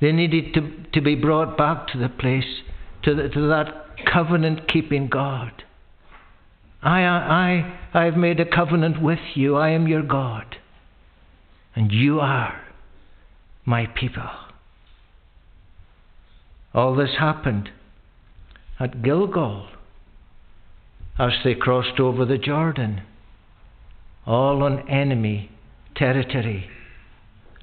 They 0.00 0.12
needed 0.12 0.54
to, 0.54 0.84
to 0.92 1.00
be 1.00 1.14
brought 1.14 1.56
back 1.56 1.88
to 1.88 1.98
the 1.98 2.08
place, 2.08 2.62
to, 3.04 3.14
the, 3.14 3.28
to 3.28 3.48
that 3.48 4.06
covenant 4.12 4.68
keeping 4.68 5.08
God. 5.08 5.64
I, 6.82 7.02
I, 7.02 7.78
I 7.92 8.04
have 8.04 8.16
made 8.16 8.40
a 8.40 8.46
covenant 8.46 9.02
with 9.02 9.18
you. 9.34 9.56
I 9.56 9.70
am 9.70 9.86
your 9.86 10.02
God. 10.02 10.56
And 11.76 11.92
you 11.92 12.20
are 12.20 12.60
my 13.64 13.86
people. 13.86 14.28
All 16.72 16.94
this 16.94 17.10
happened 17.18 17.70
at 18.78 19.02
Gilgal 19.02 19.68
as 21.18 21.32
they 21.44 21.54
crossed 21.54 22.00
over 22.00 22.24
the 22.24 22.38
Jordan, 22.38 23.02
all 24.26 24.62
on 24.62 24.88
enemy 24.88 25.50
territory, 25.94 26.70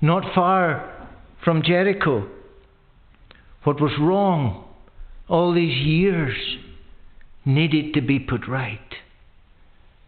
not 0.01 0.35
far 0.35 1.09
from 1.43 1.63
Jericho. 1.63 2.29
What 3.63 3.81
was 3.81 3.93
wrong 3.99 4.65
all 5.27 5.53
these 5.53 5.85
years 5.85 6.37
needed 7.45 7.93
to 7.95 8.01
be 8.01 8.19
put 8.19 8.47
right 8.47 8.79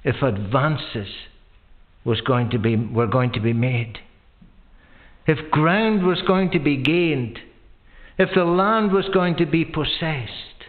if 0.09 0.21
advances 0.21 1.07
was 2.03 2.21
going 2.21 2.49
to 2.49 2.59
be, 2.59 2.75
were 2.75 3.07
going 3.07 3.31
to 3.33 3.39
be 3.39 3.53
made. 3.53 3.99
If 5.27 5.51
ground 5.51 6.05
was 6.05 6.21
going 6.25 6.51
to 6.51 6.59
be 6.59 6.77
gained 6.77 7.39
if 8.19 8.31
the 8.35 8.43
land 8.43 8.91
was 8.91 9.07
going 9.13 9.37
to 9.37 9.45
be 9.45 9.63
possessed, 9.63 10.67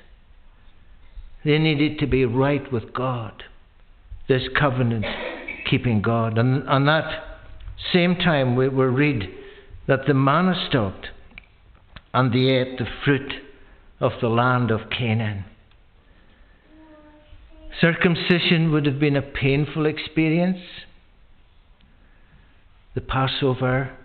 they 1.45 1.59
needed 1.59 1.99
to 1.99 2.07
be 2.07 2.25
right 2.25 2.73
with 2.73 2.95
God, 2.95 3.43
this 4.29 4.45
covenant 4.57 5.05
keeping 5.69 6.01
God. 6.01 6.39
And 6.39 6.69
on 6.69 6.87
that 6.87 7.25
same 7.93 8.15
time, 8.15 8.55
we, 8.55 8.69
we 8.69 8.85
read 8.85 9.29
that 9.89 10.07
the 10.07 10.15
manna 10.15 10.55
stopped 10.69 11.09
and 12.15 12.33
they 12.33 12.53
ate 12.53 12.79
the 12.79 12.87
fruit 13.05 13.33
of 13.99 14.13
the 14.21 14.29
land 14.29 14.71
of 14.71 14.89
Canaan. 14.97 15.45
Circumcision 17.79 18.73
would 18.73 18.87
have 18.87 18.99
been 18.99 19.17
a 19.17 19.23
painful 19.23 19.87
experience. 19.87 20.61
The 22.95 23.01
Passover 23.01 23.97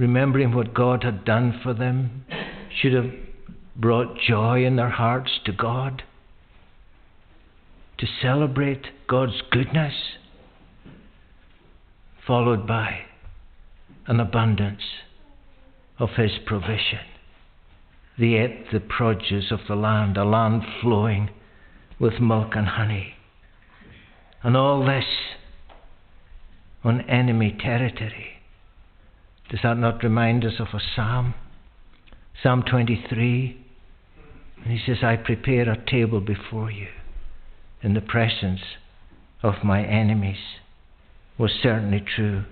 remembering 0.00 0.54
what 0.54 0.72
God 0.72 1.04
had 1.04 1.26
done 1.26 1.60
for 1.62 1.74
them, 1.74 2.24
should 2.80 2.94
have 2.94 3.12
brought 3.76 4.18
joy 4.18 4.64
in 4.64 4.76
their 4.76 4.88
hearts 4.88 5.30
to 5.44 5.52
God, 5.52 6.02
to 7.98 8.06
celebrate 8.22 8.86
God's 9.06 9.42
goodness, 9.50 9.92
followed 12.26 12.66
by 12.66 13.00
an 14.06 14.20
abundance 14.20 14.80
of 15.98 16.08
His 16.16 16.32
provision. 16.46 17.04
They 18.18 18.34
ate 18.34 18.70
the 18.72 18.80
produce 18.80 19.50
of 19.50 19.60
the 19.68 19.76
land, 19.76 20.16
a 20.16 20.24
land 20.24 20.62
flowing 20.80 21.28
with 22.00 22.18
milk 22.20 22.52
and 22.56 22.66
honey. 22.66 23.14
And 24.42 24.56
all 24.56 24.84
this 24.84 25.04
on 26.82 27.02
enemy 27.02 27.56
territory. 27.60 28.40
Does 29.50 29.60
that 29.62 29.76
not 29.76 30.02
remind 30.02 30.44
us 30.44 30.54
of 30.58 30.68
a 30.72 30.80
psalm? 30.96 31.34
Psalm 32.42 32.62
23. 32.68 33.66
And 34.64 34.72
he 34.72 34.80
says, 34.84 35.02
I 35.02 35.16
prepare 35.16 35.70
a 35.70 35.84
table 35.90 36.20
before 36.20 36.70
you 36.70 36.88
in 37.82 37.94
the 37.94 38.00
presence 38.00 38.60
of 39.42 39.54
my 39.62 39.84
enemies. 39.84 40.38
Was 41.38 41.52
certainly 41.62 42.04
true. 42.16 42.44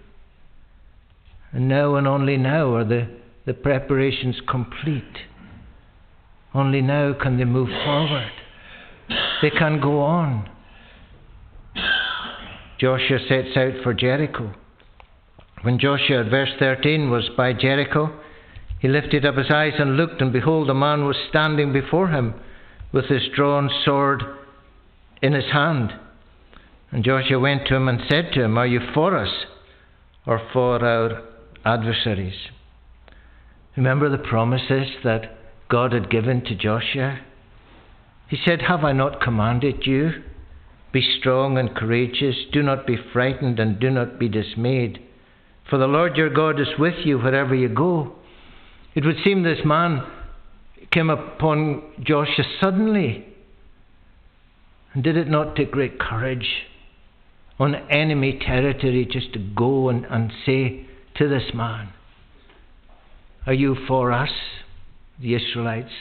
And 1.53 1.69
now 1.69 1.95
and 1.95 2.07
only 2.07 2.37
now 2.37 2.75
are 2.75 2.85
the, 2.85 3.09
the 3.47 3.55
preparations 3.55 4.37
complete. 4.49 5.27
Only 6.55 6.83
now 6.83 7.15
can 7.15 7.39
they 7.39 7.45
move 7.45 7.69
forward. 7.85 8.31
They 9.43 9.51
can 9.51 9.80
go 9.80 10.01
on. 10.01 10.49
Joshua 12.78 13.18
sets 13.28 13.57
out 13.57 13.82
for 13.82 13.95
Jericho. 13.95 14.55
When 15.62 15.78
Joshua, 15.78 16.24
verse 16.24 16.51
13, 16.59 17.11
was 17.11 17.28
by 17.36 17.53
Jericho, 17.53 18.18
he 18.78 18.89
lifted 18.89 19.26
up 19.26 19.36
his 19.36 19.51
eyes 19.51 19.74
and 19.78 19.97
looked, 19.97 20.20
and 20.20 20.32
behold, 20.32 20.70
a 20.70 20.74
man 20.74 21.05
was 21.05 21.16
standing 21.28 21.72
before 21.72 22.09
him 22.09 22.34
with 22.93 23.07
his 23.07 23.22
drawn 23.34 23.68
sword 23.84 24.22
in 25.20 25.32
his 25.32 25.51
hand. 25.53 25.93
And 26.93 27.05
Joshua 27.05 27.39
went 27.39 27.66
to 27.66 27.74
him 27.74 27.89
and 27.89 28.01
said 28.09 28.30
to 28.32 28.45
him, 28.45 28.57
Are 28.57 28.66
you 28.66 28.80
for 28.95 29.16
us 29.16 29.47
or 30.26 30.41
for 30.53 30.84
our 30.84 31.22
adversaries? 31.64 32.49
Remember 33.76 34.09
the 34.09 34.18
promises 34.18 34.89
that 35.05 35.36
God 35.68 35.93
had 35.93 36.11
given 36.11 36.43
to 36.45 36.55
Joshua? 36.55 37.18
He 38.29 38.37
said, 38.45 38.62
Have 38.62 38.85
I 38.85 38.93
not 38.93 39.20
commanded 39.20 39.87
you? 39.87 40.22
Be 40.93 41.03
strong 41.18 41.59
and 41.59 41.74
courageous, 41.74 42.37
do 42.53 42.62
not 42.62 42.87
be 42.87 42.97
frightened, 43.12 43.59
and 43.59 43.81
do 43.81 43.91
not 43.91 44.18
be 44.18 44.29
dismayed. 44.29 45.01
For 45.68 45.79
the 45.79 45.87
Lord 45.87 46.16
your 46.16 46.31
God 46.31 46.61
is 46.61 46.79
with 46.79 47.05
you 47.05 47.18
wherever 47.18 47.55
you 47.55 47.68
go. 47.68 48.12
It 48.95 49.05
would 49.05 49.16
seem 49.22 49.43
this 49.43 49.64
man 49.64 50.03
came 50.91 51.11
upon 51.11 51.83
Joshua 52.01 52.45
suddenly. 52.61 53.26
And 54.95 55.05
did 55.05 55.16
it 55.16 55.29
not 55.29 55.57
take 55.57 55.70
great 55.70 55.99
courage 56.01 56.66
on 57.59 57.74
enemy 57.74 58.39
territory 58.45 59.07
just 59.11 59.33
to 59.35 59.39
go 59.39 59.89
and, 59.89 60.07
and 60.07 60.33
say 60.47 60.87
to 61.16 61.29
this 61.29 61.55
man, 61.55 61.91
Are 63.47 63.53
you 63.53 63.76
for 63.87 64.12
us, 64.12 64.31
the 65.20 65.35
Israelites, 65.35 65.93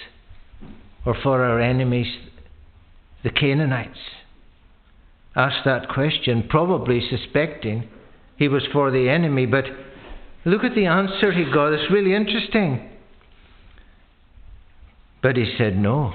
or 1.07 1.15
for 1.23 1.41
our 1.41 1.61
enemies, 1.61 2.17
the 3.23 3.29
Canaanites? 3.29 3.97
Asked 5.37 5.63
that 5.63 5.87
question, 5.87 6.45
probably 6.49 6.99
suspecting 7.09 7.87
he 8.35 8.49
was 8.49 8.63
for 8.73 8.91
the 8.91 9.07
enemy. 9.07 9.45
But 9.45 9.63
look 10.43 10.65
at 10.65 10.75
the 10.75 10.85
answer 10.85 11.31
he 11.31 11.45
got. 11.45 11.71
It's 11.71 11.89
really 11.89 12.13
interesting. 12.13 12.89
But 15.21 15.37
he 15.37 15.55
said, 15.57 15.77
No. 15.77 16.13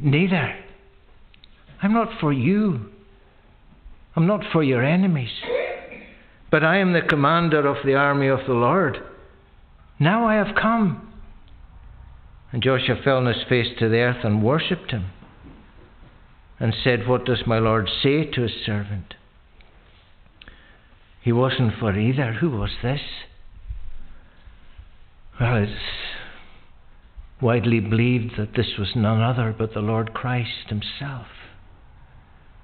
Neither. 0.00 0.54
I'm 1.82 1.94
not 1.94 2.20
for 2.20 2.32
you. 2.32 2.92
I'm 4.14 4.28
not 4.28 4.44
for 4.52 4.62
your 4.62 4.84
enemies. 4.84 5.32
But 6.52 6.62
I 6.62 6.78
am 6.78 6.92
the 6.92 7.02
commander 7.02 7.66
of 7.66 7.84
the 7.84 7.94
army 7.94 8.28
of 8.28 8.40
the 8.46 8.52
Lord. 8.52 8.98
Now 9.98 10.28
I 10.28 10.34
have 10.34 10.54
come. 10.54 11.13
And 12.54 12.62
Joshua 12.62 12.94
fell 13.02 13.16
on 13.16 13.26
his 13.26 13.42
face 13.48 13.66
to 13.80 13.88
the 13.88 13.96
earth 13.96 14.24
and 14.24 14.40
worshipped 14.40 14.92
him 14.92 15.06
and 16.60 16.72
said, 16.84 17.08
What 17.08 17.24
does 17.24 17.42
my 17.48 17.58
Lord 17.58 17.90
say 18.00 18.26
to 18.26 18.42
his 18.42 18.52
servant? 18.64 19.14
He 21.20 21.32
wasn't 21.32 21.76
for 21.80 21.98
either. 21.98 22.34
Who 22.34 22.50
was 22.50 22.70
this? 22.80 23.00
Well, 25.40 25.64
it's 25.64 25.72
widely 27.40 27.80
believed 27.80 28.34
that 28.38 28.54
this 28.54 28.78
was 28.78 28.92
none 28.94 29.20
other 29.20 29.52
but 29.58 29.74
the 29.74 29.80
Lord 29.80 30.14
Christ 30.14 30.68
Himself, 30.68 31.26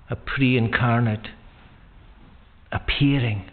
a 0.08 0.14
pre 0.14 0.56
incarnate 0.56 1.26
appearing 2.70 3.50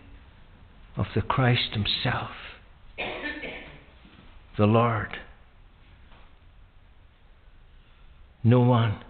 of 0.96 1.08
the 1.16 1.24
Christ 1.24 1.72
Himself, 1.74 2.30
the 4.56 4.68
Lord. 4.68 5.18
No 8.48 8.62
one 8.62 9.04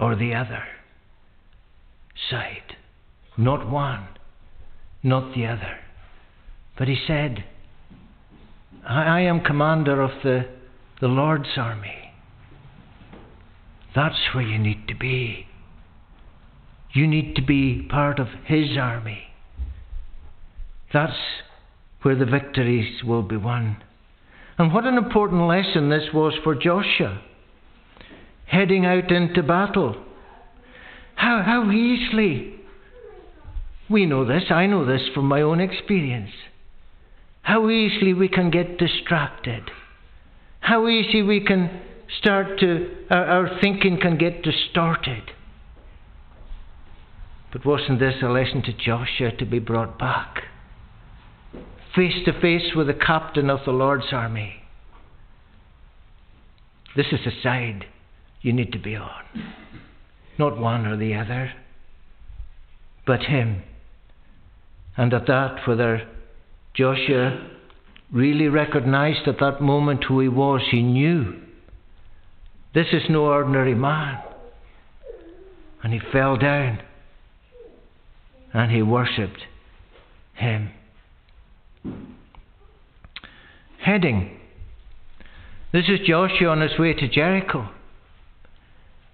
or 0.00 0.16
the 0.16 0.34
other 0.34 0.64
side. 2.28 2.74
Not 3.38 3.70
one, 3.70 4.08
not 5.00 5.32
the 5.36 5.46
other. 5.46 5.76
But 6.76 6.88
he 6.88 6.96
said, 7.06 7.44
I, 8.84 9.20
am 9.20 9.44
commander 9.44 10.02
of 10.02 10.10
the, 10.24 10.48
the 11.00 11.06
Lord's 11.06 11.56
army. 11.56 12.12
That's 13.94 14.34
where 14.34 14.44
you 14.44 14.58
need 14.58 14.88
to 14.88 14.96
be. 14.96 15.46
You 16.92 17.06
need 17.06 17.36
to 17.36 17.42
be 17.42 17.86
part 17.88 18.18
of 18.18 18.26
His 18.46 18.76
army. 18.76 19.22
That's 20.92 21.20
where 22.02 22.16
the 22.16 22.26
victories 22.26 23.04
will 23.04 23.22
be 23.22 23.36
won. 23.36 23.76
And 24.58 24.72
what 24.72 24.84
an 24.84 24.96
important 24.96 25.42
lesson 25.48 25.88
this 25.88 26.12
was 26.12 26.34
for 26.44 26.54
Joshua. 26.54 27.22
Heading 28.46 28.86
out 28.86 29.10
into 29.10 29.42
battle. 29.42 29.96
How, 31.16 31.42
how 31.44 31.70
easily, 31.70 32.54
we 33.88 34.06
know 34.06 34.24
this, 34.24 34.44
I 34.50 34.66
know 34.66 34.84
this 34.84 35.02
from 35.14 35.26
my 35.26 35.42
own 35.42 35.60
experience, 35.60 36.30
how 37.42 37.68
easily 37.68 38.14
we 38.14 38.28
can 38.28 38.50
get 38.50 38.78
distracted. 38.78 39.70
How 40.60 40.88
easy 40.88 41.20
we 41.20 41.40
can 41.44 41.82
start 42.18 42.58
to, 42.60 42.90
our, 43.10 43.26
our 43.26 43.60
thinking 43.60 43.98
can 44.00 44.16
get 44.16 44.42
distorted. 44.42 45.30
But 47.52 47.66
wasn't 47.66 48.00
this 48.00 48.14
a 48.22 48.28
lesson 48.28 48.62
to 48.62 48.72
Joshua 48.72 49.30
to 49.38 49.44
be 49.44 49.58
brought 49.58 49.98
back? 49.98 50.44
Face 51.94 52.24
to 52.24 52.40
face 52.40 52.74
with 52.74 52.88
the 52.88 52.94
captain 52.94 53.48
of 53.50 53.60
the 53.64 53.70
Lord's 53.70 54.12
army. 54.12 54.54
This 56.96 57.06
is 57.12 57.20
the 57.24 57.32
side 57.42 57.86
you 58.40 58.52
need 58.52 58.72
to 58.72 58.78
be 58.78 58.96
on. 58.96 59.22
Not 60.38 60.58
one 60.58 60.86
or 60.86 60.96
the 60.96 61.14
other, 61.14 61.52
but 63.06 63.20
him. 63.22 63.62
And 64.96 65.12
at 65.14 65.26
that, 65.26 65.66
whether 65.66 66.08
Joshua 66.74 67.50
really 68.12 68.48
recognized 68.48 69.26
at 69.28 69.38
that 69.40 69.60
moment 69.60 70.04
who 70.04 70.20
he 70.20 70.28
was, 70.28 70.62
he 70.70 70.82
knew 70.82 71.40
this 72.74 72.88
is 72.92 73.02
no 73.08 73.26
ordinary 73.26 73.74
man. 73.74 74.20
And 75.82 75.92
he 75.92 76.00
fell 76.12 76.36
down 76.36 76.80
and 78.52 78.72
he 78.72 78.82
worshipped 78.82 79.40
him. 80.34 80.70
Heading. 83.78 84.38
This 85.72 85.88
is 85.88 86.06
Joshua 86.06 86.50
on 86.50 86.60
his 86.60 86.78
way 86.78 86.94
to 86.94 87.08
Jericho, 87.08 87.68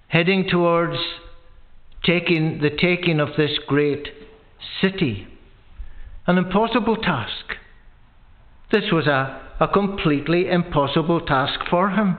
heading 0.09 0.47
towards 0.49 0.99
taking 2.05 2.61
the 2.61 2.71
taking 2.71 3.21
of 3.21 3.31
this 3.37 3.59
great 3.66 4.09
city. 4.81 5.27
An 6.27 6.39
impossible 6.39 6.97
task. 6.97 7.57
This 8.71 8.85
was 8.93 9.07
a, 9.07 9.41
a 9.59 9.68
completely 9.68 10.49
impossible 10.49 11.21
task 11.23 11.61
for 11.68 11.91
him. 11.91 12.18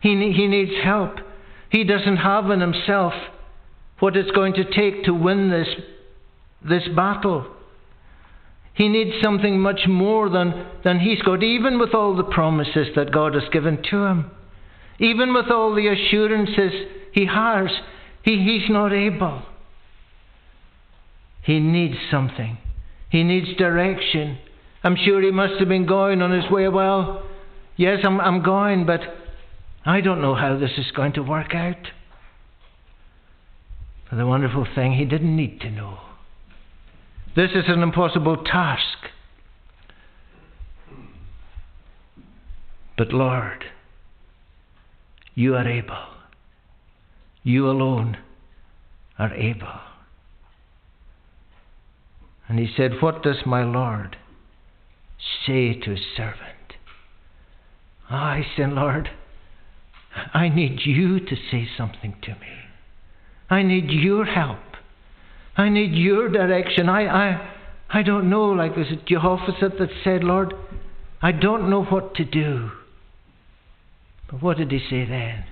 He, 0.00 0.10
he 0.32 0.46
needs 0.46 0.82
help. 0.82 1.16
He 1.68 1.84
doesn't 1.84 2.16
have 2.16 2.50
in 2.50 2.60
himself 2.60 3.12
what 3.98 4.16
it's 4.16 4.30
going 4.30 4.54
to 4.54 4.64
take 4.64 5.04
to 5.04 5.12
win 5.12 5.50
this, 5.50 5.68
this 6.66 6.88
battle. 6.96 7.46
He 8.80 8.88
needs 8.88 9.22
something 9.22 9.60
much 9.60 9.82
more 9.86 10.30
than, 10.30 10.66
than 10.84 11.00
he's 11.00 11.20
got, 11.20 11.42
even 11.42 11.78
with 11.78 11.92
all 11.92 12.16
the 12.16 12.24
promises 12.24 12.86
that 12.96 13.12
God 13.12 13.34
has 13.34 13.42
given 13.52 13.82
to 13.90 14.04
him. 14.06 14.30
Even 14.98 15.34
with 15.34 15.50
all 15.50 15.74
the 15.74 15.88
assurances 15.88 16.72
he 17.12 17.26
has, 17.26 17.68
he, 18.22 18.42
he's 18.42 18.70
not 18.70 18.94
able. 18.94 19.42
He 21.42 21.60
needs 21.60 21.96
something. 22.10 22.56
He 23.10 23.22
needs 23.22 23.54
direction. 23.58 24.38
I'm 24.82 24.96
sure 24.96 25.20
he 25.20 25.30
must 25.30 25.58
have 25.58 25.68
been 25.68 25.86
going 25.86 26.22
on 26.22 26.30
his 26.30 26.50
way. 26.50 26.66
Well, 26.68 27.28
yes, 27.76 27.98
I'm, 28.02 28.18
I'm 28.18 28.42
going, 28.42 28.86
but 28.86 29.00
I 29.84 30.00
don't 30.00 30.22
know 30.22 30.34
how 30.34 30.56
this 30.58 30.72
is 30.78 30.90
going 30.92 31.12
to 31.12 31.22
work 31.22 31.54
out. 31.54 31.86
But 34.08 34.16
the 34.16 34.26
wonderful 34.26 34.66
thing, 34.74 34.94
he 34.94 35.04
didn't 35.04 35.36
need 35.36 35.60
to 35.60 35.70
know. 35.70 35.98
This 37.36 37.50
is 37.54 37.64
an 37.68 37.82
impossible 37.82 38.38
task. 38.44 38.98
But 42.98 43.12
Lord, 43.12 43.64
you 45.34 45.54
are 45.54 45.66
able. 45.66 46.06
You 47.42 47.70
alone 47.70 48.18
are 49.18 49.32
able. 49.34 49.80
And 52.48 52.58
he 52.58 52.68
said, 52.76 53.00
What 53.00 53.22
does 53.22 53.46
my 53.46 53.62
Lord 53.62 54.16
say 55.46 55.74
to 55.74 55.90
his 55.90 56.00
servant? 56.16 56.74
Ah, 58.10 58.32
I 58.32 58.46
said, 58.56 58.70
Lord, 58.70 59.08
I 60.34 60.48
need 60.48 60.80
you 60.84 61.20
to 61.20 61.36
say 61.50 61.68
something 61.78 62.16
to 62.22 62.32
me. 62.32 62.64
I 63.48 63.62
need 63.62 63.90
your 63.90 64.24
help. 64.24 64.58
I 65.60 65.68
need 65.68 65.92
your 65.92 66.30
direction. 66.30 66.88
I, 66.88 67.02
I, 67.02 67.50
I 67.90 68.02
don't 68.02 68.30
know, 68.30 68.44
like 68.46 68.76
was 68.76 68.86
it 68.88 69.04
Jehoshaphat 69.04 69.78
that 69.78 69.90
said, 70.02 70.24
Lord, 70.24 70.54
I 71.20 71.32
don't 71.32 71.68
know 71.68 71.84
what 71.84 72.14
to 72.14 72.24
do. 72.24 72.70
But 74.30 74.42
what 74.42 74.56
did 74.56 74.72
he 74.72 74.78
say 74.78 75.04
then? 75.04 75.44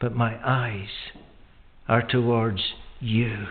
But 0.00 0.16
my 0.16 0.36
eyes 0.44 0.88
are 1.86 2.02
towards 2.04 2.60
you. 2.98 3.46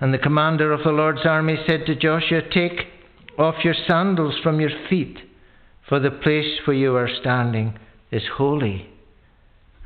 And 0.00 0.12
the 0.12 0.18
commander 0.18 0.72
of 0.72 0.82
the 0.82 0.90
Lord's 0.90 1.24
army 1.24 1.56
said 1.64 1.86
to 1.86 1.94
Joshua, 1.94 2.40
Take 2.52 2.88
off 3.38 3.62
your 3.62 3.76
sandals 3.86 4.34
from 4.42 4.58
your 4.58 4.72
feet, 4.90 5.18
for 5.88 6.00
the 6.00 6.10
place 6.10 6.58
where 6.64 6.76
you 6.76 6.96
are 6.96 7.08
standing 7.20 7.78
is 8.10 8.22
holy. 8.38 8.88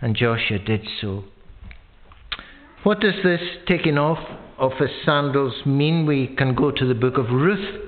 And 0.00 0.16
Joshua 0.16 0.60
did 0.60 0.88
so. 0.98 1.24
What 2.86 3.00
does 3.00 3.16
this 3.24 3.40
taking 3.66 3.98
off 3.98 4.20
of 4.58 4.70
his 4.78 4.90
sandals 5.04 5.66
mean? 5.66 6.06
We 6.06 6.28
can 6.28 6.54
go 6.54 6.70
to 6.70 6.86
the 6.86 6.94
book 6.94 7.18
of 7.18 7.30
Ruth 7.32 7.80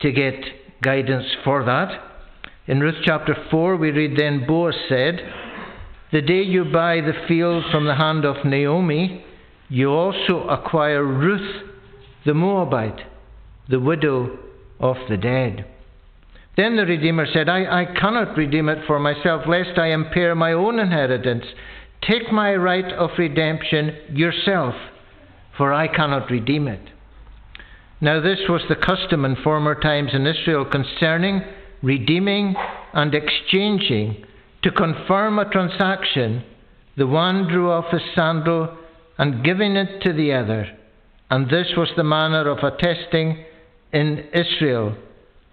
to 0.00 0.12
get 0.12 0.42
guidance 0.80 1.26
for 1.44 1.62
that. 1.66 1.90
In 2.66 2.80
Ruth 2.80 3.02
chapter 3.04 3.36
4, 3.50 3.76
we 3.76 3.90
read 3.90 4.16
then 4.18 4.46
Boaz 4.46 4.76
said, 4.88 5.20
The 6.10 6.22
day 6.22 6.40
you 6.40 6.64
buy 6.64 7.02
the 7.02 7.12
field 7.28 7.64
from 7.70 7.84
the 7.84 7.96
hand 7.96 8.24
of 8.24 8.46
Naomi, 8.46 9.22
you 9.68 9.90
also 9.90 10.48
acquire 10.48 11.04
Ruth 11.04 11.62
the 12.24 12.32
Moabite, 12.32 13.02
the 13.68 13.78
widow 13.78 14.38
of 14.80 14.96
the 15.10 15.18
dead. 15.18 15.66
Then 16.56 16.76
the 16.76 16.86
Redeemer 16.86 17.26
said, 17.30 17.50
I, 17.50 17.82
I 17.82 17.84
cannot 17.84 18.38
redeem 18.38 18.70
it 18.70 18.86
for 18.86 18.98
myself, 18.98 19.42
lest 19.46 19.78
I 19.78 19.88
impair 19.88 20.34
my 20.34 20.52
own 20.54 20.78
inheritance. 20.78 21.44
Take 22.08 22.32
my 22.32 22.54
right 22.54 22.92
of 22.92 23.10
redemption 23.18 23.96
yourself, 24.10 24.74
for 25.56 25.72
I 25.72 25.88
cannot 25.88 26.30
redeem 26.30 26.68
it. 26.68 26.90
Now, 28.00 28.20
this 28.20 28.40
was 28.48 28.62
the 28.68 28.76
custom 28.76 29.24
in 29.24 29.36
former 29.36 29.80
times 29.80 30.10
in 30.12 30.26
Israel 30.26 30.64
concerning 30.64 31.42
redeeming 31.82 32.54
and 32.92 33.14
exchanging. 33.14 34.24
To 34.62 34.70
confirm 34.70 35.38
a 35.38 35.50
transaction, 35.50 36.44
the 36.96 37.06
one 37.06 37.48
drew 37.48 37.70
off 37.70 37.92
his 37.92 38.02
sandal 38.14 38.76
and 39.18 39.44
giving 39.44 39.76
it 39.76 40.02
to 40.02 40.12
the 40.12 40.32
other. 40.32 40.66
And 41.30 41.48
this 41.48 41.68
was 41.76 41.88
the 41.96 42.04
manner 42.04 42.48
of 42.48 42.58
attesting 42.58 43.44
in 43.92 44.28
Israel 44.32 44.96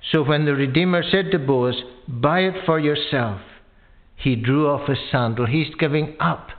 so 0.09 0.23
when 0.23 0.45
the 0.45 0.55
Redeemer 0.55 1.03
said 1.03 1.31
to 1.31 1.39
Boaz, 1.39 1.75
Buy 2.07 2.41
it 2.41 2.65
for 2.65 2.79
yourself, 2.79 3.39
he 4.21 4.35
drew 4.35 4.69
off 4.69 4.87
his 4.87 4.99
sandal. 5.11 5.47
He's 5.47 5.73
giving 5.79 6.15
up 6.19 6.49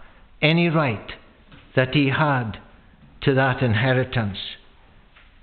any 0.40 0.68
right 0.68 1.12
that 1.76 1.94
he 1.94 2.08
had 2.08 2.58
to 3.22 3.34
that 3.34 3.62
inheritance. 3.62 4.38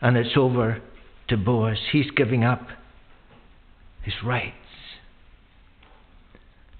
And 0.01 0.17
it's 0.17 0.36
over 0.36 0.82
to 1.30 1.38
Boaz. 1.38 1.78
He's 1.91 2.11
giving 2.11 2.43
up 2.43 2.67
his 4.01 4.15
rights. 4.24 4.55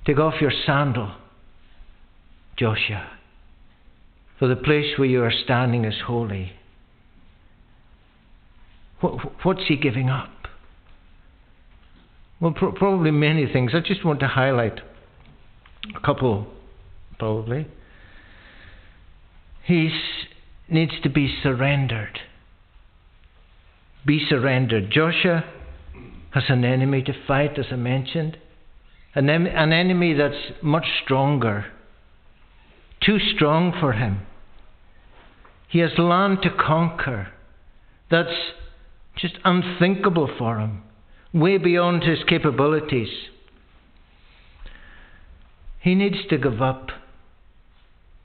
Take 0.06 0.20
off 0.20 0.42
your 0.42 0.52
sandal, 0.66 1.16
Joshua, 2.58 3.10
for 4.38 4.48
the 4.48 4.56
place 4.56 4.98
where 4.98 5.08
you 5.08 5.24
are 5.24 5.32
standing 5.32 5.86
is 5.86 6.02
holy. 6.06 6.54
What's 9.44 9.68
he 9.68 9.78
giving 9.78 10.10
up? 10.10 10.30
Well, 12.42 12.52
pro- 12.52 12.74
probably 12.74 13.12
many 13.12 13.52
things. 13.52 13.72
I 13.74 13.80
just 13.80 14.04
want 14.04 14.20
to 14.22 14.28
highlight 14.28 14.82
a 15.96 16.00
couple, 16.06 16.48
probably. 17.18 17.68
He 19.64 19.92
needs 20.70 20.94
to 21.04 21.10
be 21.10 21.36
surrendered. 21.44 22.20
Be 24.06 24.26
surrendered. 24.28 24.92
Joshua 24.92 25.44
has 26.32 26.44
an 26.50 26.64
enemy 26.64 27.02
to 27.04 27.14
fight, 27.28 27.58
as 27.60 27.66
I 27.72 27.76
mentioned. 27.76 28.38
An, 29.16 29.30
em- 29.30 29.48
an 29.48 29.74
enemy 29.74 30.14
that's 30.14 30.54
much 30.62 30.86
stronger 31.04 31.66
too 33.02 33.18
strong 33.36 33.74
for 33.80 33.94
him. 33.94 34.20
He 35.68 35.80
has 35.80 35.92
land 35.98 36.40
to 36.44 36.50
conquer 36.50 37.30
that's 38.12 38.54
just 39.18 39.36
unthinkable 39.44 40.30
for 40.38 40.60
him, 40.60 40.84
way 41.34 41.58
beyond 41.58 42.04
his 42.04 42.20
capabilities. 42.28 43.10
He 45.80 45.96
needs 45.96 46.18
to 46.30 46.38
give 46.38 46.62
up 46.62 46.90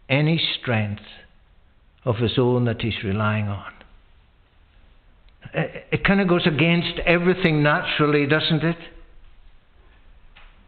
any 0.08 0.40
strength 0.60 1.02
of 2.04 2.16
his 2.16 2.38
own 2.38 2.64
that 2.66 2.82
he's 2.82 3.02
relying 3.02 3.48
on. 3.48 3.72
It, 5.54 5.86
it 5.92 6.04
kind 6.04 6.20
of 6.20 6.28
goes 6.28 6.46
against 6.46 6.98
everything 7.06 7.62
naturally, 7.62 8.26
doesn't 8.26 8.62
it? 8.62 8.76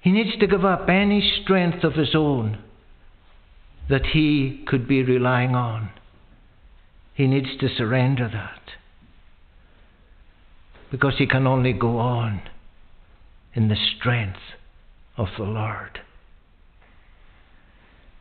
He 0.00 0.12
needs 0.12 0.38
to 0.38 0.46
give 0.46 0.64
up 0.64 0.88
any 0.88 1.40
strength 1.42 1.82
of 1.82 1.94
his 1.94 2.14
own 2.14 2.62
that 3.88 4.06
he 4.06 4.62
could 4.66 4.86
be 4.86 5.02
relying 5.02 5.54
on. 5.54 5.90
He 7.14 7.26
needs 7.26 7.56
to 7.60 7.68
surrender 7.68 8.28
that. 8.32 8.60
Because 10.90 11.14
he 11.18 11.26
can 11.26 11.46
only 11.46 11.72
go 11.72 11.98
on 11.98 12.42
in 13.54 13.68
the 13.68 13.76
strength 13.98 14.38
of 15.16 15.28
the 15.36 15.44
Lord. 15.44 16.00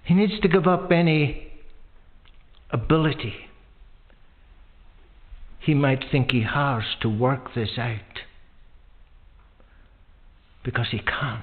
He 0.05 0.13
needs 0.13 0.39
to 0.41 0.47
give 0.47 0.67
up 0.67 0.91
any 0.91 1.51
ability 2.71 3.45
he 5.65 5.73
might 5.73 6.05
think 6.11 6.29
he 6.29 6.43
has 6.43 6.83
to 7.01 7.09
work 7.09 7.55
this 7.55 7.71
out. 7.79 8.19
Because 10.63 10.87
he 10.91 10.99
can't. 10.99 11.41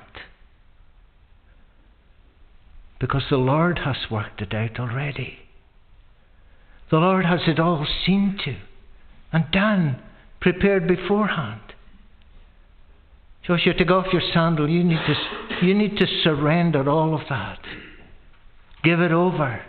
Because 3.00 3.24
the 3.30 3.36
Lord 3.36 3.80
has 3.84 3.96
worked 4.08 4.40
it 4.40 4.54
out 4.54 4.78
already. 4.78 5.40
The 6.88 6.98
Lord 6.98 7.24
has 7.24 7.40
it 7.48 7.58
all 7.58 7.84
seen 8.06 8.38
to 8.44 8.56
and 9.32 9.50
done, 9.50 10.00
prepared 10.40 10.86
beforehand. 10.86 11.60
Joshua, 13.44 13.74
take 13.74 13.90
off 13.90 14.12
your 14.12 14.22
sandal. 14.32 14.68
You 14.70 14.84
need 14.84 15.00
to, 15.04 15.66
you 15.66 15.74
need 15.74 15.96
to 15.96 16.06
surrender 16.22 16.88
all 16.88 17.14
of 17.14 17.22
that. 17.28 17.58
Give 18.82 19.00
it 19.00 19.12
over 19.12 19.62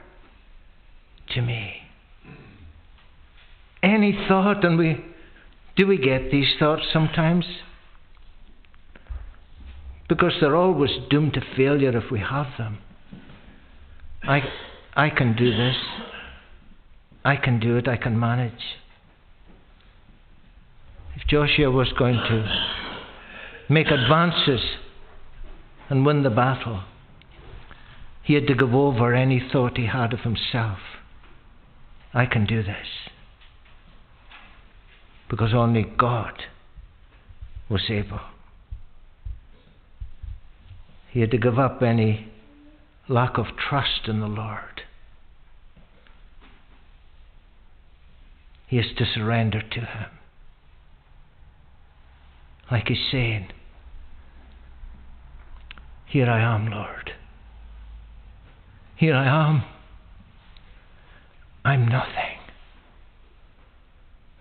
to 1.34 1.41
me. 1.41 1.74
Any 3.82 4.26
thought, 4.28 4.64
and 4.64 4.78
we 4.78 5.03
do 5.76 5.88
we 5.88 5.97
get 5.97 6.32
these 6.32 6.53
thoughts 6.59 6.84
sometimes? 6.91 7.45
Because 10.07 10.34
they're 10.39 10.55
always 10.55 10.91
doomed 11.09 11.34
to 11.34 11.41
failure 11.55 11.97
if 11.97 12.11
we 12.11 12.20
have 12.20 12.47
them. 12.57 12.78
I, 14.22 14.41
I 14.95 15.09
can 15.09 15.36
do 15.36 15.49
this. 15.49 15.76
I 17.26 17.36
can 17.36 17.59
do 17.59 17.78
it. 17.78 17.88
I 17.88 17.97
can 17.97 18.20
manage. 18.20 18.78
If 21.16 21.28
Joshua 21.28 21.72
was 21.72 21.91
going 21.97 22.16
to 22.16 22.74
make 23.70 23.88
advances 23.88 24.61
and 25.89 26.05
win 26.05 26.24
the 26.24 26.30
battle, 26.30 26.84
he 28.24 28.34
had 28.36 28.47
to 28.47 28.55
give 28.55 28.74
over 28.74 29.13
any 29.13 29.39
thought 29.51 29.78
he 29.78 29.88
had 29.88 30.13
of 30.13 30.21
himself. 30.21 30.80
I 32.13 32.26
can 32.26 32.45
do 32.45 32.63
this. 32.63 32.88
Because 35.30 35.53
only 35.53 35.84
God 35.84 36.43
was 37.69 37.84
able. 37.89 38.21
He 41.11 41.19
had 41.19 41.32
to 41.32 41.38
give 41.38 41.59
up 41.59 41.82
any 41.82 42.32
lack 43.07 43.38
of 43.38 43.57
trust 43.57 44.07
in 44.07 44.19
the 44.19 44.28
Lord. 44.28 44.82
He 48.67 48.78
has 48.78 48.88
to 48.97 49.05
surrender 49.05 49.61
to 49.61 49.80
Him. 49.82 50.09
Like 52.71 52.88
He's 52.88 52.97
saying, 53.11 53.49
Here 56.07 56.28
I 56.28 56.41
am, 56.41 56.67
Lord. 56.71 57.11
Here 58.96 59.16
I 59.16 59.50
am. 59.50 59.64
I'm 61.66 61.88
nothing. 61.88 62.39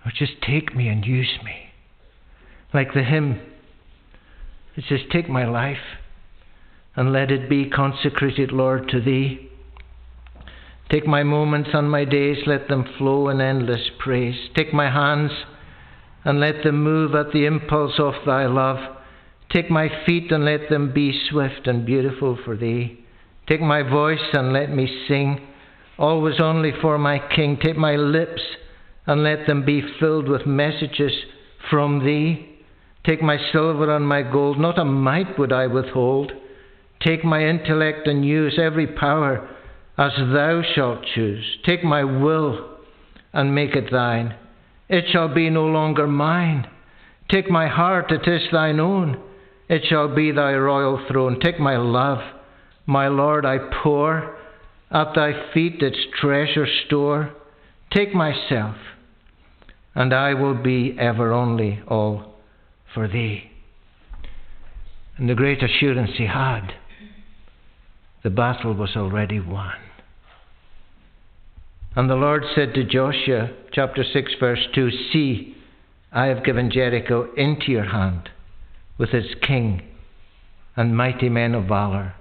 Or 0.05 0.13
just 0.15 0.43
take 0.43 0.75
me 0.75 0.89
and 0.89 1.05
use 1.05 1.39
me. 1.45 1.71
Like 2.75 2.95
the 2.95 3.05
hymn, 3.05 3.41
it 4.77 4.85
says, 4.89 5.01
Take 5.11 5.29
my 5.29 5.45
life 5.45 5.99
and 6.97 7.13
let 7.13 7.31
it 7.31 7.49
be 7.49 7.69
consecrated, 7.69 8.53
Lord, 8.53 8.89
to 8.89 9.01
Thee. 9.01 9.49
Take 10.91 11.07
my 11.07 11.23
moments 11.23 11.71
and 11.73 11.91
my 11.91 12.05
days, 12.05 12.39
let 12.47 12.69
them 12.69 12.85
flow 12.99 13.29
in 13.29 13.41
endless 13.41 13.89
praise. 13.99 14.51
Take 14.55 14.75
my 14.75 14.91
hands 14.91 15.31
and 16.25 16.39
let 16.39 16.63
them 16.63 16.83
move 16.83 17.15
at 17.15 17.33
the 17.33 17.47
impulse 17.47 17.99
of 17.99 18.15
Thy 18.27 18.47
love. 18.47 18.97
Take 19.51 19.71
my 19.71 19.89
feet 20.05 20.31
and 20.33 20.45
let 20.45 20.69
them 20.69 20.93
be 20.93 21.19
swift 21.31 21.67
and 21.67 21.87
beautiful 21.87 22.39
for 22.45 22.57
Thee. 22.57 23.02
Take 23.49 23.61
my 23.61 23.83
voice 23.83 24.21
and 24.33 24.53
let 24.53 24.71
me 24.71 24.87
sing, 25.09 25.41
always 25.99 26.41
only 26.41 26.73
for 26.81 26.97
my 26.97 27.19
King. 27.35 27.59
Take 27.61 27.77
my 27.77 27.97
lips 27.97 28.41
and 29.07 29.25
let 29.25 29.47
them 29.47 29.65
be 29.65 29.83
filled 29.99 30.29
with 30.29 30.47
messages 30.47 31.13
from 31.71 32.05
Thee. 32.05 32.49
Take 33.05 33.21
my 33.21 33.37
silver 33.53 33.95
and 33.95 34.07
my 34.07 34.23
gold, 34.23 34.61
not 34.61 34.79
a 34.79 34.85
mite 34.85 35.39
would 35.39 35.53
I 35.53 35.67
withhold. 35.67 36.33
Take 37.01 37.25
my 37.25 37.45
intellect 37.45 38.07
and 38.07 38.25
use 38.25 38.61
every 38.63 38.87
power 38.87 39.49
as 39.99 40.13
Thou 40.17 40.63
shalt 40.75 41.01
choose. 41.15 41.45
Take 41.65 41.83
my 41.83 42.05
will 42.05 42.79
and 43.33 43.55
make 43.55 43.75
it 43.75 43.91
Thine. 43.91 44.37
It 44.89 45.07
shall 45.11 45.35
be 45.35 45.51
no 45.51 45.67
longer 45.67 46.07
mine. 46.07 46.69
Take 47.29 47.51
my 47.51 47.67
heart, 47.67 48.13
it 48.13 48.29
is 48.29 48.43
Thine 48.53 48.79
own. 48.79 49.21
It 49.69 49.83
shall 49.89 50.15
be 50.15 50.31
Thy 50.31 50.55
royal 50.55 51.05
throne. 51.11 51.41
Take 51.41 51.59
my 51.59 51.77
love 51.77 52.21
my 52.87 53.09
Lord, 53.09 53.45
I 53.45 53.59
pour 53.83 54.37
at 54.91 55.15
thy 55.15 55.53
feet 55.53 55.83
its 55.83 55.99
treasure 56.21 56.67
store. 56.87 57.31
Take 57.91 58.15
myself, 58.15 58.77
and 59.95 60.13
I 60.13 60.35
will 60.35 60.55
be 60.55 60.97
ever 60.99 61.33
only 61.33 61.83
all 61.87 62.35
for 62.95 63.09
thee. 63.09 63.51
And 65.17 65.29
the 65.29 65.35
great 65.35 65.63
assurance 65.63 66.13
he 66.17 66.27
had 66.27 66.73
the 68.23 68.31
battle 68.31 68.73
was 68.73 68.97
already 68.97 69.41
won. 69.41 69.75
And 71.95 72.09
the 72.09 72.15
Lord 72.15 72.45
said 72.55 72.73
to 72.75 72.85
Joshua, 72.85 73.51
chapter 73.73 74.05
6, 74.05 74.33
verse 74.41 74.67
2 74.75 74.91
See, 75.13 75.57
I 76.13 76.27
have 76.27 76.45
given 76.45 76.71
Jericho 76.71 77.33
into 77.37 77.73
your 77.73 77.91
hand 77.91 78.31
with 78.97 79.11
its 79.11 79.35
king 79.47 79.83
and 80.77 80.97
mighty 80.97 81.29
men 81.29 81.55
of 81.55 81.65
valour. 81.65 82.15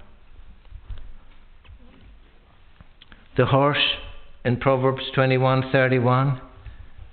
The 3.34 3.46
horse 3.46 3.96
in 4.44 4.58
Proverbs 4.58 5.10
21:31 5.16 6.38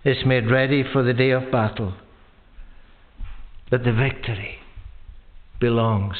is 0.03 0.25
made 0.25 0.51
ready 0.51 0.83
for 0.83 1.01
the 1.01 1.13
day 1.13 1.29
of 1.29 1.49
battle, 1.49 1.93
but 3.69 3.85
the 3.85 3.93
victory 3.93 4.59
belongs 5.61 6.17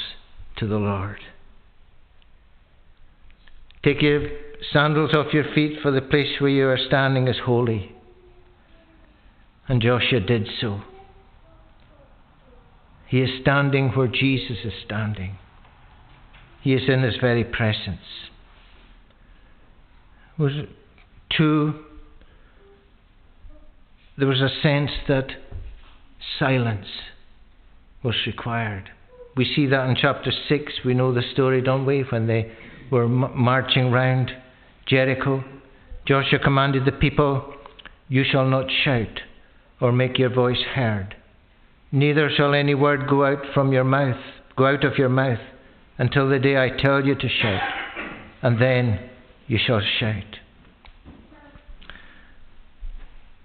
to 0.56 0.68
the 0.68 0.78
Lord. 0.78 1.20
Take 3.84 4.02
your 4.02 4.30
sandals 4.72 5.14
off 5.14 5.34
your 5.34 5.44
feet, 5.44 5.82
for 5.82 5.92
the 5.92 6.02
place 6.02 6.40
where 6.40 6.50
you 6.50 6.68
are 6.70 6.78
standing 6.78 7.28
is 7.28 7.40
holy. 7.40 7.94
And 9.68 9.82
Joshua 9.82 10.22
did 10.22 10.48
so. 10.62 10.82
He 13.08 13.22
is 13.22 13.42
standing 13.42 13.90
where 13.90 14.08
Jesus 14.08 14.64
is 14.64 14.74
standing. 14.86 15.40
He 16.62 16.74
is 16.74 16.88
in 16.88 17.04
his 17.04 17.18
very 17.18 17.44
presence 17.44 18.29
was 20.40 20.54
two, 21.36 21.74
there 24.18 24.28
was 24.28 24.42
a 24.42 24.50
sense 24.64 24.92
that 25.08 25.28
silence 26.40 26.88
was 28.02 28.16
required. 28.26 28.90
We 29.36 29.46
see 29.46 29.68
that 29.68 29.88
in 29.88 29.96
chapter 29.96 30.32
6. 30.32 30.74
We 30.86 30.94
know 30.94 31.14
the 31.14 31.22
story, 31.34 31.62
don't 31.62 31.86
we? 31.86 32.02
When 32.10 32.28
they 32.28 32.52
were 32.90 33.04
m- 33.04 33.38
marching 33.38 33.92
round 33.92 34.32
Jericho, 34.88 35.44
Joshua 36.08 36.40
commanded 36.40 36.86
the 36.86 36.92
people, 36.92 37.54
You 38.08 38.24
shall 38.30 38.48
not 38.48 38.66
shout 38.84 39.22
or 39.80 39.92
make 39.92 40.18
your 40.18 40.34
voice 40.34 40.62
heard. 40.74 41.16
Neither 41.92 42.30
shall 42.36 42.54
any 42.54 42.76
word 42.76 43.10
go 43.10 43.26
out 43.26 43.44
from 43.54 43.72
your 43.72 43.84
mouth, 43.84 44.20
go 44.58 44.66
out 44.66 44.84
of 44.84 44.98
your 44.98 45.10
mouth, 45.10 45.40
until 45.98 46.30
the 46.30 46.40
day 46.40 46.58
I 46.58 46.70
tell 46.70 47.06
you 47.06 47.16
to 47.16 47.30
shout. 47.30 47.62
And 48.42 48.62
then 48.62 49.09
you 49.50 49.58
shall 49.58 49.82
shout. 50.00 50.38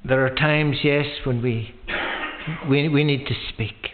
There 0.04 0.24
are 0.24 0.34
times, 0.34 0.76
yes, 0.84 1.06
when 1.24 1.42
we, 1.42 1.74
we, 2.68 2.88
we 2.90 3.04
need 3.04 3.26
to 3.26 3.34
speak. 3.52 3.88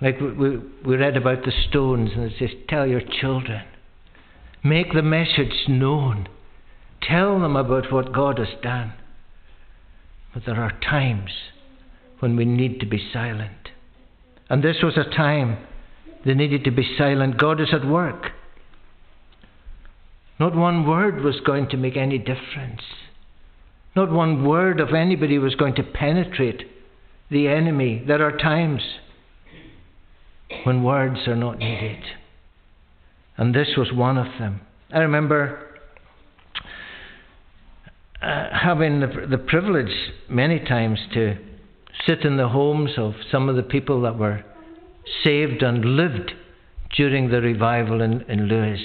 Like 0.00 0.18
we, 0.18 0.32
we, 0.32 0.58
we 0.84 0.96
read 0.96 1.16
about 1.16 1.44
the 1.44 1.52
stones, 1.68 2.10
and 2.14 2.24
it 2.24 2.32
says, 2.38 2.48
Tell 2.70 2.86
your 2.86 3.02
children. 3.20 3.64
Make 4.64 4.94
the 4.94 5.02
message 5.02 5.68
known. 5.68 6.26
Tell 7.02 7.38
them 7.38 7.54
about 7.54 7.92
what 7.92 8.14
God 8.14 8.38
has 8.38 8.48
done. 8.62 8.94
But 10.32 10.44
there 10.46 10.60
are 10.60 10.80
times 10.80 11.30
when 12.20 12.34
we 12.34 12.46
need 12.46 12.80
to 12.80 12.86
be 12.86 13.10
silent. 13.12 13.68
And 14.48 14.64
this 14.64 14.78
was 14.82 14.96
a 14.96 15.14
time 15.14 15.58
they 16.24 16.32
needed 16.32 16.64
to 16.64 16.70
be 16.70 16.96
silent. 16.96 17.36
God 17.38 17.60
is 17.60 17.68
at 17.74 17.86
work. 17.86 18.30
Not 20.38 20.54
one 20.54 20.86
word 20.86 21.22
was 21.22 21.40
going 21.44 21.68
to 21.70 21.76
make 21.76 21.96
any 21.96 22.18
difference. 22.18 22.82
Not 23.94 24.10
one 24.10 24.46
word 24.46 24.80
of 24.80 24.92
anybody 24.92 25.38
was 25.38 25.54
going 25.54 25.74
to 25.76 25.82
penetrate 25.82 26.62
the 27.30 27.48
enemy. 27.48 28.04
There 28.06 28.22
are 28.22 28.36
times 28.36 28.82
when 30.64 30.82
words 30.82 31.26
are 31.26 31.36
not 31.36 31.58
needed. 31.58 32.02
And 33.38 33.54
this 33.54 33.68
was 33.76 33.92
one 33.92 34.18
of 34.18 34.26
them. 34.38 34.60
I 34.92 34.98
remember 34.98 35.80
uh, 38.22 38.48
having 38.52 39.00
the, 39.00 39.26
the 39.28 39.38
privilege 39.38 39.92
many 40.28 40.58
times 40.60 40.98
to 41.14 41.36
sit 42.06 42.20
in 42.20 42.36
the 42.36 42.48
homes 42.48 42.90
of 42.96 43.14
some 43.30 43.48
of 43.48 43.56
the 43.56 43.62
people 43.62 44.02
that 44.02 44.18
were 44.18 44.44
saved 45.24 45.62
and 45.62 45.96
lived 45.96 46.32
during 46.96 47.30
the 47.30 47.40
revival 47.40 48.00
in, 48.02 48.22
in 48.22 48.46
Lewis. 48.46 48.80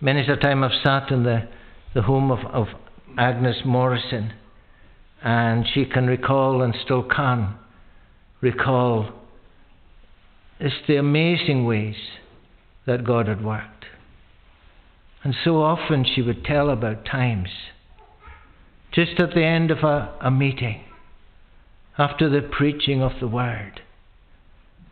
Many 0.00 0.20
a 0.28 0.36
time 0.36 0.62
I've 0.62 0.80
sat 0.84 1.10
in 1.10 1.24
the, 1.24 1.48
the 1.94 2.02
home 2.02 2.30
of, 2.30 2.38
of 2.46 2.68
Agnes 3.16 3.56
Morrison, 3.64 4.32
and 5.22 5.66
she 5.74 5.84
can 5.84 6.06
recall 6.06 6.62
and 6.62 6.74
still 6.84 7.02
can 7.02 7.56
recall 8.40 9.10
it's 10.60 10.74
the 10.86 10.96
amazing 10.96 11.66
ways 11.66 11.96
that 12.86 13.04
God 13.04 13.26
had 13.28 13.44
worked. 13.44 13.86
And 15.24 15.34
so 15.44 15.62
often 15.62 16.04
she 16.04 16.22
would 16.22 16.44
tell 16.44 16.70
about 16.70 17.04
times, 17.04 17.48
just 18.92 19.18
at 19.18 19.34
the 19.34 19.44
end 19.44 19.70
of 19.70 19.78
a, 19.78 20.14
a 20.20 20.30
meeting, 20.30 20.82
after 21.96 22.28
the 22.28 22.40
preaching 22.40 23.02
of 23.02 23.12
the 23.20 23.26
word, 23.26 23.80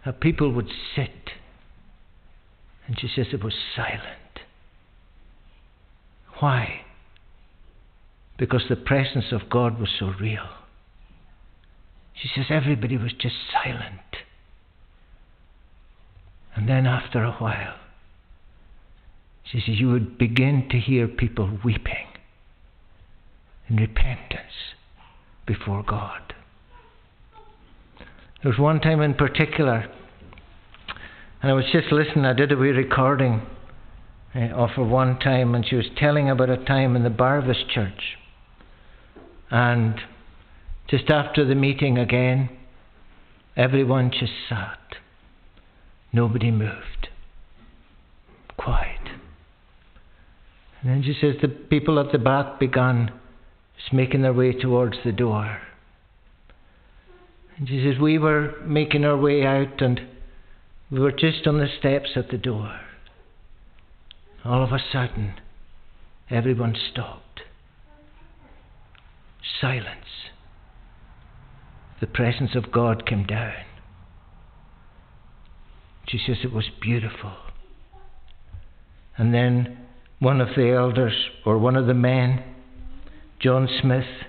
that 0.05 0.21
people 0.21 0.53
would 0.53 0.69
sit, 0.95 1.31
and 2.87 2.99
she 2.99 3.09
says 3.09 3.27
it 3.33 3.45
was 3.45 3.55
silent. 3.75 4.19
Why? 6.41 6.82
Because 8.39 8.64
the 8.68 8.76
presence 8.76 9.26
of 9.32 9.49
God 9.49 9.78
was 9.78 9.89
so 9.99 10.12
real. 10.20 10.49
She 12.14 12.28
says 12.34 12.47
everybody 12.51 12.97
was 12.97 13.12
just 13.12 13.37
silent. 13.53 14.01
And 16.55 16.68
then 16.68 16.87
after 16.87 17.22
a 17.22 17.32
while, 17.32 17.76
she 19.45 19.61
says 19.61 19.78
you 19.78 19.91
would 19.91 20.18
begin 20.18 20.68
to 20.70 20.78
hear 20.78 21.07
people 21.07 21.59
weeping 21.64 22.07
in 23.68 23.76
repentance 23.76 24.74
before 25.47 25.82
God. 25.82 26.34
There 28.43 28.51
was 28.51 28.59
one 28.59 28.80
time 28.80 29.01
in 29.01 29.14
particular, 29.14 29.87
and 31.43 31.51
I 31.51 31.55
was 31.55 31.66
just 31.72 31.93
listening, 31.93 32.24
I 32.24 32.32
did 32.32 32.53
a 32.53 32.57
wee 32.57 32.70
recording 32.70 33.43
Eh, 34.37 34.51
of 34.51 34.70
her 34.70 34.84
one 34.84 35.18
time, 35.18 35.55
and 35.55 35.64
she 35.66 35.76
was 35.76 35.87
telling 35.97 36.28
about 36.28 36.51
a 36.51 36.62
time 36.62 36.95
in 36.95 37.03
the 37.03 37.09
Barvas 37.09 37.66
church. 37.72 38.18
And 39.51 39.95
just 40.89 41.09
after 41.09 41.43
the 41.47 41.55
meeting 41.55 41.97
again, 41.97 42.51
everyone 43.57 44.11
just 44.11 44.32
sat. 44.47 44.78
Nobody 46.12 46.51
moved. 46.51 47.09
Quiet. 48.59 49.01
And 50.82 50.91
then 50.91 51.03
she 51.03 51.18
says 51.18 51.37
the 51.41 51.49
people 51.49 51.99
at 51.99 52.12
the 52.12 52.18
back 52.18 52.61
began 52.61 53.12
just 53.78 53.95
making 53.95 54.20
their 54.20 54.34
way 54.34 54.53
towards 54.53 54.99
the 55.03 55.12
door. 55.12 55.62
And 57.57 57.66
she 57.66 57.82
says 57.82 57.99
we 57.99 58.18
were 58.18 58.55
making 58.66 59.07
our 59.07 59.16
way 59.16 59.47
out 59.47 59.80
and 59.80 59.99
we 60.91 61.01
were 61.01 61.12
just 61.12 61.47
on 61.47 61.57
the 61.57 61.68
steps 61.78 62.11
at 62.16 62.30
the 62.30 62.37
door. 62.37 62.80
All 64.47 64.63
of 64.63 64.71
a 64.71 64.79
sudden, 64.93 65.35
everyone 66.31 66.77
stopped. 66.93 67.41
Silence. 69.61 70.31
The 72.01 72.07
presence 72.07 72.55
of 72.55 72.71
God 72.71 73.07
came 73.07 73.25
down. 73.27 73.65
She 76.07 76.21
says 76.25 76.37
it 76.45 76.53
was 76.53 76.67
beautiful. 76.81 77.33
And 79.17 79.35
then 79.35 79.79
one 80.21 80.41
of 80.41 80.51
the 80.55 80.71
elders, 80.71 81.15
or 81.45 81.59
one 81.59 81.75
of 81.75 81.89
the 81.89 81.95
men, 81.95 82.45
John 83.41 83.69
Smith, 83.83 84.23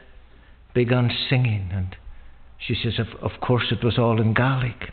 began 0.74 1.12
singing. 1.30 1.70
And 1.72 1.96
she 2.58 2.74
says, 2.74 2.98
of, 2.98 3.08
of 3.22 3.40
course, 3.40 3.66
it 3.72 3.84
was 3.84 4.00
all 4.00 4.20
in 4.20 4.34
Gaelic. 4.34 4.92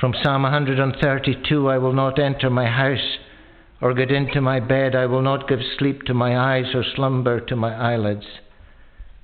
From 0.00 0.14
Psalm 0.20 0.42
132 0.42 1.68
I 1.68 1.78
will 1.78 1.92
not 1.92 2.18
enter 2.18 2.50
my 2.50 2.66
house 2.66 3.18
or 3.80 3.94
get 3.94 4.10
into 4.10 4.40
my 4.40 4.60
bed. 4.60 4.94
I 4.94 5.06
will 5.06 5.22
not 5.22 5.48
give 5.48 5.60
sleep 5.78 6.02
to 6.02 6.14
my 6.14 6.36
eyes 6.36 6.74
or 6.74 6.84
slumber 6.84 7.40
to 7.40 7.56
my 7.56 7.74
eyelids 7.74 8.26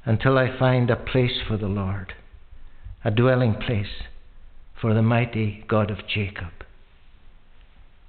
until 0.05 0.39
I 0.39 0.57
find 0.59 0.91
a 0.91 0.97
place 0.97 1.41
for 1.47 1.57
the 1.57 1.69
Lord, 1.69 2.15
a 3.05 3.11
dwelling 3.11 3.55
place 3.55 4.03
for 4.81 4.95
the 4.95 5.03
mighty 5.03 5.65
God 5.67 5.91
of 5.91 6.07
Jacob. 6.07 6.53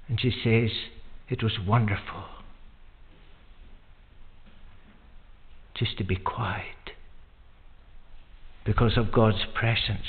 And 0.08 0.20
she 0.20 0.30
says, 0.30 0.70
It 1.28 1.42
was 1.42 1.58
wonderful 1.66 2.24
just 5.74 5.98
to 5.98 6.04
be 6.04 6.16
quiet 6.16 6.92
because 8.64 8.96
of 8.96 9.12
God's 9.12 9.44
presence. 9.54 10.06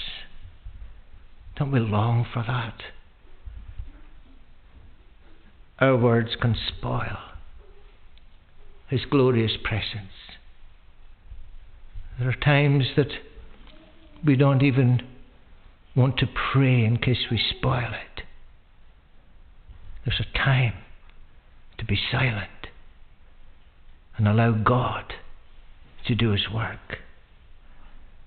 Don't 1.58 1.72
we 1.72 1.80
long 1.80 2.26
for 2.32 2.44
that? 2.46 2.82
Our 5.80 5.96
words 5.96 6.32
can 6.42 6.56
spoil 6.56 7.18
His 8.90 9.06
glorious 9.06 9.58
presence. 9.64 10.14
There 12.20 12.30
are 12.30 12.34
times 12.34 12.86
that 12.96 13.12
we 14.26 14.36
don't 14.36 14.64
even 14.64 15.02
want 15.96 16.18
to 16.18 16.28
pray 16.52 16.84
in 16.84 16.98
case 16.98 17.26
we 17.30 17.40
spoil 17.58 17.92
it. 17.94 18.24
There's 20.06 20.22
a 20.22 20.38
time 20.38 20.74
to 21.78 21.86
be 21.86 22.00
silent 22.12 22.50
and 24.18 24.28
allow 24.28 24.52
God 24.52 25.14
to 26.08 26.16
do 26.16 26.32
his 26.32 26.48
work. 26.54 27.00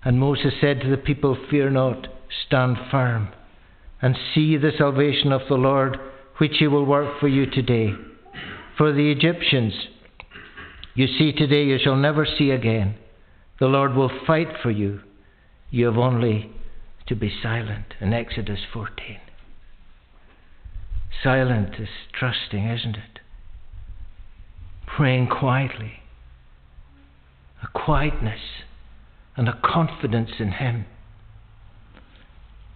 And 0.05 0.21
Moses 0.21 0.53
said 0.61 0.81
to 0.81 0.91
the 0.91 0.97
people, 0.97 1.37
Fear 1.51 1.71
not, 1.71 2.07
stand 2.47 2.77
firm, 2.91 3.31
and 4.01 4.17
see 4.35 4.57
the 4.57 4.73
salvation 4.77 5.33
of 5.33 5.43
the 5.49 5.57
Lord, 5.57 5.99
which 6.41 6.57
he 6.59 6.67
will 6.67 6.87
work 6.87 7.21
for 7.21 7.29
you 7.29 7.45
today. 7.45 7.93
For 8.79 8.93
the 8.93 9.13
Egyptians 9.13 9.75
you 10.95 11.07
see 11.07 11.33
today, 11.33 11.65
you 11.65 11.79
shall 11.79 11.97
never 11.97 12.25
see 12.25 12.51
again. 12.51 12.95
The 13.59 13.67
Lord 13.67 13.95
will 13.95 14.11
fight 14.27 14.49
for 14.63 14.71
you. 14.71 15.01
You 15.71 15.85
have 15.85 15.99
only 15.99 16.51
to 17.09 17.15
be 17.15 17.31
silent 17.43 17.93
in 18.01 18.15
Exodus 18.15 18.61
14. 18.73 19.19
Silent 21.23 21.75
is 21.79 21.89
trusting, 22.19 22.67
isn't 22.67 22.97
it? 22.97 23.21
Praying 24.87 25.29
quietly. 25.29 26.01
A 27.63 27.67
quietness 27.79 28.41
and 29.37 29.47
a 29.47 29.61
confidence 29.63 30.31
in 30.39 30.53
Him. 30.53 30.87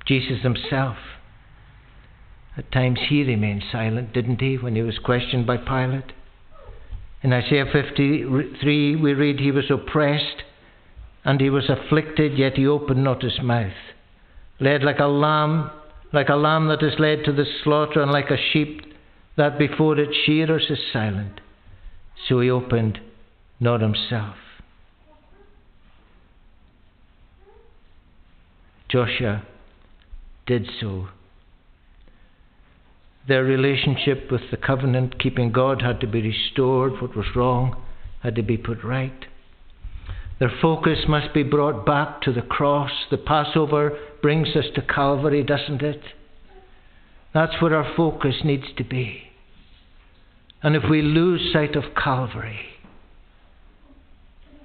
Jesus 0.06 0.42
Himself, 0.42 0.96
at 2.56 2.72
times 2.72 2.98
He 3.08 3.22
remained 3.22 3.64
silent, 3.70 4.12
didn't 4.12 4.40
He, 4.40 4.56
when 4.56 4.76
He 4.76 4.82
was 4.82 4.98
questioned 4.98 5.46
by 5.46 5.56
Pilate? 5.56 6.12
In 7.22 7.32
Isaiah 7.32 7.66
53, 7.72 8.96
we 8.96 9.14
read, 9.14 9.40
He 9.40 9.50
was 9.50 9.70
oppressed 9.70 10.42
and 11.24 11.40
He 11.40 11.50
was 11.50 11.68
afflicted, 11.68 12.38
yet 12.38 12.54
He 12.54 12.66
opened 12.66 13.02
not 13.02 13.22
His 13.22 13.40
mouth 13.42 13.72
led 14.60 14.82
like 14.82 14.98
a 14.98 15.06
lamb, 15.06 15.70
like 16.12 16.28
a 16.28 16.36
lamb 16.36 16.68
that 16.68 16.82
is 16.82 16.98
led 16.98 17.24
to 17.24 17.32
the 17.32 17.46
slaughter, 17.62 18.00
and 18.00 18.10
like 18.10 18.30
a 18.30 18.36
sheep 18.52 18.82
that 19.36 19.58
before 19.58 19.98
its 19.98 20.16
shearers 20.24 20.66
is 20.70 20.78
silent. 20.92 21.40
So 22.28 22.40
he 22.40 22.50
opened 22.50 23.00
not 23.58 23.80
himself. 23.80 24.36
Joshua 28.88 29.42
did 30.46 30.68
so. 30.80 31.08
Their 33.26 33.44
relationship 33.44 34.30
with 34.30 34.42
the 34.50 34.56
covenant 34.56 35.18
keeping 35.18 35.50
God 35.50 35.80
had 35.80 36.00
to 36.00 36.06
be 36.06 36.20
restored. 36.22 37.00
What 37.00 37.16
was 37.16 37.26
wrong 37.34 37.82
had 38.22 38.34
to 38.36 38.42
be 38.42 38.56
put 38.56 38.84
right. 38.84 39.24
Their 40.38 40.52
focus 40.60 41.00
must 41.08 41.32
be 41.32 41.42
brought 41.42 41.86
back 41.86 42.20
to 42.22 42.32
the 42.32 42.42
cross. 42.42 42.90
The 43.10 43.16
Passover 43.16 43.98
brings 44.20 44.48
us 44.56 44.66
to 44.74 44.82
Calvary, 44.82 45.42
doesn't 45.42 45.82
it? 45.82 46.02
That's 47.32 47.60
where 47.60 47.74
our 47.76 47.94
focus 47.96 48.36
needs 48.44 48.66
to 48.76 48.84
be. 48.84 49.22
And 50.62 50.76
if 50.76 50.82
we 50.88 51.02
lose 51.02 51.52
sight 51.52 51.76
of 51.76 51.94
Calvary, 51.94 52.60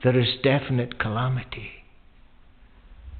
there 0.03 0.17
is 0.17 0.27
definite 0.43 0.97
calamity. 0.99 1.69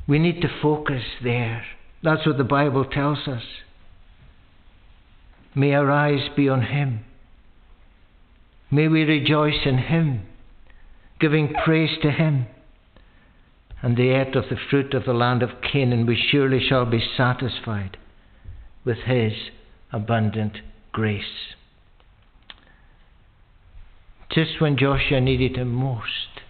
We 0.07 0.17
need 0.17 0.41
to 0.41 0.61
focus 0.61 1.03
there. 1.23 1.63
That's 2.01 2.25
what 2.25 2.37
the 2.37 2.43
Bible 2.43 2.85
tells 2.85 3.27
us. 3.27 3.43
May 5.55 5.73
our 5.73 5.89
eyes 5.91 6.29
be 6.35 6.47
on 6.47 6.63
Him. 6.63 7.05
May 8.71 8.87
we 8.87 9.03
rejoice 9.03 9.65
in 9.65 9.77
Him, 9.77 10.25
giving 11.19 11.53
praise 11.53 11.97
to 12.01 12.11
Him. 12.11 12.47
And 13.81 13.95
the 13.95 14.21
eat 14.21 14.35
of 14.35 14.49
the 14.49 14.57
fruit 14.69 14.93
of 14.93 15.05
the 15.05 15.13
land 15.13 15.41
of 15.41 15.61
Canaan, 15.61 16.05
we 16.05 16.15
surely 16.15 16.59
shall 16.59 16.85
be 16.85 17.03
satisfied 17.17 17.97
with 18.83 18.99
His 18.99 19.33
abundant 19.91 20.57
grace. 20.91 21.55
Just 24.31 24.61
when 24.61 24.77
Joshua 24.77 25.19
needed 25.19 25.57
him 25.57 25.73
most, 25.73 26.41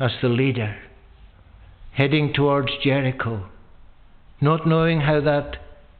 as 0.00 0.10
the 0.20 0.28
leader, 0.28 0.76
heading 1.92 2.32
towards 2.32 2.72
Jericho, 2.82 3.48
not 4.40 4.66
knowing 4.66 5.02
how 5.02 5.20
that 5.20 5.56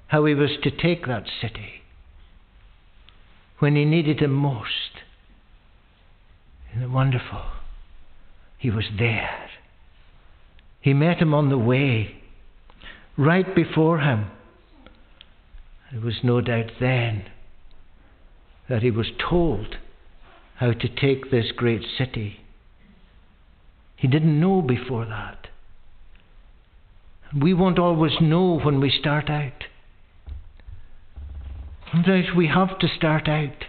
how 0.08 0.24
he 0.24 0.34
was 0.34 0.50
to 0.62 0.70
take 0.70 1.06
that 1.06 1.24
city 1.40 1.82
when 3.58 3.76
he 3.76 3.84
needed 3.84 4.20
him 4.20 4.32
most. 4.32 5.02
It 6.74 6.90
wonderful? 6.90 7.42
He 8.58 8.70
was 8.70 8.84
there. 8.98 9.48
He 10.80 10.92
met 10.94 11.18
him 11.18 11.34
on 11.34 11.48
the 11.48 11.58
way, 11.58 12.22
right 13.16 13.54
before 13.54 14.00
him. 14.00 14.30
It 15.92 16.02
was 16.02 16.16
no 16.22 16.40
doubt 16.40 16.70
then 16.80 17.24
that 18.68 18.82
he 18.82 18.90
was 18.90 19.06
told 19.18 19.76
how 20.56 20.72
to 20.72 20.88
take 20.88 21.30
this 21.30 21.52
great 21.56 21.82
city. 21.96 22.40
He 23.96 24.06
didn't 24.06 24.40
know 24.40 24.62
before 24.62 25.06
that. 25.06 25.48
We 27.38 27.54
won't 27.54 27.78
always 27.78 28.12
know 28.20 28.60
when 28.60 28.80
we 28.80 28.90
start 28.90 29.28
out. 29.28 29.64
Sometimes 31.90 32.26
we 32.36 32.48
have 32.48 32.78
to 32.80 32.88
start 32.96 33.28
out 33.28 33.64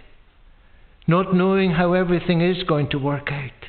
not 1.06 1.34
knowing 1.34 1.72
how 1.72 1.92
everything 1.92 2.40
is 2.40 2.62
going 2.62 2.88
to 2.90 2.98
work 2.98 3.32
out. 3.32 3.68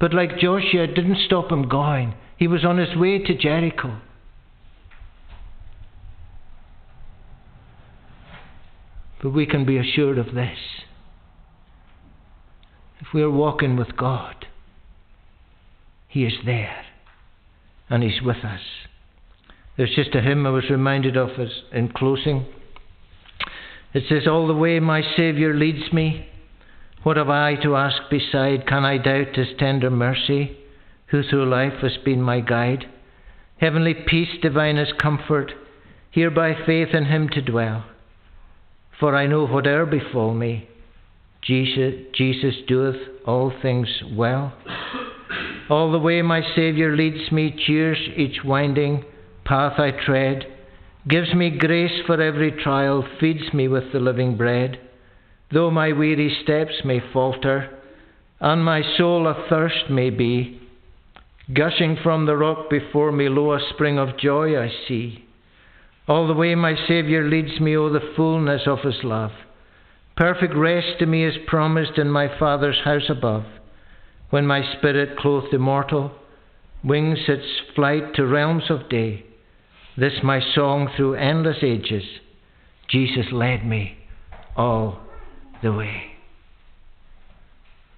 But 0.00 0.14
like 0.14 0.38
Joshua, 0.38 0.84
it 0.84 0.94
didn't 0.94 1.18
stop 1.26 1.50
him 1.50 1.68
going. 1.68 2.14
He 2.38 2.48
was 2.48 2.64
on 2.64 2.78
his 2.78 2.96
way 2.96 3.18
to 3.18 3.36
Jericho. 3.36 4.00
But 9.22 9.30
we 9.30 9.46
can 9.46 9.64
be 9.66 9.78
assured 9.78 10.18
of 10.18 10.34
this. 10.34 10.58
If 13.00 13.08
we 13.12 13.22
are 13.22 13.30
walking 13.30 13.76
with 13.76 13.96
God, 13.96 14.46
He 16.08 16.24
is 16.24 16.34
there 16.44 16.84
and 17.88 18.02
He's 18.02 18.22
with 18.22 18.38
us. 18.38 18.60
There's 19.76 19.94
just 19.94 20.14
a 20.14 20.22
hymn 20.22 20.46
I 20.46 20.50
was 20.50 20.70
reminded 20.70 21.16
of 21.16 21.30
as 21.38 21.50
in 21.72 21.88
closing. 21.88 22.46
It 23.96 24.04
says, 24.10 24.26
All 24.28 24.46
the 24.46 24.52
way 24.52 24.78
my 24.78 25.00
Saviour 25.16 25.54
leads 25.54 25.90
me, 25.90 26.28
what 27.02 27.16
have 27.16 27.30
I 27.30 27.54
to 27.62 27.76
ask 27.76 27.96
beside? 28.10 28.66
Can 28.66 28.84
I 28.84 28.98
doubt 28.98 29.36
His 29.36 29.56
tender 29.58 29.88
mercy, 29.88 30.54
who 31.06 31.22
through 31.22 31.48
life 31.48 31.80
has 31.80 31.96
been 32.04 32.20
my 32.20 32.40
guide? 32.40 32.84
Heavenly 33.56 33.94
peace, 33.94 34.28
divinest 34.42 34.98
comfort, 34.98 35.52
here 36.10 36.30
by 36.30 36.52
faith 36.66 36.88
in 36.92 37.06
Him 37.06 37.30
to 37.30 37.40
dwell. 37.40 37.86
For 39.00 39.16
I 39.16 39.26
know 39.26 39.46
whate'er 39.46 39.86
befall 39.86 40.34
me, 40.34 40.68
Jesus, 41.40 41.94
Jesus 42.14 42.54
doeth 42.68 43.00
all 43.26 43.50
things 43.62 43.88
well. 44.12 44.52
All 45.70 45.90
the 45.90 45.98
way 45.98 46.20
my 46.20 46.42
Saviour 46.54 46.94
leads 46.94 47.32
me, 47.32 47.58
cheers 47.66 47.98
each 48.14 48.44
winding 48.44 49.06
path 49.46 49.80
I 49.80 49.92
tread, 49.92 50.44
gives 51.08 51.32
me 51.34 51.50
grace 51.50 52.02
for 52.06 52.20
every 52.20 52.52
trial, 52.52 53.06
feeds 53.20 53.52
me 53.52 53.68
with 53.68 53.92
the 53.92 54.00
living 54.00 54.36
bread. 54.36 54.78
Though 55.52 55.70
my 55.70 55.92
weary 55.92 56.36
steps 56.42 56.84
may 56.84 57.00
falter, 57.12 57.70
and 58.40 58.64
my 58.64 58.82
soul 58.96 59.28
athirst 59.28 59.88
may 59.90 60.10
be, 60.10 60.60
gushing 61.54 61.96
from 62.02 62.26
the 62.26 62.36
rock 62.36 62.68
before 62.68 63.12
me, 63.12 63.28
lo, 63.28 63.52
a 63.52 63.60
spring 63.72 63.98
of 63.98 64.18
joy 64.18 64.60
I 64.60 64.70
see. 64.88 65.24
All 66.08 66.26
the 66.26 66.34
way 66.34 66.54
my 66.54 66.74
Saviour 66.86 67.28
leads 67.28 67.60
me, 67.60 67.76
O 67.76 67.88
the 67.88 68.12
fullness 68.16 68.62
of 68.66 68.80
his 68.80 69.02
love. 69.02 69.32
Perfect 70.16 70.54
rest 70.54 70.98
to 70.98 71.06
me 71.06 71.24
is 71.24 71.34
promised 71.46 71.98
in 71.98 72.10
my 72.10 72.38
Father's 72.38 72.80
house 72.84 73.08
above. 73.08 73.44
When 74.30 74.46
my 74.46 74.62
spirit, 74.76 75.18
clothed 75.18 75.52
immortal, 75.52 76.12
wings 76.82 77.18
its 77.28 77.46
flight 77.74 78.14
to 78.14 78.26
realms 78.26 78.70
of 78.70 78.88
day, 78.88 79.25
this 79.96 80.14
my 80.22 80.40
song 80.54 80.90
through 80.96 81.14
endless 81.14 81.58
ages, 81.62 82.04
Jesus 82.88 83.26
led 83.32 83.64
me 83.64 83.96
all 84.56 85.00
the 85.62 85.72
way. 85.72 86.12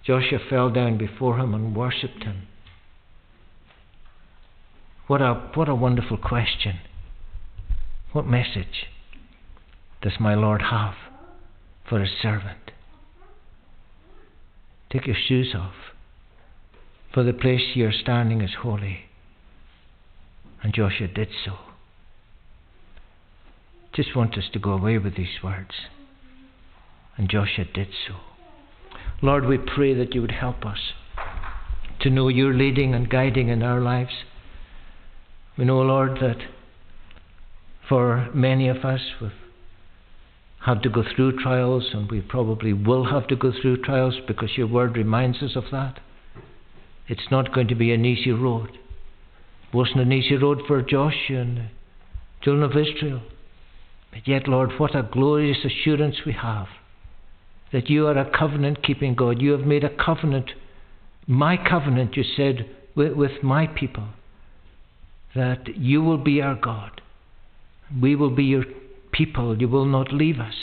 Joshua 0.05 0.39
fell 0.49 0.71
down 0.71 0.97
before 0.97 1.39
him 1.39 1.55
and 1.55 1.77
worshipped 1.77 2.25
him. 2.25 2.47
What 5.07 5.21
a, 5.21 5.51
what 5.55 5.69
a 5.69 5.75
wonderful 5.75 6.17
question. 6.17 6.79
What 8.13 8.27
message 8.27 8.87
does 10.03 10.15
my 10.21 10.35
Lord 10.35 10.63
have 10.63 10.95
for 11.89 12.01
his 12.01 12.11
servant? 12.23 12.71
Take 14.91 15.07
your 15.07 15.17
shoes 15.17 15.55
off, 15.55 15.75
for 17.13 17.23
the 17.23 17.35
place 17.35 17.75
you 17.75 17.87
are 17.87 17.93
standing 17.93 18.41
is 18.41 18.51
holy. 18.63 19.01
And 20.63 20.73
Joshua 20.73 21.09
did 21.09 21.29
so. 21.45 21.68
Just 23.99 24.15
want 24.15 24.39
us 24.39 24.45
to 24.53 24.61
go 24.61 24.71
away 24.71 24.97
with 24.99 25.17
these 25.17 25.43
words. 25.43 25.73
And 27.17 27.29
Joshua 27.29 27.65
did 27.65 27.89
so. 28.07 28.15
Lord, 29.21 29.45
we 29.45 29.59
pray 29.59 29.93
that 29.93 30.15
you 30.15 30.21
would 30.21 30.31
help 30.31 30.65
us 30.65 30.79
to 32.03 32.09
know 32.09 32.29
your 32.29 32.55
leading 32.55 32.95
and 32.95 33.11
guiding 33.11 33.49
in 33.49 33.61
our 33.61 33.81
lives. 33.81 34.13
We 35.57 35.65
know, 35.65 35.81
Lord, 35.81 36.19
that 36.21 36.39
for 37.89 38.29
many 38.33 38.69
of 38.69 38.85
us 38.85 39.01
we've 39.21 39.33
had 40.65 40.81
to 40.85 40.91
go 40.91 41.03
through 41.03 41.43
trials, 41.43 41.89
and 41.93 42.09
we 42.09 42.21
probably 42.21 42.73
will 42.73 43.11
have 43.11 43.27
to 43.27 43.35
go 43.35 43.51
through 43.51 43.83
trials 43.83 44.15
because 44.29 44.51
your 44.57 44.69
word 44.69 44.97
reminds 44.97 45.43
us 45.43 45.57
of 45.57 45.65
that. 45.73 45.99
It's 47.09 47.33
not 47.33 47.53
going 47.53 47.67
to 47.67 47.75
be 47.75 47.93
an 47.93 48.05
easy 48.05 48.31
road. 48.31 48.71
It 49.73 49.77
wasn't 49.77 50.03
an 50.03 50.13
easy 50.13 50.37
road 50.37 50.61
for 50.69 50.83
Joshua 50.83 51.41
and 51.41 51.57
the 51.57 51.69
children 52.45 52.63
of 52.63 52.77
Israel. 52.77 53.23
But 54.13 54.27
yet, 54.27 54.49
Lord, 54.49 54.73
what 54.79 54.95
a 54.95 55.03
glorious 55.03 55.59
assurance 55.65 56.17
we 56.25 56.33
have 56.33 56.67
that 57.71 57.91
you 57.91 58.07
are 58.07 58.17
a 58.17 58.31
covenant 58.31 58.83
keeping 58.83 59.15
God. 59.15 59.43
You 59.43 59.53
have 59.53 59.67
made 59.67 59.85
a 59.85 59.95
covenant, 59.95 60.53
my 61.27 61.59
covenant, 61.59 62.17
you 62.17 62.25
said, 62.25 62.67
with, 62.95 63.13
with 63.13 63.43
my 63.43 63.67
people, 63.67 64.09
that 65.35 65.77
you 65.77 66.03
will 66.03 66.17
be 66.17 66.41
our 66.41 66.55
God 66.55 67.03
we 68.01 68.15
will 68.15 68.31
be 68.31 68.45
your 68.45 68.65
people. 69.13 69.59
You 69.59 69.69
will 69.69 69.87
not 69.87 70.13
leave 70.13 70.39
us. 70.39 70.55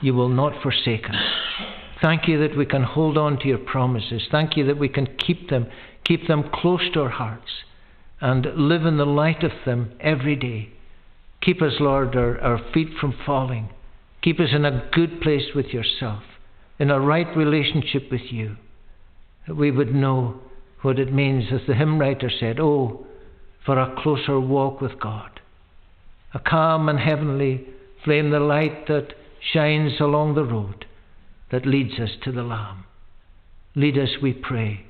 You 0.00 0.14
will 0.14 0.28
not 0.28 0.62
forsake 0.62 1.08
us. 1.08 1.16
Thank 2.00 2.26
you 2.26 2.40
that 2.40 2.56
we 2.56 2.64
can 2.64 2.82
hold 2.82 3.18
on 3.18 3.38
to 3.40 3.48
your 3.48 3.58
promises. 3.58 4.22
Thank 4.30 4.56
you 4.56 4.64
that 4.66 4.78
we 4.78 4.88
can 4.88 5.06
keep 5.18 5.50
them, 5.50 5.66
keep 6.04 6.26
them 6.26 6.50
close 6.52 6.90
to 6.94 7.02
our 7.02 7.10
hearts, 7.10 7.50
and 8.20 8.46
live 8.56 8.86
in 8.86 8.96
the 8.96 9.06
light 9.06 9.44
of 9.44 9.52
them 9.66 9.92
every 10.00 10.36
day. 10.36 10.70
Keep 11.42 11.62
us, 11.62 11.74
Lord, 11.80 12.16
our, 12.16 12.38
our 12.40 12.60
feet 12.72 12.88
from 13.00 13.14
falling. 13.24 13.70
Keep 14.22 14.40
us 14.40 14.50
in 14.52 14.64
a 14.64 14.88
good 14.92 15.20
place 15.20 15.54
with 15.54 15.66
yourself, 15.66 16.22
in 16.78 16.90
a 16.90 17.00
right 17.00 17.34
relationship 17.36 18.10
with 18.10 18.30
you, 18.30 18.56
that 19.46 19.54
we 19.54 19.70
would 19.70 19.94
know 19.94 20.40
what 20.82 20.98
it 20.98 21.12
means, 21.12 21.44
as 21.52 21.60
the 21.66 21.74
hymn 21.74 21.98
writer 21.98 22.30
said, 22.30 22.60
oh, 22.60 23.06
for 23.64 23.78
a 23.78 23.94
closer 24.02 24.38
walk 24.38 24.80
with 24.80 24.98
God 25.00 25.40
a 26.32 26.38
calm 26.38 26.88
and 26.88 26.98
heavenly 26.98 27.66
flame, 28.04 28.30
the 28.30 28.40
light 28.40 28.86
that 28.86 29.08
shines 29.52 30.00
along 30.00 30.34
the 30.34 30.44
road 30.44 30.86
that 31.50 31.66
leads 31.66 31.98
us 31.98 32.10
to 32.24 32.32
the 32.32 32.42
Lamb. 32.42 32.84
Lead 33.74 33.98
us, 33.98 34.10
we 34.22 34.32
pray. 34.32 34.86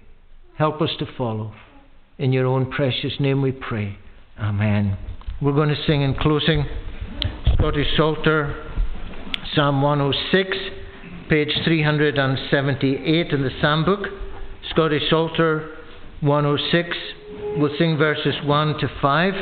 Help 0.57 0.80
us 0.80 0.90
to 0.98 1.07
follow. 1.16 1.53
In 2.18 2.32
your 2.32 2.46
own 2.46 2.70
precious 2.70 3.14
name 3.18 3.40
we 3.40 3.53
pray. 3.53 3.98
Amen. 4.38 4.98
We're 5.43 5.53
going 5.53 5.70
to 5.70 5.84
sing 5.86 6.03
in 6.03 6.14
closing 6.16 6.66
Scottish 7.55 7.86
Psalter, 7.97 8.62
Psalm 9.55 9.80
106, 9.80 10.57
page 11.30 11.49
378 11.64 13.30
in 13.32 13.43
the 13.43 13.51
Psalm 13.59 13.86
book. 13.86 14.07
Scottish 14.68 15.03
Psalter 15.09 15.76
106. 16.20 16.97
We'll 17.57 17.74
sing 17.78 17.97
verses 17.97 18.34
1 18.45 18.78
to 18.80 18.88
5 19.01 19.34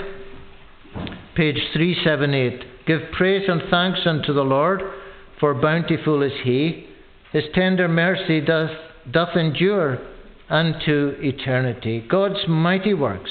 page 1.34 1.58
378. 1.72 2.86
Give 2.86 3.00
praise 3.16 3.48
and 3.48 3.62
thanks 3.68 4.00
unto 4.06 4.32
the 4.32 4.42
Lord, 4.42 4.80
for 5.40 5.52
bountiful 5.54 6.22
is 6.22 6.32
he. 6.44 6.86
His 7.32 7.44
tender 7.54 7.88
mercy 7.88 8.40
doth, 8.40 8.70
doth 9.10 9.36
endure 9.36 9.98
unto 10.48 11.14
eternity. 11.18 12.06
God's 12.08 12.46
mighty 12.48 12.94
works, 12.94 13.30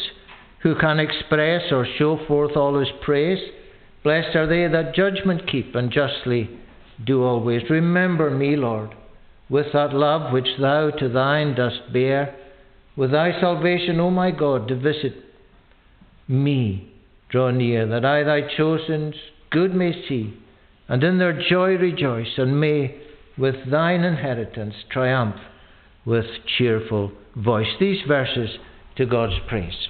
who 0.64 0.76
can 0.76 1.00
express 1.00 1.72
or 1.72 1.88
show 1.98 2.20
forth 2.28 2.56
all 2.56 2.80
his 2.80 2.90
praise? 3.02 3.40
Blessed 4.04 4.36
are 4.36 4.48
they 4.48 4.68
that 4.68 4.96
judgment 4.96 5.50
keep 5.50 5.76
and 5.76 5.92
justly 5.92 6.50
do 7.06 7.24
always. 7.24 7.62
Remember 7.70 8.30
me, 8.30 8.56
Lord, 8.56 8.96
with 9.50 9.68
that 9.74 9.94
love 9.94 10.34
which 10.34 10.48
thou 10.60 10.90
to 10.92 11.10
thine 11.10 11.56
dost 11.56 11.94
bear, 11.94 12.36
with 12.96 13.12
thy 13.12 13.40
salvation, 13.40 14.00
O 14.00 14.10
my 14.10 14.32
God, 14.32 14.68
to 14.68 14.76
visit 14.76 15.14
me. 16.28 16.94
Draw 17.30 17.52
near, 17.52 17.86
that 17.88 18.06
I 18.06 18.24
thy 18.24 18.42
chosen's 18.56 19.16
good 19.52 19.76
may 19.76 19.92
see, 20.08 20.34
and 20.88 21.04
in 21.04 21.18
their 21.18 21.40
joy 21.50 21.76
rejoice, 21.76 22.38
and 22.38 22.60
may 22.60 23.00
with 23.38 23.70
thine 23.70 24.04
inheritance 24.04 24.74
triumph 24.90 25.36
with 26.06 26.26
cheerful 26.58 27.12
voice. 27.36 27.68
These 27.80 28.02
verses 28.08 28.50
to 28.96 29.06
God's 29.06 29.38
praise. 29.48 29.88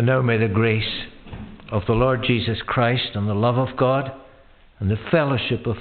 And 0.00 0.06
now 0.06 0.22
may 0.22 0.38
the 0.38 0.48
grace 0.48 1.04
of 1.70 1.82
the 1.86 1.92
Lord 1.92 2.24
Jesus 2.26 2.56
Christ 2.66 3.10
and 3.12 3.28
the 3.28 3.34
love 3.34 3.58
of 3.58 3.76
God 3.76 4.10
and 4.78 4.90
the 4.90 4.96
fellowship 5.10 5.66
of 5.66 5.76